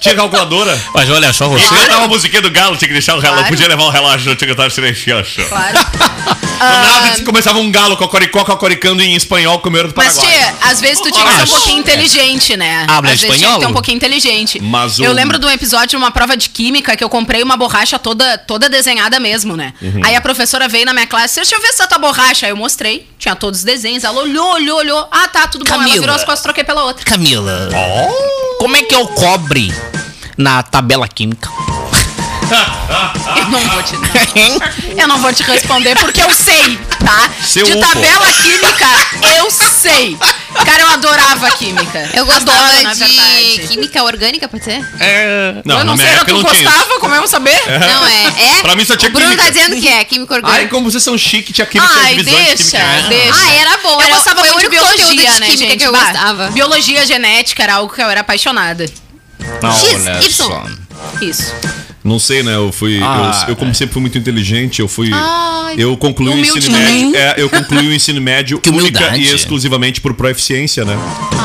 Tinha 0.00 0.14
calculadora. 0.14 0.80
Mas 0.94 1.10
olha 1.10 1.32
só 1.32 1.48
você. 1.48 1.66
cantava 1.68 2.04
a 2.04 2.08
musiquinha 2.08 2.42
do 2.42 2.50
galo, 2.50 2.76
tinha 2.76 2.88
que 2.88 2.92
deixar 2.94 3.14
o 3.14 3.18
relógio. 3.20 3.44
Claro. 3.44 3.54
Podia 3.56 3.68
levar 3.68 3.84
o 3.84 3.90
relógio, 3.90 4.28
não 4.30 4.36
tinha 4.36 4.46
que 4.48 4.52
estar 4.52 4.70
silencioso. 4.70 5.30
Claro. 5.48 5.78
Do 6.62 6.68
nada 6.68 7.22
começava 7.24 7.58
um 7.58 7.70
galo 7.72 7.96
cocoricó 7.96 8.44
cocoricando 8.44 9.02
em 9.02 9.14
espanhol 9.16 9.58
com 9.60 9.68
o 9.68 9.72
meu 9.72 9.86
do 9.88 9.94
Mas, 9.96 10.14
Paraguai. 10.14 10.38
tia, 10.38 10.54
às 10.70 10.80
vezes 10.80 11.00
tu 11.00 11.10
tinha 11.10 11.24
que 11.24 11.32
ser 11.32 11.38
um 11.38 11.42
Acho. 11.42 11.52
pouquinho 11.54 11.78
inteligente, 11.78 12.56
né? 12.56 12.86
Habla 12.88 13.10
às 13.12 13.20
vezes 13.20 13.20
tinha 13.20 13.30
que 13.30 13.36
espanhol? 13.42 13.60
ter 13.60 13.66
um 13.66 13.72
pouquinho 13.72 13.96
inteligente. 13.96 14.60
Mas 14.62 14.98
o- 15.00 15.04
Eu 15.04 15.12
lembro 15.12 15.38
de 15.38 15.46
um 15.46 15.50
episódio 15.50 15.88
de 15.88 15.96
uma 15.96 16.10
prova 16.12 16.36
de 16.36 16.48
química 16.48 16.96
que 16.96 17.02
eu 17.02 17.08
comprei 17.08 17.42
uma 17.42 17.56
borracha 17.56 17.98
toda, 17.98 18.38
toda 18.38 18.68
desenhada 18.68 19.18
mesmo, 19.18 19.56
né? 19.56 19.74
Uhum. 19.82 20.00
Aí 20.04 20.14
a 20.14 20.20
professora 20.20 20.68
veio 20.68 20.84
na 20.86 20.92
minha 20.92 21.06
classe, 21.06 21.36
deixa 21.36 21.54
eu 21.54 21.60
ver 21.60 21.68
essa 21.68 21.86
tua 21.88 21.98
borracha. 21.98 22.46
Aí 22.46 22.52
eu 22.52 22.56
mostrei, 22.56 23.08
tinha 23.18 23.34
todos 23.34 23.60
os 23.60 23.64
desenhos. 23.64 24.04
Ela 24.04 24.20
olhou, 24.20 24.52
olhou, 24.54 24.78
olhou. 24.78 25.08
Ah, 25.10 25.26
tá, 25.28 25.41
tudo 25.48 25.64
bom. 25.64 25.74
Ela 25.74 25.84
Camila. 25.84 26.00
virou 26.00 26.14
as 26.16 26.24
costas, 26.24 26.42
troquei 26.42 26.64
pela 26.64 26.84
outra. 26.84 27.04
Camila, 27.04 27.68
como 28.58 28.76
é 28.76 28.82
que 28.82 28.94
é 28.94 28.98
o 28.98 29.06
cobre 29.08 29.72
na 30.36 30.62
tabela 30.62 31.08
química? 31.08 31.48
Eu 33.36 33.48
não 33.48 33.60
vou 33.68 33.82
te 33.82 33.94
Eu 35.00 35.08
não 35.08 35.18
vou 35.18 35.32
te 35.32 35.42
responder 35.42 35.96
porque 35.98 36.22
eu 36.22 36.30
sei, 36.30 36.78
tá? 37.04 37.30
Seu 37.42 37.64
de 37.64 37.76
tabela 37.80 38.26
química, 38.32 38.86
eu 39.38 39.50
sei. 39.50 40.16
Cara, 40.64 40.82
eu 40.82 40.88
adorava 40.90 41.50
química. 41.52 42.10
Eu 42.14 42.26
gostava 42.26 42.68
de 42.94 43.04
verdade. 43.04 43.68
química 43.68 44.02
orgânica, 44.02 44.48
pode 44.48 44.64
ser? 44.64 44.80
Não, 45.64 45.78
eu 45.78 45.84
não 45.84 45.96
sei, 45.96 46.06
época 46.06 46.26
tu 46.26 46.34
não 46.34 46.44
tinha 46.44 46.62
isso. 46.62 46.70
gostava, 46.70 47.00
como 47.00 47.14
eu 47.14 47.26
saber? 47.26 47.58
Não, 47.66 48.06
é. 48.06 48.58
é? 48.58 48.60
Pra 48.62 48.76
mim 48.76 48.84
só 48.84 48.96
tinha 48.96 49.08
O 49.08 49.12
Bruno 49.12 49.30
química. 49.30 49.44
tá 49.44 49.50
dizendo 49.50 49.80
que 49.80 49.88
é 49.88 50.04
química 50.04 50.34
Ai, 50.34 50.40
orgânica. 50.42 50.68
como 50.68 50.90
vocês 50.90 51.02
são 51.02 51.16
chique, 51.16 51.52
tinha 51.52 51.66
química 51.66 51.90
Ai, 51.94 52.16
de 52.16 52.24
deixa, 52.24 52.78
química. 52.78 53.08
deixa. 53.08 53.34
Ah, 53.34 53.54
era 53.54 53.76
bom. 53.78 53.94
Eu 53.94 54.00
era, 54.02 54.14
gostava 54.16 54.44
muito 54.44 54.60
de 54.60 54.68
biologia, 54.68 55.06
de 55.06 55.40
né, 55.40 55.46
química 55.46 55.56
gente? 55.56 55.76
que 55.78 55.84
eu 55.84 55.92
gostava. 55.92 56.50
Biologia 56.50 57.06
genética 57.06 57.62
era 57.62 57.74
algo 57.76 57.92
que 57.92 58.02
eu 58.02 58.10
era 58.10 58.20
apaixonada. 58.20 58.84
Não, 59.62 59.72
X, 59.72 60.06
Y. 60.40 60.78
Isso. 61.22 61.52
Não 62.04 62.18
sei, 62.18 62.42
né? 62.42 62.56
Eu 62.56 62.72
fui. 62.72 63.00
Ah, 63.02 63.44
eu, 63.44 63.50
eu, 63.50 63.56
como 63.56 63.74
sempre, 63.74 63.92
fui 63.92 64.00
muito 64.02 64.18
inteligente. 64.18 64.80
Eu 64.80 64.88
fui. 64.88 65.10
Ai, 65.12 65.76
eu 65.78 65.96
concluí 65.96 66.34
o 66.34 66.38
ensino 66.38 66.66
humildinho. 66.76 67.10
médio. 67.10 67.16
É, 67.20 67.34
eu 67.36 67.48
concluí 67.48 67.86
o 67.88 67.94
ensino 67.94 68.20
médio 68.20 68.58
Que 68.58 68.70
única 68.70 68.98
humildade. 68.98 69.22
e 69.22 69.34
exclusivamente 69.34 70.00
por 70.00 70.12
proeficiência, 70.14 70.84
né? 70.84 70.96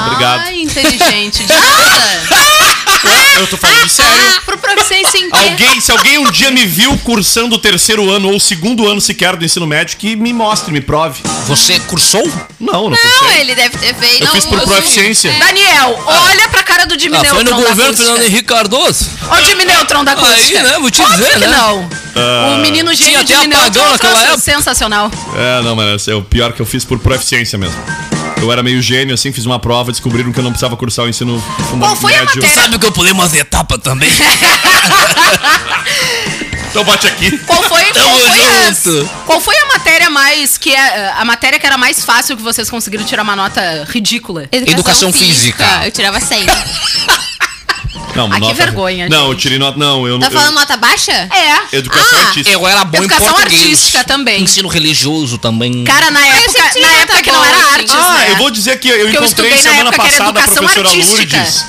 Obrigado. 0.07 0.41
Ai, 0.41 0.61
inteligente. 0.61 1.43
De 1.45 1.53
nada. 1.53 2.37
Eu 3.39 3.47
tô 3.47 3.55
falando 3.57 3.87
sério. 3.87 4.11
Ah, 4.35 4.41
Pro 4.45 4.57
proficiência 4.57 5.17
em 5.19 5.29
quê? 5.29 5.37
Alguém, 5.37 5.79
se 5.79 5.91
alguém 5.91 6.17
um 6.17 6.31
dia 6.31 6.49
me 6.49 6.65
viu 6.65 6.97
cursando 7.03 7.55
o 7.55 7.59
terceiro 7.59 8.09
ano 8.09 8.29
ou 8.29 8.37
o 8.37 8.39
segundo 8.39 8.87
ano 8.87 8.99
sequer 8.99 9.35
do 9.35 9.45
ensino 9.45 9.67
médio, 9.67 9.95
que 9.97 10.15
me 10.15 10.33
mostre, 10.33 10.73
me 10.73 10.81
prove. 10.81 11.21
Você 11.47 11.79
cursou? 11.81 12.21
Não, 12.59 12.73
não, 12.73 12.89
Não, 12.91 12.97
cursei. 12.97 13.39
ele 13.41 13.55
deve 13.55 13.77
ter 13.77 13.95
feito. 13.95 14.21
Eu 14.21 14.25
não, 14.27 14.33
fiz 14.33 14.45
por 14.45 14.59
proficiência. 14.61 15.31
Daniel, 15.39 15.97
olha 16.05 16.47
pra 16.49 16.61
cara 16.63 16.85
do 16.85 16.99
Jimmy 16.99 17.15
Ah, 17.17 17.21
Neutron 17.21 17.35
foi 17.35 17.43
no 17.43 17.49
da 17.63 17.69
governo. 17.69 17.97
Fernando 17.97 18.21
Henrique 18.23 18.43
Cardoso. 18.43 19.05
Ó 19.29 19.35
o 19.35 19.43
Jimmy 19.45 19.65
Neutron 19.65 20.03
da 20.03 20.11
acústica. 20.13 20.59
Aí, 20.59 20.63
né, 20.63 20.77
vou 20.79 20.91
te 20.91 21.01
Óbvio 21.01 21.17
dizer, 21.17 21.33
que 21.33 21.39
né? 21.47 21.47
não. 21.47 21.89
o 22.55 22.57
menino 22.59 22.93
gênio 22.93 23.19
até 23.21 23.35
Jimmy 23.35 23.47
Neutron 23.47 23.89
naquela 23.91 24.21
época. 24.23 24.39
sensacional. 24.39 25.09
É, 25.37 25.61
não, 25.63 25.75
mas 25.75 26.07
é 26.07 26.15
o 26.15 26.21
pior 26.21 26.51
que 26.53 26.61
eu 26.61 26.65
fiz 26.65 26.83
por 26.83 26.99
proficiência 26.99 27.57
mesmo. 27.57 27.77
Eu 28.41 28.51
era 28.51 28.61
meio 28.61 28.79
gênio, 28.81 29.15
assim, 29.15 29.31
fiz 29.31 29.45
uma 29.45 29.57
prova, 29.57 29.91
descobriram 29.91 30.31
que 30.31 30.39
eu 30.39 30.43
não 30.43 30.51
precisava 30.51 30.77
cursar 30.77 31.05
o 31.05 31.09
ensino 31.09 31.41
fundamental. 31.69 31.79
Qual 31.79 31.95
foi 31.95 32.13
a 32.15 32.23
matéria? 32.25 32.49
Sabe 32.53 32.77
que 32.77 32.85
eu 32.85 32.91
pulei 32.91 33.11
umas 33.11 33.33
etapas 33.33 33.79
também? 33.81 34.09
Então 36.70 36.84
bate 36.84 37.07
aqui. 37.07 37.38
Qual 37.39 37.61
foi, 37.63 37.82
qual, 37.86 37.93
Tamo 37.93 38.20
foi 38.20 38.68
as- 38.68 38.84
junto. 38.84 39.09
qual 39.26 39.41
foi 39.41 39.55
a 39.57 39.65
matéria 39.68 40.09
mais 40.09 40.57
que 40.57 40.74
é 40.74 41.09
a 41.15 41.26
matéria 41.26 41.57
que 41.59 41.65
era 41.65 41.78
mais 41.78 42.03
fácil 42.03 42.36
que 42.38 42.43
vocês 42.43 42.70
conseguiram 42.70 43.03
tirar 43.03 43.24
uma 43.24 43.36
nota 43.36 43.86
ridícula? 43.89 44.47
Educação 44.51 45.11
física. 45.11 45.65
Eu 45.86 45.91
tirava 45.91 46.20
100. 46.20 46.45
Não, 48.15 48.32
Ah, 48.34 48.39
que 48.39 48.53
vergonha, 48.53 49.07
Não, 49.09 49.26
eu 49.28 49.32
gente. 49.34 49.41
tirei 49.41 49.59
nota. 49.59 49.78
Não, 49.78 50.07
eu 50.07 50.18
Tá 50.20 50.26
eu- 50.26 50.32
falando 50.32 50.55
nota 50.55 50.76
baixa? 50.76 51.11
É. 51.11 51.76
Educação 51.78 52.18
Ah, 52.18 52.22
artística. 52.28 52.49
Eu 52.49 52.68
era 52.68 52.84
bom 52.84 52.97
Educação 52.97 53.28
em 53.28 53.32
português. 53.32 53.61
artística 53.61 54.03
também. 54.05 54.41
Ensino 54.41 54.68
religioso 54.68 55.38
também. 55.38 55.84
Cara, 55.84 56.09
na 56.09 56.26
época, 56.26 56.59
na 56.59 56.88
nota 56.88 57.01
época 57.01 57.22
que 57.22 57.32
não 57.32 57.45
era 57.45 57.57
gente. 57.57 57.74
artes, 57.74 57.93
Ah, 57.95 58.13
né? 58.18 58.32
eu 58.32 58.38
vou 58.38 58.49
dizer 58.49 58.80
que 58.80 58.88
eu 58.89 58.97
Porque 59.01 59.18
eu 59.18 59.24
encontrei 59.24 59.51
na 59.51 59.57
semana 59.57 59.80
época 59.89 59.95
que 59.95 60.01
era 60.01 60.18
passada 60.18 60.39
a 60.39 60.41
educação 60.43 60.63
professora 60.63 60.89
artística. 60.89 61.38
Lourdes, 61.38 61.65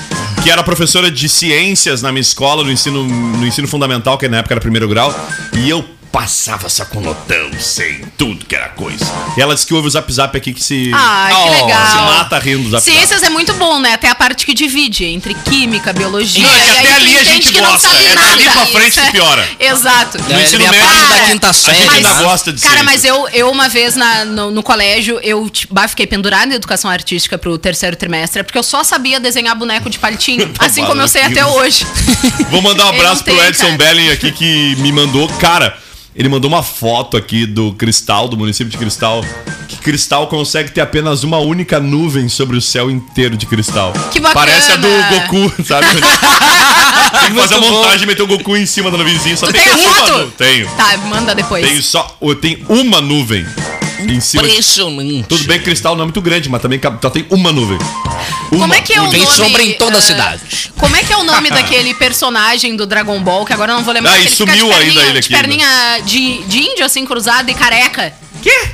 que 0.49 0.53
era 0.53 0.63
professora 0.63 1.11
de 1.11 1.29
ciências 1.29 2.01
na 2.01 2.11
minha 2.11 2.23
escola, 2.23 2.65
no 2.65 2.73
ensino, 2.73 3.05
no 3.05 3.47
ensino 3.47 3.69
fundamental, 3.69 4.17
que 4.17 4.27
na 4.31 4.39
época 4.39 4.55
era 4.55 4.61
primeiro 4.63 4.89
grau, 4.89 5.15
e 5.53 5.69
eu 5.69 5.85
passava 6.11 6.69
só 6.69 6.85
com 6.87 7.01
notão, 7.01 7.51
sei 7.61 8.05
tudo 8.17 8.45
que 8.47 8.55
era 8.55 8.69
coisa. 8.71 9.05
E 9.37 9.41
ela 9.41 9.55
disse 9.55 9.67
que 9.67 9.75
ouve 9.75 9.89
o 9.89 9.91
zap 9.91 10.11
zap 10.13 10.37
aqui 10.37 10.53
que 10.53 10.63
se, 10.63 10.91
Ai, 10.95 11.33
que 11.33 11.39
Oh, 11.39 11.51
legal. 11.67 11.87
se 11.87 11.97
mata 11.97 12.39
rindo 12.39 12.63
do 12.65 12.71
zap 12.71 12.83
zap. 12.85 12.97
Ciências 12.97 13.23
é 13.23 13.29
muito 13.31 13.53
bom, 13.55 13.79
né? 13.79 13.93
Até 13.95 14.09
a 14.09 14.15
parte 14.15 14.45
que 14.47 14.55
divide 14.55 15.05
entre 15.05 15.35
química, 15.35 15.93
biologia. 15.93 16.43
Não, 16.47 16.55
é 16.55 16.61
que 16.61 16.71
até 16.71 16.93
ali 16.95 17.19
a 17.19 17.25
gente 17.25 17.53
que 17.53 17.59
gosta, 17.61 17.89
Não 17.89 17.95
sabe 17.95 18.05
é 18.07 18.15
nada. 18.15 18.29
dali 18.31 18.45
pra 18.51 18.67
frente 18.67 19.01
que 19.01 19.13
piora. 19.13 19.49
Exato. 19.61 20.19
É, 20.31 20.43
ensino 20.43 20.65
médio, 20.65 20.81
parte 20.81 21.01
da 21.01 21.09
cara, 21.09 21.31
quinta 21.31 21.49
A 21.49 21.53
gente 21.53 21.63
série. 21.65 21.89
ainda 21.97 22.15
né? 22.15 22.23
gosta 22.23 22.53
de 22.53 22.63
Cara, 22.63 22.83
mas 22.85 23.05
eu, 23.05 23.29
eu 23.33 23.51
uma 23.51 23.69
vez 23.69 23.95
na- 23.95 24.25
no, 24.25 24.51
no 24.51 24.63
colégio, 24.63 25.21
eu 25.23 25.49
tipo, 25.51 25.73
bah, 25.75 25.87
fiquei 25.89 26.07
pendurada 26.07 26.53
em 26.53 26.57
educação 26.57 26.91
artística 26.91 27.37
pro 27.39 27.57
terceiro 27.59 27.97
trimestre, 27.97 28.43
porque 28.43 28.59
eu 28.59 28.63
só 28.63 28.83
sabia 28.83 29.21
desenhar 29.21 29.55
boneco 29.57 29.89
de 29.91 29.99
palitinho, 29.99 30.51
assim 30.59 30.85
como 30.85 31.01
eu 31.01 31.09
sei 31.09 31.23
até 31.23 31.45
hoje. 31.45 31.87
Vou 32.51 32.63
mandar 32.63 32.87
um 32.87 32.89
abraço 32.91 33.23
pro 33.23 33.35
tenho, 33.35 33.47
Edson 33.47 33.65
cara. 33.67 33.77
Belling 33.79 34.11
aqui 34.11 34.33
que 34.33 34.77
me 34.77 34.91
mandou. 34.93 35.29
Cara, 35.39 35.77
ele 36.19 36.29
mandou 36.29 36.51
uma 36.51 36.65
foto 36.65 37.17
aqui 37.17 37.47
do 37.47 37.73
Cristal, 37.75 38.27
do 38.27 38.37
município 38.37 38.69
de 38.69 38.77
Cristal. 38.77 39.25
Que 39.69 39.77
Cristal 39.77 40.27
consegue 40.27 40.73
ter 40.73 40.81
apenas 40.81 41.23
uma 41.23 41.39
única 41.39 41.79
nuvem 41.79 42.29
sobre 42.29 42.57
o 42.57 42.61
céu 42.61 42.91
inteiro 42.91 43.37
de 43.37 43.47
cristal. 43.47 43.93
Que 44.11 44.19
bacana. 44.19 44.47
Parece 44.47 44.73
a 44.73 44.77
do 44.77 44.89
Goku, 44.89 45.65
sabe? 45.65 45.87
tem 47.21 47.31
que 47.31 47.41
fazer 47.41 47.55
a 47.55 47.61
montagem 47.61 48.03
e 48.03 48.07
meter 48.07 48.23
o 48.23 48.27
Goku 48.27 48.57
em 48.57 48.67
cima 48.67 48.91
da 48.91 48.99
nuvenzinha. 48.99 49.37
Só 49.37 49.47
Tu 49.47 49.53
tem, 49.53 49.63
tem 49.63 49.87
uma. 49.87 50.27
Tenho. 50.37 50.69
Tá, 50.71 50.97
manda 50.97 51.37
depois. 51.37 51.65
Tenho 51.65 51.81
só. 51.81 52.17
Eu 52.21 52.35
tenho 52.35 52.67
uma 52.69 53.01
nuvem 53.01 53.47
Impressionante. 53.99 55.25
Tudo 55.29 55.45
bem 55.45 55.59
que 55.59 55.65
Cristal 55.65 55.95
não 55.95 56.03
é 56.03 56.07
muito 56.07 56.21
grande, 56.21 56.49
mas 56.49 56.63
também 56.63 56.81
só 57.03 57.11
tem 57.11 57.27
uma 57.31 57.53
nuvem. 57.53 57.79
Uma 58.51 58.61
Como 58.61 58.75
é 58.75 58.81
que 58.81 58.95
é 58.95 59.01
o 59.01 59.11
Tem 59.11 59.23
nome? 59.23 59.37
sombra 59.37 59.63
em 59.63 59.73
toda 59.75 59.97
a 59.97 59.99
ah, 59.99 60.03
cidade. 60.03 60.73
Como 60.79 60.97
é 60.97 61.03
que 61.03 61.13
é 61.13 61.17
o 61.17 61.25
nome 61.25 61.51
daquele 61.51 61.95
personagem 61.95 62.77
do 62.77 62.87
Dragon 62.87 63.21
Ball, 63.21 63.45
que 63.45 63.53
agora 63.53 63.73
eu 63.73 63.77
não 63.77 63.85
vou 63.85 63.93
lembrar. 63.93 64.13
Ah, 64.13 64.15
que 64.15 64.23
ele 64.23 64.31
sumiu 64.31 64.69
de 64.69 64.75
ainda 64.75 65.01
ele 65.03 65.13
de 65.13 65.19
aqui, 65.19 65.33
né? 65.33 65.39
perninha 65.39 66.01
de, 66.05 66.43
de 66.45 66.59
índio, 66.59 66.85
assim, 66.85 67.05
cruzado 67.05 67.51
e 67.51 67.55
careca. 67.55 68.13
Quê? 68.43 68.71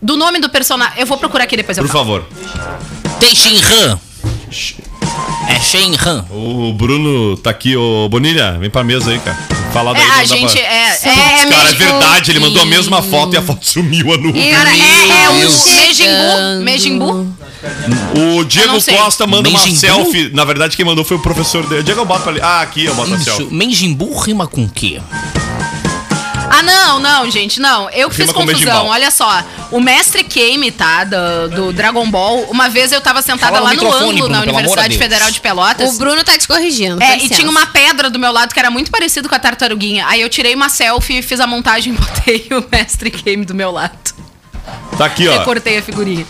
Do 0.00 0.16
nome 0.16 0.40
do 0.40 0.48
personagem. 0.48 0.98
Eu 0.98 1.06
vou 1.06 1.18
procurar 1.18 1.44
aqui 1.44 1.56
depois. 1.56 1.76
Eu 1.78 1.84
Por 1.84 1.90
falo. 1.90 2.04
favor. 2.04 2.28
Tem 3.20 3.34
Shinran. 3.34 3.98
É 5.54 5.60
Shenran. 5.60 6.24
O 6.30 6.72
Bruno 6.72 7.36
tá 7.36 7.50
aqui, 7.50 7.76
ô 7.76 8.08
Bonilha, 8.08 8.56
vem 8.58 8.70
pra 8.70 8.82
mesa 8.82 9.10
aí, 9.10 9.18
cara. 9.18 9.36
Falar 9.72 9.92
daí. 9.94 10.02
É, 10.02 10.10
a 10.20 10.24
gente 10.24 10.52
pra- 10.52 10.60
é. 10.60 10.98
É, 11.02 11.42
é 11.42 11.46
Cara, 11.48 11.68
é 11.70 11.74
verdade, 11.74 12.30
ele 12.30 12.40
mandou 12.40 12.62
a 12.62 12.66
mesma 12.66 13.02
foto 13.02 13.34
e 13.34 13.36
a 13.38 13.42
foto 13.42 13.64
sumiu 13.66 14.12
a 14.12 14.18
nuvem. 14.18 14.50
Cara, 14.52 14.70
é, 14.70 15.08
é 15.24 15.28
o. 15.30 15.74
Mejimbu. 15.76 16.62
Mejimbu. 16.62 17.36
O 18.38 18.44
Diego. 18.44 18.72
Costa 18.82 19.26
manda 19.26 19.48
uma 19.48 19.58
Menjimbu? 19.60 19.78
selfie. 19.78 20.30
Na 20.34 20.44
verdade, 20.44 20.76
quem 20.76 20.84
mandou 20.84 21.04
foi 21.04 21.16
o 21.16 21.20
professor 21.20 21.66
dele. 21.66 21.82
Diego, 21.82 22.00
eu 22.00 22.04
boto 22.04 22.28
ali. 22.28 22.40
Ah, 22.42 22.60
aqui, 22.60 22.84
eu 22.84 22.94
boto 22.94 23.12
a 23.14 23.16
Isso. 23.16 23.24
selfie. 23.24 23.46
Menjimbu 23.54 24.18
rima 24.20 24.46
com 24.46 24.64
o 24.64 24.68
quê? 24.68 25.00
Ah, 26.62 26.98
não, 26.98 26.98
não, 26.98 27.30
gente, 27.30 27.60
não. 27.60 27.90
Eu 27.90 28.08
que 28.08 28.16
fiz 28.16 28.32
confusão. 28.32 28.86
Olha 28.86 29.10
só. 29.10 29.44
O 29.70 29.80
mestre 29.80 30.22
Kame, 30.24 30.70
tá? 30.70 31.04
Do, 31.04 31.48
do 31.48 31.72
Dragon 31.72 32.08
Ball. 32.10 32.42
Uma 32.50 32.68
vez 32.68 32.92
eu 32.92 33.00
tava 33.00 33.22
sentada 33.22 33.52
Fala 33.52 33.70
lá 33.70 33.74
no 33.74 33.92
ângulo, 33.92 34.12
Bruno, 34.12 34.28
na 34.28 34.42
Universidade. 34.42 34.98
Federal 34.98 35.30
de 35.30 35.40
Pelotas. 35.40 35.94
O 35.94 35.98
Bruno 35.98 36.22
tá 36.22 36.36
te 36.38 36.46
corrigindo. 36.46 37.02
É, 37.02 37.18
e 37.18 37.28
tinha 37.28 37.50
uma 37.50 37.66
pedra 37.66 38.10
do 38.10 38.18
meu 38.18 38.32
lado 38.32 38.52
que 38.52 38.58
era 38.58 38.70
muito 38.70 38.90
parecido 38.90 39.28
com 39.28 39.34
a 39.34 39.38
tartaruguinha. 39.38 40.06
Aí 40.06 40.20
eu 40.20 40.28
tirei 40.28 40.54
uma 40.54 40.68
selfie, 40.68 41.22
fiz 41.22 41.40
a 41.40 41.46
montagem 41.46 41.92
e 41.92 41.96
botei 41.98 42.48
o 42.50 42.64
mestre 42.70 43.10
Kame 43.10 43.44
do 43.44 43.54
meu 43.54 43.70
lado. 43.70 43.92
Tá 44.96 45.06
aqui, 45.06 45.26
ó. 45.26 45.38
Recortei 45.38 45.78
a 45.78 45.82
figurinha. 45.82 46.26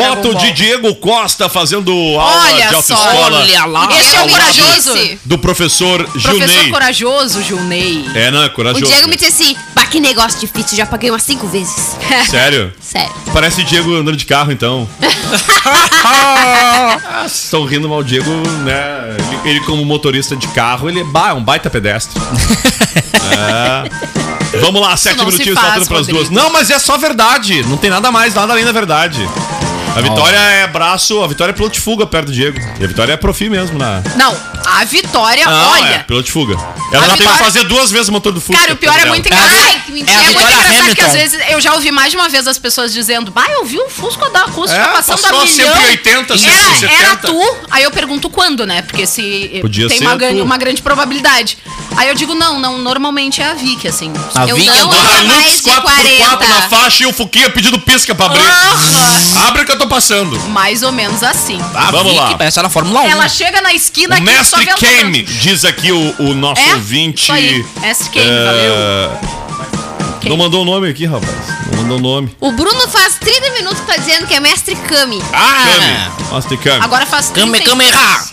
Foto 0.00 0.34
de. 0.34 0.52
Diego 0.52 0.94
Costa 0.96 1.48
fazendo 1.48 1.90
aula 2.18 2.42
Olha 2.52 2.54
de 2.66 2.70
só. 2.86 2.94
autoescola 2.94 3.38
Olha 3.40 3.64
lá. 3.66 3.88
Esse 4.00 4.16
é 4.16 4.22
o 4.22 4.28
corajoso. 4.28 5.18
do 5.24 5.38
professor 5.38 6.04
Professor 6.04 6.38
Gilney. 6.48 6.70
corajoso, 6.70 7.42
Gilney. 7.42 8.10
É, 8.14 8.30
não, 8.30 8.42
é 8.42 8.46
O 8.46 8.50
corajoso. 8.50 8.86
Diego 8.86 9.08
me 9.08 9.16
disse 9.16 9.26
assim: 9.42 9.56
bah, 9.74 9.86
que 9.86 10.00
negócio 10.00 10.38
difícil, 10.40 10.76
já 10.76 10.86
paguei 10.86 11.10
umas 11.10 11.22
cinco 11.22 11.46
vezes. 11.46 11.96
Sério? 12.30 12.72
Sério. 12.80 13.12
Parece 13.32 13.62
Diego 13.64 13.94
andando 13.94 14.16
de 14.16 14.24
carro, 14.24 14.50
então. 14.52 14.88
Ah, 16.08 17.24
Estão 17.26 17.64
rindo 17.64 17.88
mal, 17.88 17.98
o 17.98 18.04
Diego, 18.04 18.30
né? 18.64 19.16
Ele, 19.44 19.50
ele 19.56 19.60
como 19.60 19.84
motorista 19.84 20.36
de 20.36 20.46
carro, 20.48 20.88
ele 20.88 21.00
é 21.00 21.04
ba- 21.04 21.34
um 21.34 21.42
baita 21.42 21.68
pedestre. 21.70 22.20
É. 23.28 24.58
Vamos 24.60 24.80
lá, 24.80 24.96
sete 24.96 25.16
não 25.16 25.24
se 25.26 25.32
minutinhos 25.32 25.58
faz, 25.58 25.66
faltando 25.68 25.86
pras 25.88 25.98
Rodrigo. 26.06 26.18
duas. 26.20 26.30
Não, 26.30 26.50
mas 26.50 26.70
é 26.70 26.78
só 26.78 26.96
verdade. 26.96 27.62
Não 27.64 27.76
tem 27.76 27.90
nada 27.90 28.10
mais, 28.12 28.34
nada 28.34 28.52
além 28.52 28.64
da 28.64 28.70
verdade. 28.72 29.20
A 29.96 30.00
Vitória 30.02 30.36
é 30.36 30.66
braço, 30.66 31.22
a 31.22 31.26
Vitória 31.26 31.52
é 31.52 31.54
piloto 31.54 31.74
de 31.74 31.80
fuga 31.80 32.06
perto 32.06 32.26
do 32.26 32.32
Diego. 32.32 32.58
E 32.78 32.84
a 32.84 32.86
Vitória 32.86 33.12
é 33.12 33.16
profi 33.16 33.48
mesmo 33.48 33.78
na. 33.78 34.02
Não, 34.16 34.36
a 34.66 34.84
Vitória, 34.84 35.44
Não, 35.46 35.70
olha. 35.70 35.86
é 35.94 35.98
piloto 36.00 36.24
de 36.26 36.32
fuga. 36.32 36.54
Ela 36.54 36.64
já 36.66 37.00
teve 37.00 37.16
que 37.16 37.18
Vitória- 37.22 37.38
fazer 37.44 37.64
duas 37.64 37.90
vezes 37.90 38.08
o 38.08 38.12
motor 38.12 38.32
do 38.32 38.40
Fusca. 38.40 38.60
Cara, 38.60 38.74
o 38.74 38.76
pior 38.76 38.98
é 38.98 39.04
muito 39.06 39.26
É 39.28 39.32
a- 39.32 39.36
engraçado. 39.36 39.64
Ai, 39.66 39.82
que 39.86 39.92
mentira. 39.92 40.12
é 40.12 40.14
a 40.16 40.20
É 40.20 40.24
muito 40.24 40.36
Vitória 40.38 40.54
engraçado 40.56 40.94
que 40.94 41.00
às 41.00 41.10
Hamilton. 41.14 41.18
vezes 41.36 41.50
eu 41.50 41.60
já 41.60 41.74
ouvi 41.74 41.90
mais 41.90 42.10
de 42.10 42.16
uma 42.16 42.28
vez 42.28 42.46
as 42.46 42.58
pessoas 42.58 42.92
dizendo, 42.92 43.30
bah, 43.30 43.46
eu 43.50 43.64
vi 43.64 43.78
o 43.78 43.88
Fusca 43.88 44.28
da 44.30 44.42
acústica 44.42 44.80
É, 44.80 44.86
passando 44.88 45.24
a 45.26 45.44
milhão. 45.44 45.74
180, 45.74 46.34
era, 46.34 46.38
170. 46.38 46.92
era 46.92 47.16
tu, 47.16 47.56
aí 47.70 47.82
eu 47.82 47.90
pergunto 47.90 48.28
quando, 48.30 48.66
né? 48.66 48.82
Porque 48.82 49.06
se 49.06 49.58
Podia 49.62 49.88
tem 49.88 49.98
ser 49.98 50.04
uma, 50.06 50.44
uma 50.44 50.56
grande 50.58 50.82
probabilidade. 50.82 51.58
Aí 51.96 52.08
eu 52.08 52.14
digo, 52.14 52.34
não, 52.34 52.58
não, 52.58 52.78
normalmente 52.78 53.40
é 53.40 53.46
a 53.46 53.54
Vic, 53.54 53.86
assim. 53.88 54.12
A 54.34 54.46
Eu 54.46 54.56
Vicky 54.56 54.68
não- 54.68 54.90
andou- 54.90 54.94
Hilux 55.00 55.26
mais 55.26 55.56
de 55.56 55.62
4x4 55.62 55.82
40. 55.82 56.48
na 56.48 56.68
faixa 56.68 57.02
e 57.04 57.06
o 57.06 57.12
Fuquinha 57.12 57.48
pedindo 57.50 57.78
pisca 57.78 58.14
pra 58.14 58.26
abrir. 58.26 58.40
Aham. 58.40 59.46
Abre 59.48 59.64
que 59.64 59.72
eu 59.72 59.78
tô 59.78 59.86
passando. 59.88 60.38
Mais 60.50 60.82
ou 60.82 60.92
menos 60.92 61.22
assim. 61.22 61.58
Tá, 61.72 61.90
vamos 61.90 62.14
lá. 62.14 62.36
Parece 62.36 62.60
na 62.62 62.68
Fórmula 62.68 63.00
1. 63.02 63.08
Ela 63.08 63.28
chega 63.28 63.60
na 63.60 63.72
esquina 63.72 64.14
O 64.14 64.18
aqui 64.18 64.24
mestre 64.24 64.66
Kame, 64.66 65.22
diz 65.22 65.64
aqui 65.64 65.90
o, 65.92 66.14
o 66.18 66.34
nosso 66.34 66.60
É? 66.60 66.74
ouvinte. 66.74 67.22
Isso 67.22 67.32
aí, 67.32 67.64
mestre 67.80 68.10
Kame, 68.10 68.26
é, 68.28 69.10
Quem? 70.20 70.30
Não 70.30 70.36
mandou 70.36 70.62
o 70.62 70.64
nome 70.64 70.88
aqui, 70.90 71.06
rapaz. 71.06 71.30
Não 71.72 71.82
mandou 71.82 71.98
o 71.98 72.00
nome. 72.00 72.36
O 72.40 72.52
Bruno 72.52 72.88
faz 72.88 73.14
30 73.14 73.50
minutos 73.52 73.80
que 73.80 73.86
tá 73.86 73.96
dizendo 73.96 74.26
que 74.26 74.34
é 74.34 74.40
mestre 74.40 74.74
Kami. 74.76 75.22
Ah! 75.32 75.64
Kame. 75.64 76.34
Mestre 76.34 76.56
Kame. 76.58 76.84
Agora 76.84 77.06
faz 77.06 77.30
Kame, 77.30 77.52
30 77.60 77.70
Kame, 77.70 77.90
ha! 77.90 78.24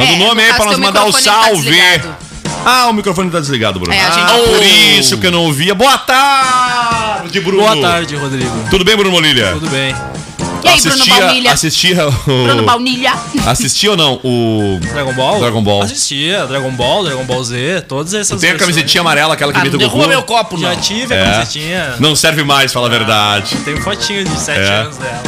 Manda 0.00 0.12
o 0.12 0.14
É, 0.14 0.18
nome 0.18 0.42
no 0.42 0.48
aí 0.48 0.54
pra 0.54 0.64
nós 0.66 0.78
mandar 0.78 1.04
o 1.06 1.12
tá 1.12 1.20
salve. 1.20 1.62
desligado. 1.62 2.16
ah, 2.64 2.86
o 2.88 2.92
microfone 2.92 3.30
tá 3.30 3.40
desligado, 3.40 3.78
Bruno. 3.80 3.94
É, 3.94 4.00
a 4.00 4.10
gente- 4.10 4.20
ah, 4.20 4.34
por 4.34 4.58
Oh. 4.60 4.98
isso 4.98 5.18
que 5.18 5.26
eu 5.26 5.30
não 5.30 5.44
ouvia. 5.44 5.74
Boa 5.74 5.96
tarde, 5.98 7.40
Bruno. 7.40 7.62
Boa 7.62 7.76
tarde, 7.80 8.16
Rodrigo. 8.16 8.50
Tudo 8.70 8.84
bem, 8.84 8.96
Bruno 8.96 9.10
Molilha? 9.12 9.52
Tudo 9.52 9.68
bem? 9.70 9.94
E 10.62 10.68
aí, 10.68 10.80
Bruno 10.82 11.06
Baunilha? 11.06 11.52
Assistia 11.52 12.06
o... 12.06 12.12
Bruno 12.26 12.62
Baunilha. 12.64 13.14
Assistia 13.46 13.90
ou 13.92 13.96
não 13.96 14.20
o... 14.22 14.78
Dragon 14.92 15.12
Ball? 15.14 15.40
Dragon 15.40 15.62
Ball. 15.62 15.82
Assistia, 15.82 16.46
Dragon 16.46 16.70
Ball, 16.72 17.04
Dragon 17.04 17.24
Ball 17.24 17.42
Z, 17.44 17.84
todas 17.88 18.12
essas 18.12 18.38
Tem 18.40 18.50
a 18.50 18.56
camisetinha 18.56 19.00
amarela, 19.00 19.32
aquela 19.34 19.52
que 19.54 19.58
Ah, 19.58 19.62
imita 19.62 19.76
o 19.76 19.80
Goku? 19.80 19.92
derruba 19.92 20.08
meu 20.08 20.22
copo, 20.22 20.58
não. 20.58 20.68
Já 20.68 20.76
tive 20.76 21.14
a 21.14 21.16
É. 21.16 21.24
camisetinha. 21.32 21.94
Não 21.98 22.14
serve 22.14 22.44
mais, 22.44 22.72
fala 22.74 22.88
a 22.88 22.90
verdade. 22.90 23.56
Tem 23.64 23.74
fotinho 23.80 24.22
de 24.22 24.38
7 24.38 24.60
É. 24.60 24.68
anos 24.82 24.96
dela. 24.98 25.22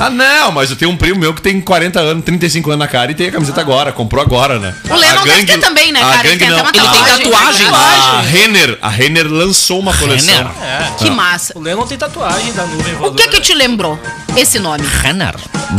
Ah, 0.00 0.08
não, 0.10 0.52
mas 0.52 0.70
eu 0.70 0.76
tenho 0.76 0.92
um 0.92 0.96
primo 0.96 1.18
meu 1.18 1.34
que 1.34 1.42
tem 1.42 1.60
40 1.60 1.98
anos, 1.98 2.24
35 2.24 2.70
anos 2.70 2.78
na 2.78 2.86
cara 2.86 3.10
e 3.10 3.14
tem 3.16 3.28
a 3.28 3.32
camiseta 3.32 3.60
agora, 3.60 3.90
comprou 3.90 4.22
agora, 4.22 4.58
né? 4.60 4.72
O 4.88 4.94
Lennon 4.94 5.24
deve 5.24 5.44
ter 5.44 5.58
também, 5.58 5.90
né, 5.90 6.00
a 6.00 6.06
cara? 6.06 6.28
Ele 6.28 6.36
gangue 6.36 6.38
tem 6.38 6.48
não. 6.50 6.58
Ele 6.58 7.04
tem 7.18 7.30
tatuagem. 7.32 7.66
A 7.66 8.20
Renner, 8.20 8.78
a 8.80 8.88
Renner 8.88 9.26
lançou 9.26 9.80
uma 9.80 9.92
coleção. 9.92 10.32
Renner? 10.34 10.52
É. 10.62 10.92
Que 10.98 11.10
massa. 11.10 11.52
O 11.56 11.60
Lennon 11.60 11.84
tem 11.86 11.98
tatuagem 11.98 12.52
da 12.52 12.64
nuvem 12.64 12.94
O 13.00 13.12
que 13.12 13.26
que 13.26 13.40
te 13.40 13.54
lembrou 13.54 13.98
esse 14.36 14.60
nome? 14.60 14.86
Renner. 15.02 15.34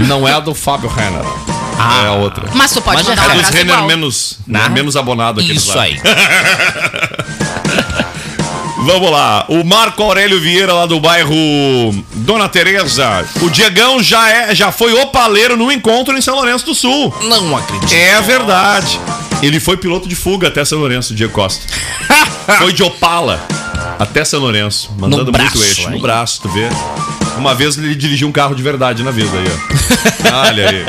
Não 0.05 0.27
é 0.27 0.33
a 0.33 0.39
do 0.41 0.53
Fábio 0.53 0.89
Renner. 0.89 1.23
é 2.03 2.07
a 2.07 2.11
outra. 2.11 2.49
Mas 2.53 2.71
tu 2.73 2.81
pode 2.81 2.97
Mas 2.97 3.07
é 3.07 3.09
mandar 3.11 3.21
um 3.21 3.25
É 3.25 3.27
dos 3.29 3.37
abraço 3.39 3.57
Renner 3.57 3.73
igual. 3.75 3.87
menos, 3.87 4.39
Né? 4.45 4.69
menos 4.69 4.97
abonado 4.97 5.39
aqueles 5.39 5.63
Isso 5.63 5.79
aí. 5.79 5.97
Vamos 8.81 9.11
lá, 9.11 9.45
o 9.49 9.63
Marco 9.63 10.01
Aurélio 10.01 10.39
Vieira 10.39 10.73
lá 10.73 10.85
do 10.85 10.99
bairro 10.99 11.35
Dona 12.13 12.47
Teresa. 12.47 13.25
O 13.41 13.49
Diegão 13.49 14.01
já 14.01 14.29
é, 14.29 14.55
já 14.55 14.71
foi 14.71 14.93
opaleiro 14.93 15.57
no 15.57 15.71
encontro 15.71 16.17
em 16.17 16.21
São 16.21 16.35
Lourenço 16.35 16.65
do 16.65 16.73
Sul. 16.73 17.13
Não 17.23 17.57
acredito. 17.57 17.93
É 17.93 18.21
verdade. 18.21 18.99
Ele 19.41 19.59
foi 19.59 19.77
piloto 19.77 20.07
de 20.07 20.15
fuga 20.15 20.47
até 20.47 20.63
São 20.63 20.79
Lourenço, 20.79 21.13
Diego 21.13 21.33
Costa. 21.33 21.61
foi 22.59 22.73
de 22.73 22.81
Opala 22.81 23.45
até 23.99 24.23
São 24.23 24.39
Lourenço, 24.39 24.89
mandando 24.97 25.25
No 25.25 25.31
braço, 25.31 25.57
muito 25.57 25.67
eixo. 25.67 25.89
No 25.89 25.95
hein? 25.95 26.01
braço, 26.01 26.41
tu 26.41 26.49
vê. 26.49 26.69
Uma 27.37 27.53
vez 27.53 27.77
ele 27.77 27.93
dirigiu 27.95 28.27
um 28.27 28.31
carro 28.31 28.55
de 28.55 28.63
verdade 28.63 29.03
na 29.03 29.11
vida 29.11 29.37
aí, 29.37 29.45
ó. 30.31 30.39
Olha 30.47 30.69
aí. 30.69 30.85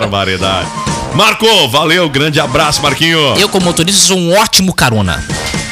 Barbaridade. 0.00 0.68
Marco, 1.14 1.46
valeu, 1.68 2.08
grande 2.08 2.38
abraço, 2.38 2.82
Marquinho. 2.82 3.18
Eu, 3.36 3.48
como 3.48 3.66
motorista, 3.66 4.06
sou 4.06 4.18
um 4.18 4.36
ótimo 4.36 4.74
carona. 4.74 5.24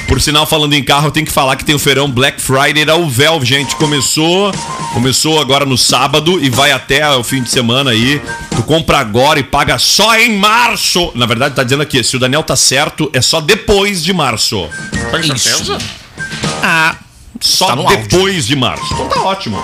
Por 0.09 0.21
sinal, 0.21 0.47
falando 0.47 0.73
em 0.73 0.83
carro, 0.85 1.09
eu 1.09 1.11
tenho 1.11 1.27
que 1.27 1.33
falar 1.33 1.57
que 1.57 1.65
tem 1.65 1.75
o 1.75 1.79
feirão 1.79 2.11
Black 2.11 2.41
Friday 2.41 2.85
da 2.85 2.95
Uvel, 2.97 3.45
gente. 3.45 3.75
Começou, 3.77 4.53
começou 4.95 5.41
agora 5.41 5.67
no 5.67 5.77
sábado 5.77 6.41
e 6.43 6.49
vai 6.49 6.71
até 6.71 7.09
o 7.11 7.25
fim 7.25 7.43
de 7.43 7.51
semana 7.51 7.91
aí. 7.91 8.23
Tu 8.55 8.63
compra 8.63 8.99
agora 8.99 9.41
e 9.41 9.43
paga 9.43 9.79
só 9.79 10.17
em 10.19 10.39
março. 10.39 11.11
Na 11.15 11.27
verdade, 11.27 11.55
tá 11.57 11.65
dizendo 11.65 11.83
aqui, 11.83 12.03
se 12.05 12.17
o 12.17 12.21
Daniel 12.21 12.43
tá 12.45 12.55
certo, 12.57 13.11
é 13.13 13.21
só 13.21 13.41
depois 13.41 14.03
de 14.03 14.13
março. 14.13 14.69
Tem 15.11 15.35
Isso. 15.35 15.77
Ah, 16.63 16.95
Só 17.41 17.67
Tá 17.67 17.77
no 17.77 17.83
áudio. 17.83 17.99
depois 18.09 18.47
de 18.47 18.57
março. 18.57 18.95
Então 18.95 19.09
tá 19.09 19.23
ótimo. 19.23 19.63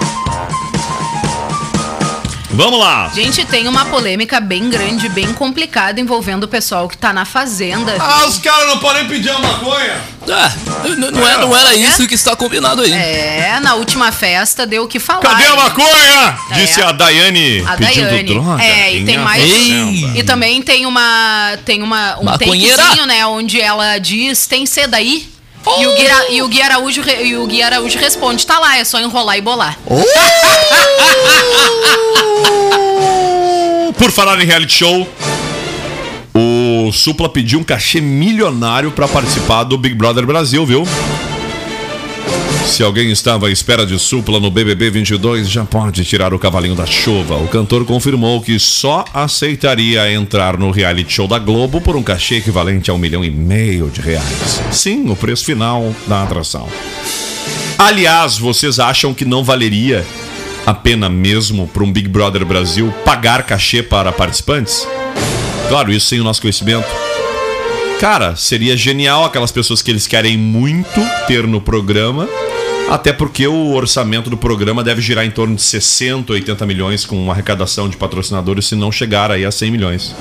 Vamos 2.55 2.79
lá. 2.79 3.11
Gente, 3.15 3.45
tem 3.47 3.67
uma 3.67 3.87
polêmica 3.87 4.39
bem 4.41 4.69
grande, 4.69 5.09
bem 5.09 5.33
complicada 5.33 6.01
envolvendo 6.01 6.45
o 6.45 6.49
pessoal 6.49 6.87
que 6.89 6.97
tá 6.99 7.13
na 7.13 7.25
fazenda. 7.25 7.97
Ah, 7.99 8.27
os 8.27 8.39
caras 8.39 8.67
não 8.67 8.79
podem 8.79 9.07
pedir 9.09 9.31
uma 9.31 9.41
maconha. 9.41 9.97
ah, 10.31 10.53
n- 10.87 11.11
não, 11.11 11.27
é- 11.29 11.39
não 11.39 11.57
era 11.57 11.75
isso 11.75 12.07
que 12.07 12.15
está 12.15 12.37
combinado 12.37 12.83
aí. 12.83 12.93
É, 12.93 13.59
na 13.63 13.75
última 13.75 14.13
festa 14.13 14.67
deu 14.67 14.85
o 14.85 14.89
que 14.89 14.99
falar. 14.99 15.21
Cadê 15.23 15.47
a 15.47 15.57
maconha? 15.57 16.39
É. 16.51 16.55
Disse 16.55 16.83
a 16.83 16.93
Daiane 16.93 17.65
A 17.67 17.77
pedindo 17.77 18.05
Daiane. 18.11 18.29
droga. 18.35 18.63
É, 18.63 18.95
e 18.95 18.99
em 19.01 19.05
tem 19.07 19.19
mais. 19.19 19.43
Fazenda. 19.51 20.19
E 20.19 20.23
também 20.23 20.61
tem 20.63 20.85
uma. 20.85 21.57
Tem 21.65 21.83
uma. 21.83 22.19
Um 22.21 22.25
Maconheira. 22.25 22.77
takezinho, 22.77 23.07
né? 23.07 23.27
Onde 23.27 23.61
ela 23.61 23.97
diz, 23.99 24.47
tem 24.47 24.67
seda 24.67 24.99
aí? 24.99 25.32
E, 25.81 25.87
o 25.87 25.95
Gui, 25.95 26.07
e, 26.37 26.43
o 26.43 26.49
Gui 26.49 26.61
Araújo, 26.63 27.03
re- 27.03 27.25
e 27.25 27.37
o 27.37 27.47
Gui 27.47 27.63
Araújo 27.63 27.99
responde, 27.99 28.45
tá 28.47 28.59
lá, 28.59 28.79
é 28.79 28.85
só 28.85 29.01
enrolar 29.01 29.37
e 29.37 29.41
bolar. 29.41 29.79
Por 33.97 34.11
falar 34.11 34.41
em 34.41 34.45
reality 34.47 34.73
show, 34.75 35.09
o 36.35 36.91
Supla 36.93 37.29
pediu 37.29 37.61
um 37.61 37.65
cachê 37.65 38.01
milionário 38.01 38.91
pra 38.91 39.07
participar 39.07 39.65
do 39.65 39.79
Big 39.79 39.95
Brother 39.95 40.27
Brasil, 40.27 40.65
viu? 40.67 40.85
Se 42.67 42.83
alguém 42.83 43.11
estava 43.11 43.49
à 43.49 43.51
espera 43.51 43.85
de 43.85 43.99
Supla 43.99 44.41
no 44.41 44.51
BBB 44.51 44.91
22, 44.91 45.49
já 45.51 45.65
pode 45.65 46.05
tirar 46.05 46.33
o 46.33 46.39
cavalinho 46.39 46.75
da 46.75 46.87
chuva. 46.87 47.37
O 47.37 47.49
cantor 47.49 47.85
confirmou 47.85 48.41
que 48.41 48.59
só 48.59 49.05
aceitaria 49.13 50.11
entrar 50.13 50.57
no 50.57 50.71
reality 50.71 51.13
show 51.13 51.29
da 51.29 51.39
Globo 51.39 51.81
por 51.81 51.97
um 51.97 52.03
cachê 52.03 52.37
equivalente 52.37 52.91
a 52.91 52.95
um 52.95 52.99
milhão 52.99 53.23
e 53.23 53.31
meio 53.31 53.91
de 53.91 54.01
reais. 54.01 54.63
Sim, 54.71 55.11
o 55.11 55.17
preço 55.17 55.45
final 55.45 55.95
da 56.07 56.23
atração. 56.23 56.67
Aliás, 57.79 58.39
vocês 58.39 58.79
acham 58.79 59.13
que 59.13 59.25
não 59.25 59.45
valeria 59.45 60.07
a 60.65 60.73
pena 60.73 61.09
mesmo 61.09 61.67
para 61.67 61.83
um 61.83 61.93
Big 61.93 62.09
Brother 62.09 62.45
Brasil 62.47 62.93
pagar 63.05 63.43
cachê 63.43 63.83
para 63.83 64.13
participantes? 64.13 64.87
Claro, 65.69 65.93
isso 65.93 66.07
sem 66.07 66.21
o 66.21 66.25
nosso 66.25 66.41
conhecimento. 66.41 66.87
Cara, 68.03 68.35
seria 68.35 68.77
genial 68.77 69.25
aquelas 69.25 69.53
pessoas 69.53 69.81
que 69.81 69.89
eles 69.89 70.09
querem 70.09 70.37
muito 70.37 71.01
ter 71.29 71.47
no 71.47 71.61
programa, 71.61 72.29
até 72.91 73.13
porque 73.13 73.47
o 73.47 73.73
orçamento 73.75 74.29
do 74.29 74.37
programa 74.37 74.83
deve 74.83 75.01
girar 75.01 75.25
em 75.25 75.31
torno 75.31 75.55
de 75.55 75.63
60, 75.63 76.33
80 76.33 76.67
milhões 76.67 77.07
com 77.07 77.15
uma 77.17 77.33
arrecadação 77.33 77.89
de 77.89 77.97
patrocinadores, 77.97 78.67
se 78.67 78.75
não 78.75 78.91
chegar 78.91 79.31
aí 79.31 79.45
a 79.45 79.53
100 79.53 79.71
milhões. 79.71 80.17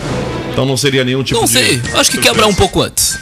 Então 0.52 0.64
não 0.64 0.78
seria 0.78 1.04
nenhum 1.04 1.24
tipo 1.24 1.40
Não 1.40 1.48
de. 1.48 1.54
sei, 1.54 1.82
acho 1.96 2.12
que 2.12 2.20
quebra 2.20 2.46
um 2.46 2.54
pouco 2.54 2.84
antes. 2.84 3.18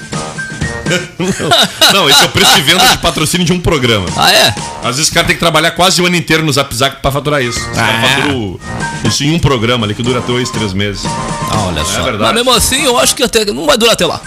Não, 1.93 2.09
esse 2.09 2.19
é 2.21 2.25
o 2.25 2.29
preço 2.29 2.53
de 2.55 2.61
venda 2.63 2.83
de 2.87 2.97
patrocínio 2.97 3.45
de 3.45 3.53
um 3.53 3.59
programa. 3.61 4.07
Ah, 4.17 4.33
é? 4.33 4.53
Às 4.83 4.97
vezes 4.97 5.09
o 5.09 5.13
cara 5.13 5.27
tem 5.27 5.35
que 5.35 5.39
trabalhar 5.39 5.71
quase 5.71 6.01
o 6.01 6.05
ano 6.07 6.15
inteiro 6.15 6.43
no 6.43 6.51
Zap 6.51 6.75
Zap 6.75 6.99
pra 7.01 7.11
faturar 7.11 7.41
isso. 7.43 7.59
Os 7.59 7.77
Ah. 7.77 8.01
faturam 8.01 8.59
isso 9.05 9.23
em 9.23 9.31
um 9.31 9.39
programa 9.39 9.85
ali 9.85 9.93
que 9.93 10.01
dura 10.01 10.19
dois, 10.19 10.49
três 10.49 10.73
meses. 10.73 11.03
Ah, 11.05 11.67
olha 11.67 11.85
só. 11.85 12.01
verdade. 12.01 12.23
Mas 12.23 12.33
mesmo 12.33 12.51
assim, 12.51 12.83
eu 12.83 12.97
acho 12.99 13.15
que 13.15 13.21
até 13.23 13.45
não 13.45 13.65
vai 13.67 13.77
durar 13.77 13.93
até 13.93 14.05
lá. 14.05 14.19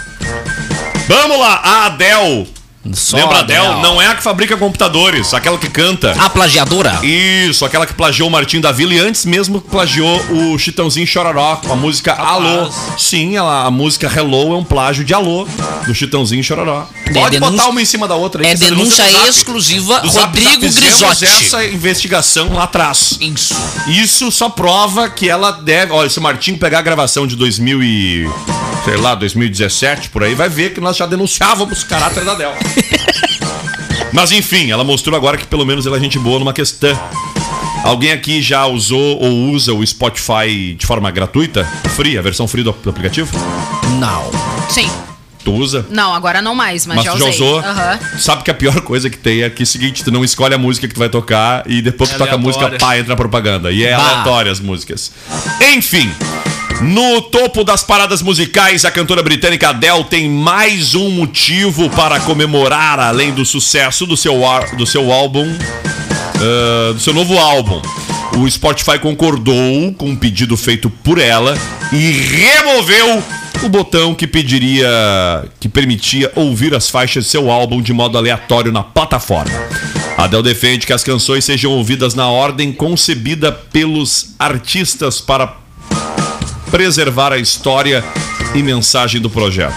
Vamos 1.07 1.37
lá, 1.37 1.61
a 1.63 1.85
Adele. 1.87 2.47
Só 2.91 3.15
Lembra 3.15 3.39
a? 3.39 3.81
Não 3.81 4.01
é 4.01 4.07
a 4.07 4.15
que 4.15 4.21
fabrica 4.21 4.57
computadores, 4.57 5.33
aquela 5.33 5.57
que 5.57 5.69
canta. 5.69 6.11
A 6.19 6.29
plagiadora? 6.29 6.99
Isso, 7.01 7.63
aquela 7.63 7.85
que 7.85 7.93
plagiou 7.93 8.27
o 8.27 8.31
Martinho 8.31 8.61
da 8.61 8.73
Vila 8.73 8.93
e 8.93 8.99
antes 8.99 9.25
mesmo 9.25 9.61
plagiou 9.61 10.19
o 10.29 10.57
Chitãozinho 10.59 11.07
Chororó 11.07 11.55
com 11.57 11.71
a 11.71 11.75
música 11.77 12.11
Alô. 12.13 12.69
Sim, 12.97 13.37
ela, 13.37 13.65
a 13.65 13.71
música 13.71 14.11
Hello 14.13 14.53
é 14.53 14.57
um 14.57 14.63
plágio 14.65 15.05
de 15.05 15.13
Alô 15.13 15.47
do 15.87 15.95
Chitãozinho 15.95 16.43
Chororó. 16.43 16.85
Pode 17.13 17.31
denúncia- 17.31 17.51
botar 17.57 17.69
uma 17.69 17.81
em 17.81 17.85
cima 17.85 18.05
da 18.07 18.15
outra 18.15 18.43
aí. 18.43 18.51
É 18.51 18.55
denúncia 18.55 19.09
Zap. 19.09 19.29
exclusiva 19.29 20.01
Do 20.01 20.09
Rodrigo 20.09 20.67
Zap 20.69 20.85
Grisotti. 20.85 21.25
essa 21.25 21.65
investigação 21.65 22.51
lá 22.53 22.63
atrás. 22.63 23.17
Isso. 23.21 23.55
Isso 23.87 24.29
só 24.29 24.49
prova 24.49 25.09
que 25.09 25.29
ela 25.29 25.51
deve. 25.51 25.93
Olha, 25.93 26.09
se 26.09 26.19
o 26.19 26.21
Martinho 26.21 26.57
pegar 26.57 26.79
a 26.79 26.81
gravação 26.81 27.25
de 27.25 27.35
2000 27.37 27.81
e. 27.81 28.29
sei 28.83 28.97
lá, 28.97 29.15
2017, 29.15 30.09
por 30.09 30.23
aí, 30.23 30.35
vai 30.35 30.49
ver 30.49 30.73
que 30.73 30.81
nós 30.81 30.97
já 30.97 31.05
denunciávamos 31.05 31.81
o 31.83 31.85
caráter 31.87 32.25
da 32.25 32.33
Del. 32.35 32.53
Mas 34.11 34.31
enfim, 34.31 34.71
ela 34.71 34.83
mostrou 34.83 35.15
agora 35.17 35.37
que 35.37 35.45
pelo 35.47 35.65
menos 35.65 35.85
ela 35.85 35.97
é 35.97 35.99
gente 35.99 36.19
boa 36.19 36.39
numa 36.39 36.53
questão. 36.53 36.97
Alguém 37.83 38.11
aqui 38.11 38.41
já 38.41 38.65
usou 38.65 39.19
ou 39.19 39.49
usa 39.51 39.73
o 39.73 39.85
Spotify 39.85 40.73
de 40.77 40.85
forma 40.85 41.09
gratuita? 41.11 41.65
Free, 41.95 42.17
a 42.17 42.21
versão 42.21 42.47
free 42.47 42.63
do 42.63 42.69
aplicativo? 42.69 43.29
Não. 43.99 44.31
Sim. 44.69 44.89
Tu 45.43 45.51
usa? 45.51 45.85
Não, 45.89 46.13
agora 46.13 46.41
não 46.41 46.55
mais, 46.55 46.85
mas, 46.85 46.95
Mas 46.97 47.05
já 47.05 47.11
tu 47.11 47.17
já 47.19 47.25
usei. 47.25 47.35
usou? 47.35 47.59
Aham. 47.59 47.99
Sabe 48.17 48.43
que 48.43 48.51
a 48.51 48.53
pior 48.53 48.79
coisa 48.81 49.09
que 49.09 49.17
tem 49.17 49.41
é 49.43 49.49
que 49.49 49.63
é 49.63 49.65
o 49.65 49.67
seguinte, 49.67 50.01
tu 50.01 50.09
não 50.11 50.23
escolhe 50.23 50.53
a 50.53 50.57
música 50.57 50.87
que 50.87 50.93
tu 50.93 50.99
vai 50.99 51.09
tocar 51.09 51.63
e 51.69 51.81
depois 51.81 52.09
que 52.09 52.15
É 52.15 52.17
tu 52.17 52.23
toca 52.23 52.35
a 52.35 52.37
música, 52.37 52.69
pá, 52.79 52.97
entra 52.97 53.13
a 53.13 53.17
propaganda. 53.17 53.69
E 53.69 53.83
é 53.83 53.91
Bah. 53.91 54.01
aleatória 54.01 54.49
as 54.49 54.61
músicas. 54.61 55.11
Enfim, 55.75 56.09
no 56.83 57.21
topo 57.21 57.63
das 57.63 57.81
paradas 57.81 58.21
musicais, 58.21 58.83
a 58.83 58.91
cantora 58.91 59.23
britânica 59.23 59.69
Adele 59.69 60.03
tem 60.03 60.29
mais 60.29 60.93
um 60.93 61.09
motivo 61.11 61.89
para 61.89 62.19
comemorar, 62.19 62.99
além 62.99 63.31
do 63.31 63.45
sucesso 63.45 64.05
do 64.05 64.17
seu, 64.17 64.41
do 64.77 64.85
seu 64.85 65.11
álbum, 65.11 65.47
ah, 66.35 66.91
do 66.93 66.99
seu 66.99 67.13
novo 67.13 67.37
álbum. 67.37 67.81
O 68.37 68.49
Spotify 68.49 68.99
concordou 68.99 69.93
com 69.93 70.09
um 70.09 70.15
pedido 70.15 70.57
feito 70.57 70.89
por 70.89 71.19
ela 71.19 71.57
e 71.93 72.11
removeu 72.11 73.23
o 73.63 73.69
botão 73.69 74.13
que 74.13 74.27
pediria, 74.27 74.89
que 75.61 75.69
permitia 75.69 76.33
ouvir 76.35 76.75
as 76.75 76.89
faixas 76.89 77.23
de 77.23 77.29
seu 77.29 77.49
álbum 77.49 77.81
de 77.81 77.93
modo 77.93 78.17
aleatório 78.17 78.73
na 78.73 78.83
plataforma. 78.83 79.53
Adele 80.17 80.43
defende 80.43 80.85
que 80.85 80.91
as 80.93 81.03
canções 81.03 81.45
sejam 81.45 81.71
ouvidas 81.71 82.13
na 82.13 82.27
ordem 82.27 82.73
concebida 82.73 83.51
pelos 83.51 84.35
artistas 84.37 85.21
para 85.21 85.62
preservar 86.73 87.31
a 87.31 87.37
história 87.37 88.03
e 88.55 88.63
mensagem 88.63 89.21
do 89.21 89.29
projeto. 89.29 89.75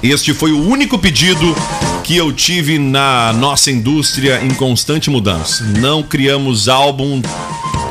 Este 0.00 0.32
foi 0.32 0.52
o 0.52 0.64
único 0.64 0.96
pedido 0.96 1.56
que 2.04 2.16
eu 2.16 2.32
tive 2.32 2.78
na 2.78 3.32
nossa 3.32 3.68
indústria 3.68 4.40
em 4.44 4.54
constante 4.54 5.10
mudança. 5.10 5.64
Não 5.80 6.04
criamos 6.04 6.68
álbum 6.68 7.20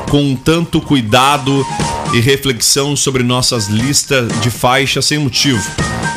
com 0.09 0.37
tanto 0.37 0.79
cuidado 0.79 1.67
e 2.13 2.21
reflexão 2.21 2.95
sobre 2.95 3.23
nossas 3.23 3.67
listas 3.67 4.31
de 4.39 4.49
faixas 4.49 5.03
sem 5.03 5.17
motivo. 5.17 5.69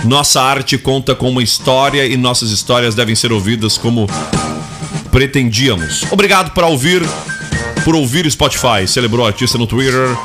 Nossa 0.04 0.40
arte 0.40 0.78
conta 0.78 1.12
com 1.12 1.28
uma 1.28 1.42
história 1.42 2.06
e 2.06 2.16
nossas 2.16 2.52
histórias 2.52 2.94
devem 2.94 3.16
ser 3.16 3.32
ouvidas 3.32 3.76
como 3.76 4.06
pretendíamos. 5.10 6.04
Obrigado 6.12 6.52
por 6.52 6.62
ouvir, 6.62 7.02
por 7.84 7.96
ouvir 7.96 8.30
Spotify. 8.30 8.86
Celebrou 8.86 9.24
o 9.24 9.26
artista 9.26 9.58
no 9.58 9.66
Twitter. 9.66 10.16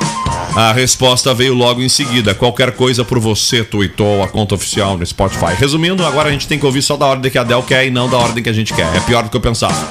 A 0.56 0.72
resposta 0.72 1.34
veio 1.34 1.52
logo 1.52 1.82
em 1.82 1.88
seguida. 1.88 2.34
Qualquer 2.34 2.72
coisa 2.72 3.04
por 3.04 3.18
você, 3.18 3.62
tweetou 3.62 4.22
a 4.22 4.28
conta 4.28 4.54
oficial 4.54 4.96
no 4.96 5.04
Spotify. 5.04 5.54
Resumindo, 5.58 6.04
agora 6.06 6.30
a 6.30 6.32
gente 6.32 6.48
tem 6.48 6.58
que 6.58 6.64
ouvir 6.64 6.80
só 6.80 6.96
da 6.96 7.04
ordem 7.04 7.30
que 7.30 7.36
a 7.36 7.42
Adele 7.42 7.62
quer 7.62 7.86
e 7.86 7.90
não 7.90 8.08
da 8.08 8.16
ordem 8.16 8.42
que 8.42 8.48
a 8.48 8.54
gente 8.54 8.72
quer. 8.72 8.86
É 8.96 9.00
pior 9.00 9.22
do 9.22 9.28
que 9.28 9.36
eu 9.36 9.40
pensava. 9.40 9.76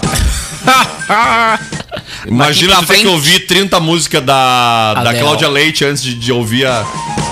Imagina 2.26 2.78
tu 2.78 2.88
ter 2.88 2.98
que 2.98 3.08
ouvir 3.08 3.46
30 3.46 3.80
músicas 3.80 4.24
da, 4.24 4.96
da. 4.96 5.14
Cláudia 5.14 5.48
Leite 5.48 5.86
antes 5.86 6.02
de, 6.02 6.16
de 6.16 6.32
ouvir 6.32 6.66
a, 6.66 6.84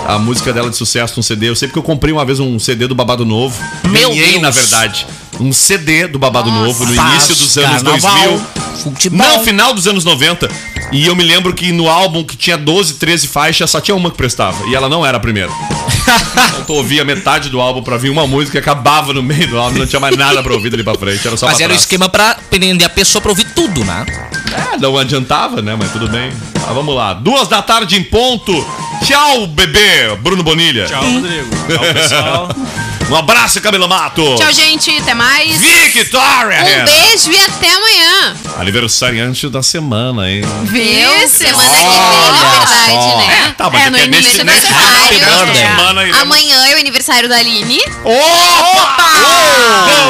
a 0.08 0.18
música 0.20 0.52
dela 0.54 0.70
de 0.70 0.76
sucesso 0.78 1.14
no 1.18 1.24
CD. 1.24 1.50
Eu 1.50 1.56
sei 1.56 1.68
porque 1.68 1.80
eu 1.80 1.84
comprei 1.84 2.14
uma 2.14 2.26
vez 2.26 2.40
um 2.40 2.60
CD 2.60 2.88
do 2.88 2.96
Babado 2.96 3.26
Novo. 3.26 3.58
Meu 3.88 4.10
Ganhei, 4.10 4.32
Deus. 4.32 4.42
na 4.42 4.50
verdade. 4.52 5.08
Um 5.40 5.52
CD 5.52 6.08
do 6.08 6.20
Babado 6.20 6.52
Novo 6.52 6.86
no 6.86 6.94
início 6.94 7.36
dos 7.36 7.58
anos 7.58 7.82
carnaval, 7.84 8.18
2000. 8.28 8.46
futebol. 8.84 9.18
Não, 9.28 9.44
final 9.44 9.74
dos 9.74 9.88
anos 9.88 10.06
90. 10.06 10.48
E 10.92 11.08
eu 11.08 11.16
me 11.16 11.24
lembro 11.24 11.54
que 11.54 11.72
no 11.72 11.90
álbum 11.90 12.24
que 12.24 12.38
tinha 12.38 12.56
12, 12.56 12.96
13 12.96 13.28
faixas, 13.28 13.70
só 13.72 13.82
tinha 13.82 13.96
uma 13.96 14.12
que 14.12 14.18
prestava. 14.18 14.68
E 14.68 14.76
ela 14.76 14.88
não 14.88 15.04
era 15.04 15.18
a 15.18 15.20
primeira. 15.20 15.50
então 16.50 16.64
tu 16.68 16.74
ouvia 16.74 17.04
metade 17.04 17.50
do 17.50 17.60
álbum 17.60 17.82
pra 17.82 17.98
vir 17.98 18.10
uma 18.12 18.28
música 18.28 18.58
e 18.58 18.60
acabava 18.60 19.12
no 19.12 19.24
meio 19.24 19.48
do 19.48 19.58
álbum, 19.58 19.80
não 19.80 19.88
tinha 19.88 20.00
mais 20.00 20.16
nada 20.16 20.44
pra 20.44 20.54
ouvir 20.54 20.70
dali 20.70 20.84
pra 20.84 20.94
frente. 20.96 21.26
Era 21.28 21.36
só 21.36 21.48
Mas 21.48 21.56
pra 21.56 21.64
era 21.64 21.74
o 21.74 21.76
trás. 21.76 21.82
esquema 21.82 22.08
pra 22.10 22.36
prender 22.52 22.86
a 22.86 22.90
pessoa 22.90 23.20
pra 23.22 23.32
ouvir 23.32 23.46
tudo, 23.56 23.84
né? 23.84 24.06
É, 24.74 24.78
não 24.78 24.96
adiantava, 24.98 25.64
né? 25.64 25.76
Mas 25.80 25.92
tudo 25.92 26.08
bem. 26.08 26.32
Tá, 26.54 26.72
vamos 26.74 26.94
lá. 26.96 27.14
Duas 27.16 27.48
da 27.48 27.62
tarde 27.64 27.96
em 27.96 28.04
ponto. 28.04 28.54
Tchau, 29.06 29.48
bebê. 29.48 30.16
Bruno 30.22 30.44
Bonilha. 30.44 30.86
Tchau, 30.86 31.04
Rodrigo. 31.04 31.50
Tchau, 31.68 31.94
pessoal. 31.94 32.50
Um 33.10 33.16
abraço, 33.18 33.60
Camila 33.60 33.86
Mato. 33.86 34.24
Tchau, 34.38 34.52
gente. 34.54 34.90
Até 34.98 35.14
mais. 35.14 35.58
Victoria. 35.60 36.62
Um 36.64 36.86
beijo 36.86 37.32
e 37.32 37.38
até 37.42 37.70
amanhã. 37.70 38.34
Aniversariante 38.58 39.50
da 39.50 39.62
semana, 39.62 40.32
hein? 40.32 40.42
Viu? 40.64 41.28
Semana 41.28 41.64
que 41.70 41.76
vem, 41.76 41.86
na 41.86 42.66
verdade, 42.66 42.92
só. 43.12 43.18
né? 43.18 43.56
Tá, 43.58 43.70
mas 43.70 43.82
É, 43.84 43.86
é, 43.86 43.90
no 43.90 43.98
é 43.98 44.06
início 44.06 44.44
nesse 44.46 44.62
da 44.62 44.70
semana. 44.72 45.52
de 45.52 45.58
semana 45.58 46.02
iremos- 46.04 46.22
Amanhã 46.22 46.66
é 46.68 46.76
o 46.76 46.80
aniversário 46.80 47.28
da 47.28 47.36
Aline. 47.36 47.82
Opa! 48.06 49.12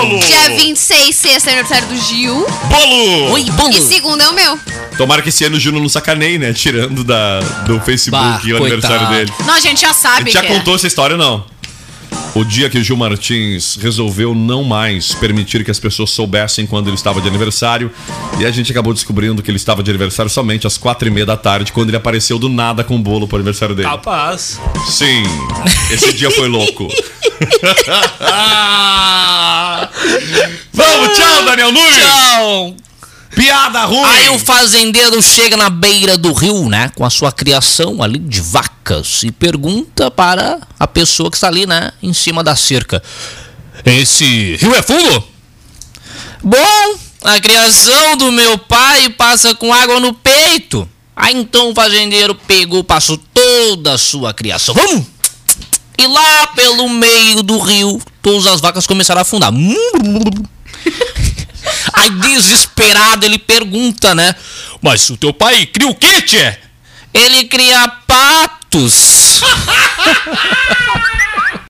Bolo! 0.01 0.19
Dia 0.19 0.49
26, 0.55 1.15
sexta, 1.15 1.49
é 1.49 1.53
aniversário 1.53 1.87
do 1.87 1.97
Gil. 1.99 2.45
Bolo! 2.65 3.31
Oi, 3.33 3.43
bolo. 3.51 3.69
E 3.75 3.81
segunda 3.81 4.23
é 4.23 4.29
o 4.29 4.33
meu. 4.33 4.59
Tomara 4.97 5.21
que 5.21 5.29
esse 5.29 5.43
ano 5.43 5.57
o 5.57 5.59
Juno 5.59 5.79
não 5.79 5.89
sacaneie, 5.89 6.37
né? 6.37 6.53
Tirando 6.53 7.03
da, 7.03 7.39
do 7.65 7.79
Facebook 7.81 8.11
Bah, 8.11 8.39
o 8.53 8.57
aniversário 8.57 9.07
coitado. 9.07 9.15
dele. 9.15 9.33
Não, 9.45 9.53
a 9.55 9.59
gente 9.59 9.81
já 9.81 9.89
A 9.89 9.93
sabe 9.93 10.25
gente 10.25 10.33
já 10.33 10.41
que 10.41 10.47
é. 10.47 10.57
contou 10.57 10.75
essa 10.75 10.87
história, 10.87 11.17
não? 11.17 11.45
O 12.35 12.43
dia 12.43 12.67
que 12.69 12.77
o 12.79 12.83
Gil 12.83 12.97
Martins 12.97 13.75
resolveu 13.79 14.33
não 14.33 14.63
mais 14.63 15.13
permitir 15.13 15.63
que 15.63 15.69
as 15.69 15.79
pessoas 15.79 16.09
soubessem 16.09 16.65
quando 16.65 16.87
ele 16.87 16.95
estava 16.95 17.21
de 17.21 17.27
aniversário. 17.27 17.91
E 18.39 18.45
a 18.45 18.49
gente 18.51 18.71
acabou 18.71 18.91
descobrindo 18.93 19.41
que 19.43 19.51
ele 19.51 19.57
estava 19.57 19.83
de 19.83 19.89
aniversário 19.91 20.31
somente 20.31 20.65
às 20.65 20.75
quatro 20.77 21.07
e 21.07 21.11
meia 21.11 21.25
da 21.27 21.37
tarde, 21.37 21.71
quando 21.71 21.89
ele 21.89 21.97
apareceu 21.97 22.39
do 22.39 22.49
nada 22.49 22.83
com 22.83 22.95
o 22.95 22.99
bolo 22.99 23.27
pro 23.27 23.37
aniversário 23.37 23.75
dele. 23.75 23.87
Capaz. 23.87 24.59
Sim, 24.89 25.23
esse 25.91 26.11
dia 26.13 26.31
foi 26.31 26.47
louco. 26.47 26.87
Vamos, 30.73 31.17
tchau, 31.17 31.45
Daniel 31.45 31.71
Nunes! 31.71 31.97
Tchau. 31.97 32.75
Piada 33.35 33.85
ruim! 33.85 34.03
Aí 34.03 34.29
o 34.29 34.39
fazendeiro 34.39 35.21
chega 35.21 35.57
na 35.57 35.69
beira 35.69 36.17
do 36.17 36.31
rio, 36.33 36.69
né? 36.69 36.91
Com 36.95 37.03
a 37.03 37.09
sua 37.09 37.31
criação 37.31 38.01
ali 38.01 38.19
de 38.19 38.39
vacas 38.39 39.23
e 39.23 39.31
pergunta 39.31 40.11
para 40.11 40.59
a 40.79 40.87
pessoa 40.87 41.31
que 41.31 41.37
está 41.37 41.47
ali, 41.47 41.65
né? 41.65 41.91
Em 42.01 42.13
cima 42.13 42.43
da 42.43 42.55
cerca: 42.55 43.01
Esse 43.85 44.55
rio 44.55 44.75
é 44.75 44.81
fundo? 44.81 45.23
Bom, 46.43 46.95
a 47.23 47.39
criação 47.39 48.17
do 48.17 48.31
meu 48.31 48.57
pai 48.57 49.09
passa 49.09 49.55
com 49.55 49.73
água 49.73 49.99
no 49.99 50.13
peito. 50.13 50.87
Aí 51.15 51.35
então 51.35 51.71
o 51.71 51.75
fazendeiro 51.75 52.35
pegou, 52.35 52.83
passou 52.83 53.17
toda 53.33 53.93
a 53.93 53.97
sua 53.97 54.33
criação. 54.33 54.75
Vamos! 54.75 55.05
E 55.97 56.07
lá 56.07 56.47
pelo 56.47 56.89
meio 56.89 57.41
do 57.43 57.59
rio, 57.59 58.01
todas 58.21 58.47
as 58.47 58.61
vacas 58.61 58.85
começaram 58.85 59.19
a 59.19 59.21
afundar. 59.21 59.51
Aí 61.93 62.09
desesperado 62.09 63.25
ele 63.25 63.37
pergunta, 63.37 64.13
né? 64.15 64.35
Mas 64.81 65.09
o 65.09 65.17
teu 65.17 65.33
pai 65.33 65.65
cria 65.65 65.87
o 65.87 65.95
quê, 65.95 66.21
tchê? 66.21 66.57
Ele 67.13 67.45
cria 67.45 67.87
patos. 68.07 69.41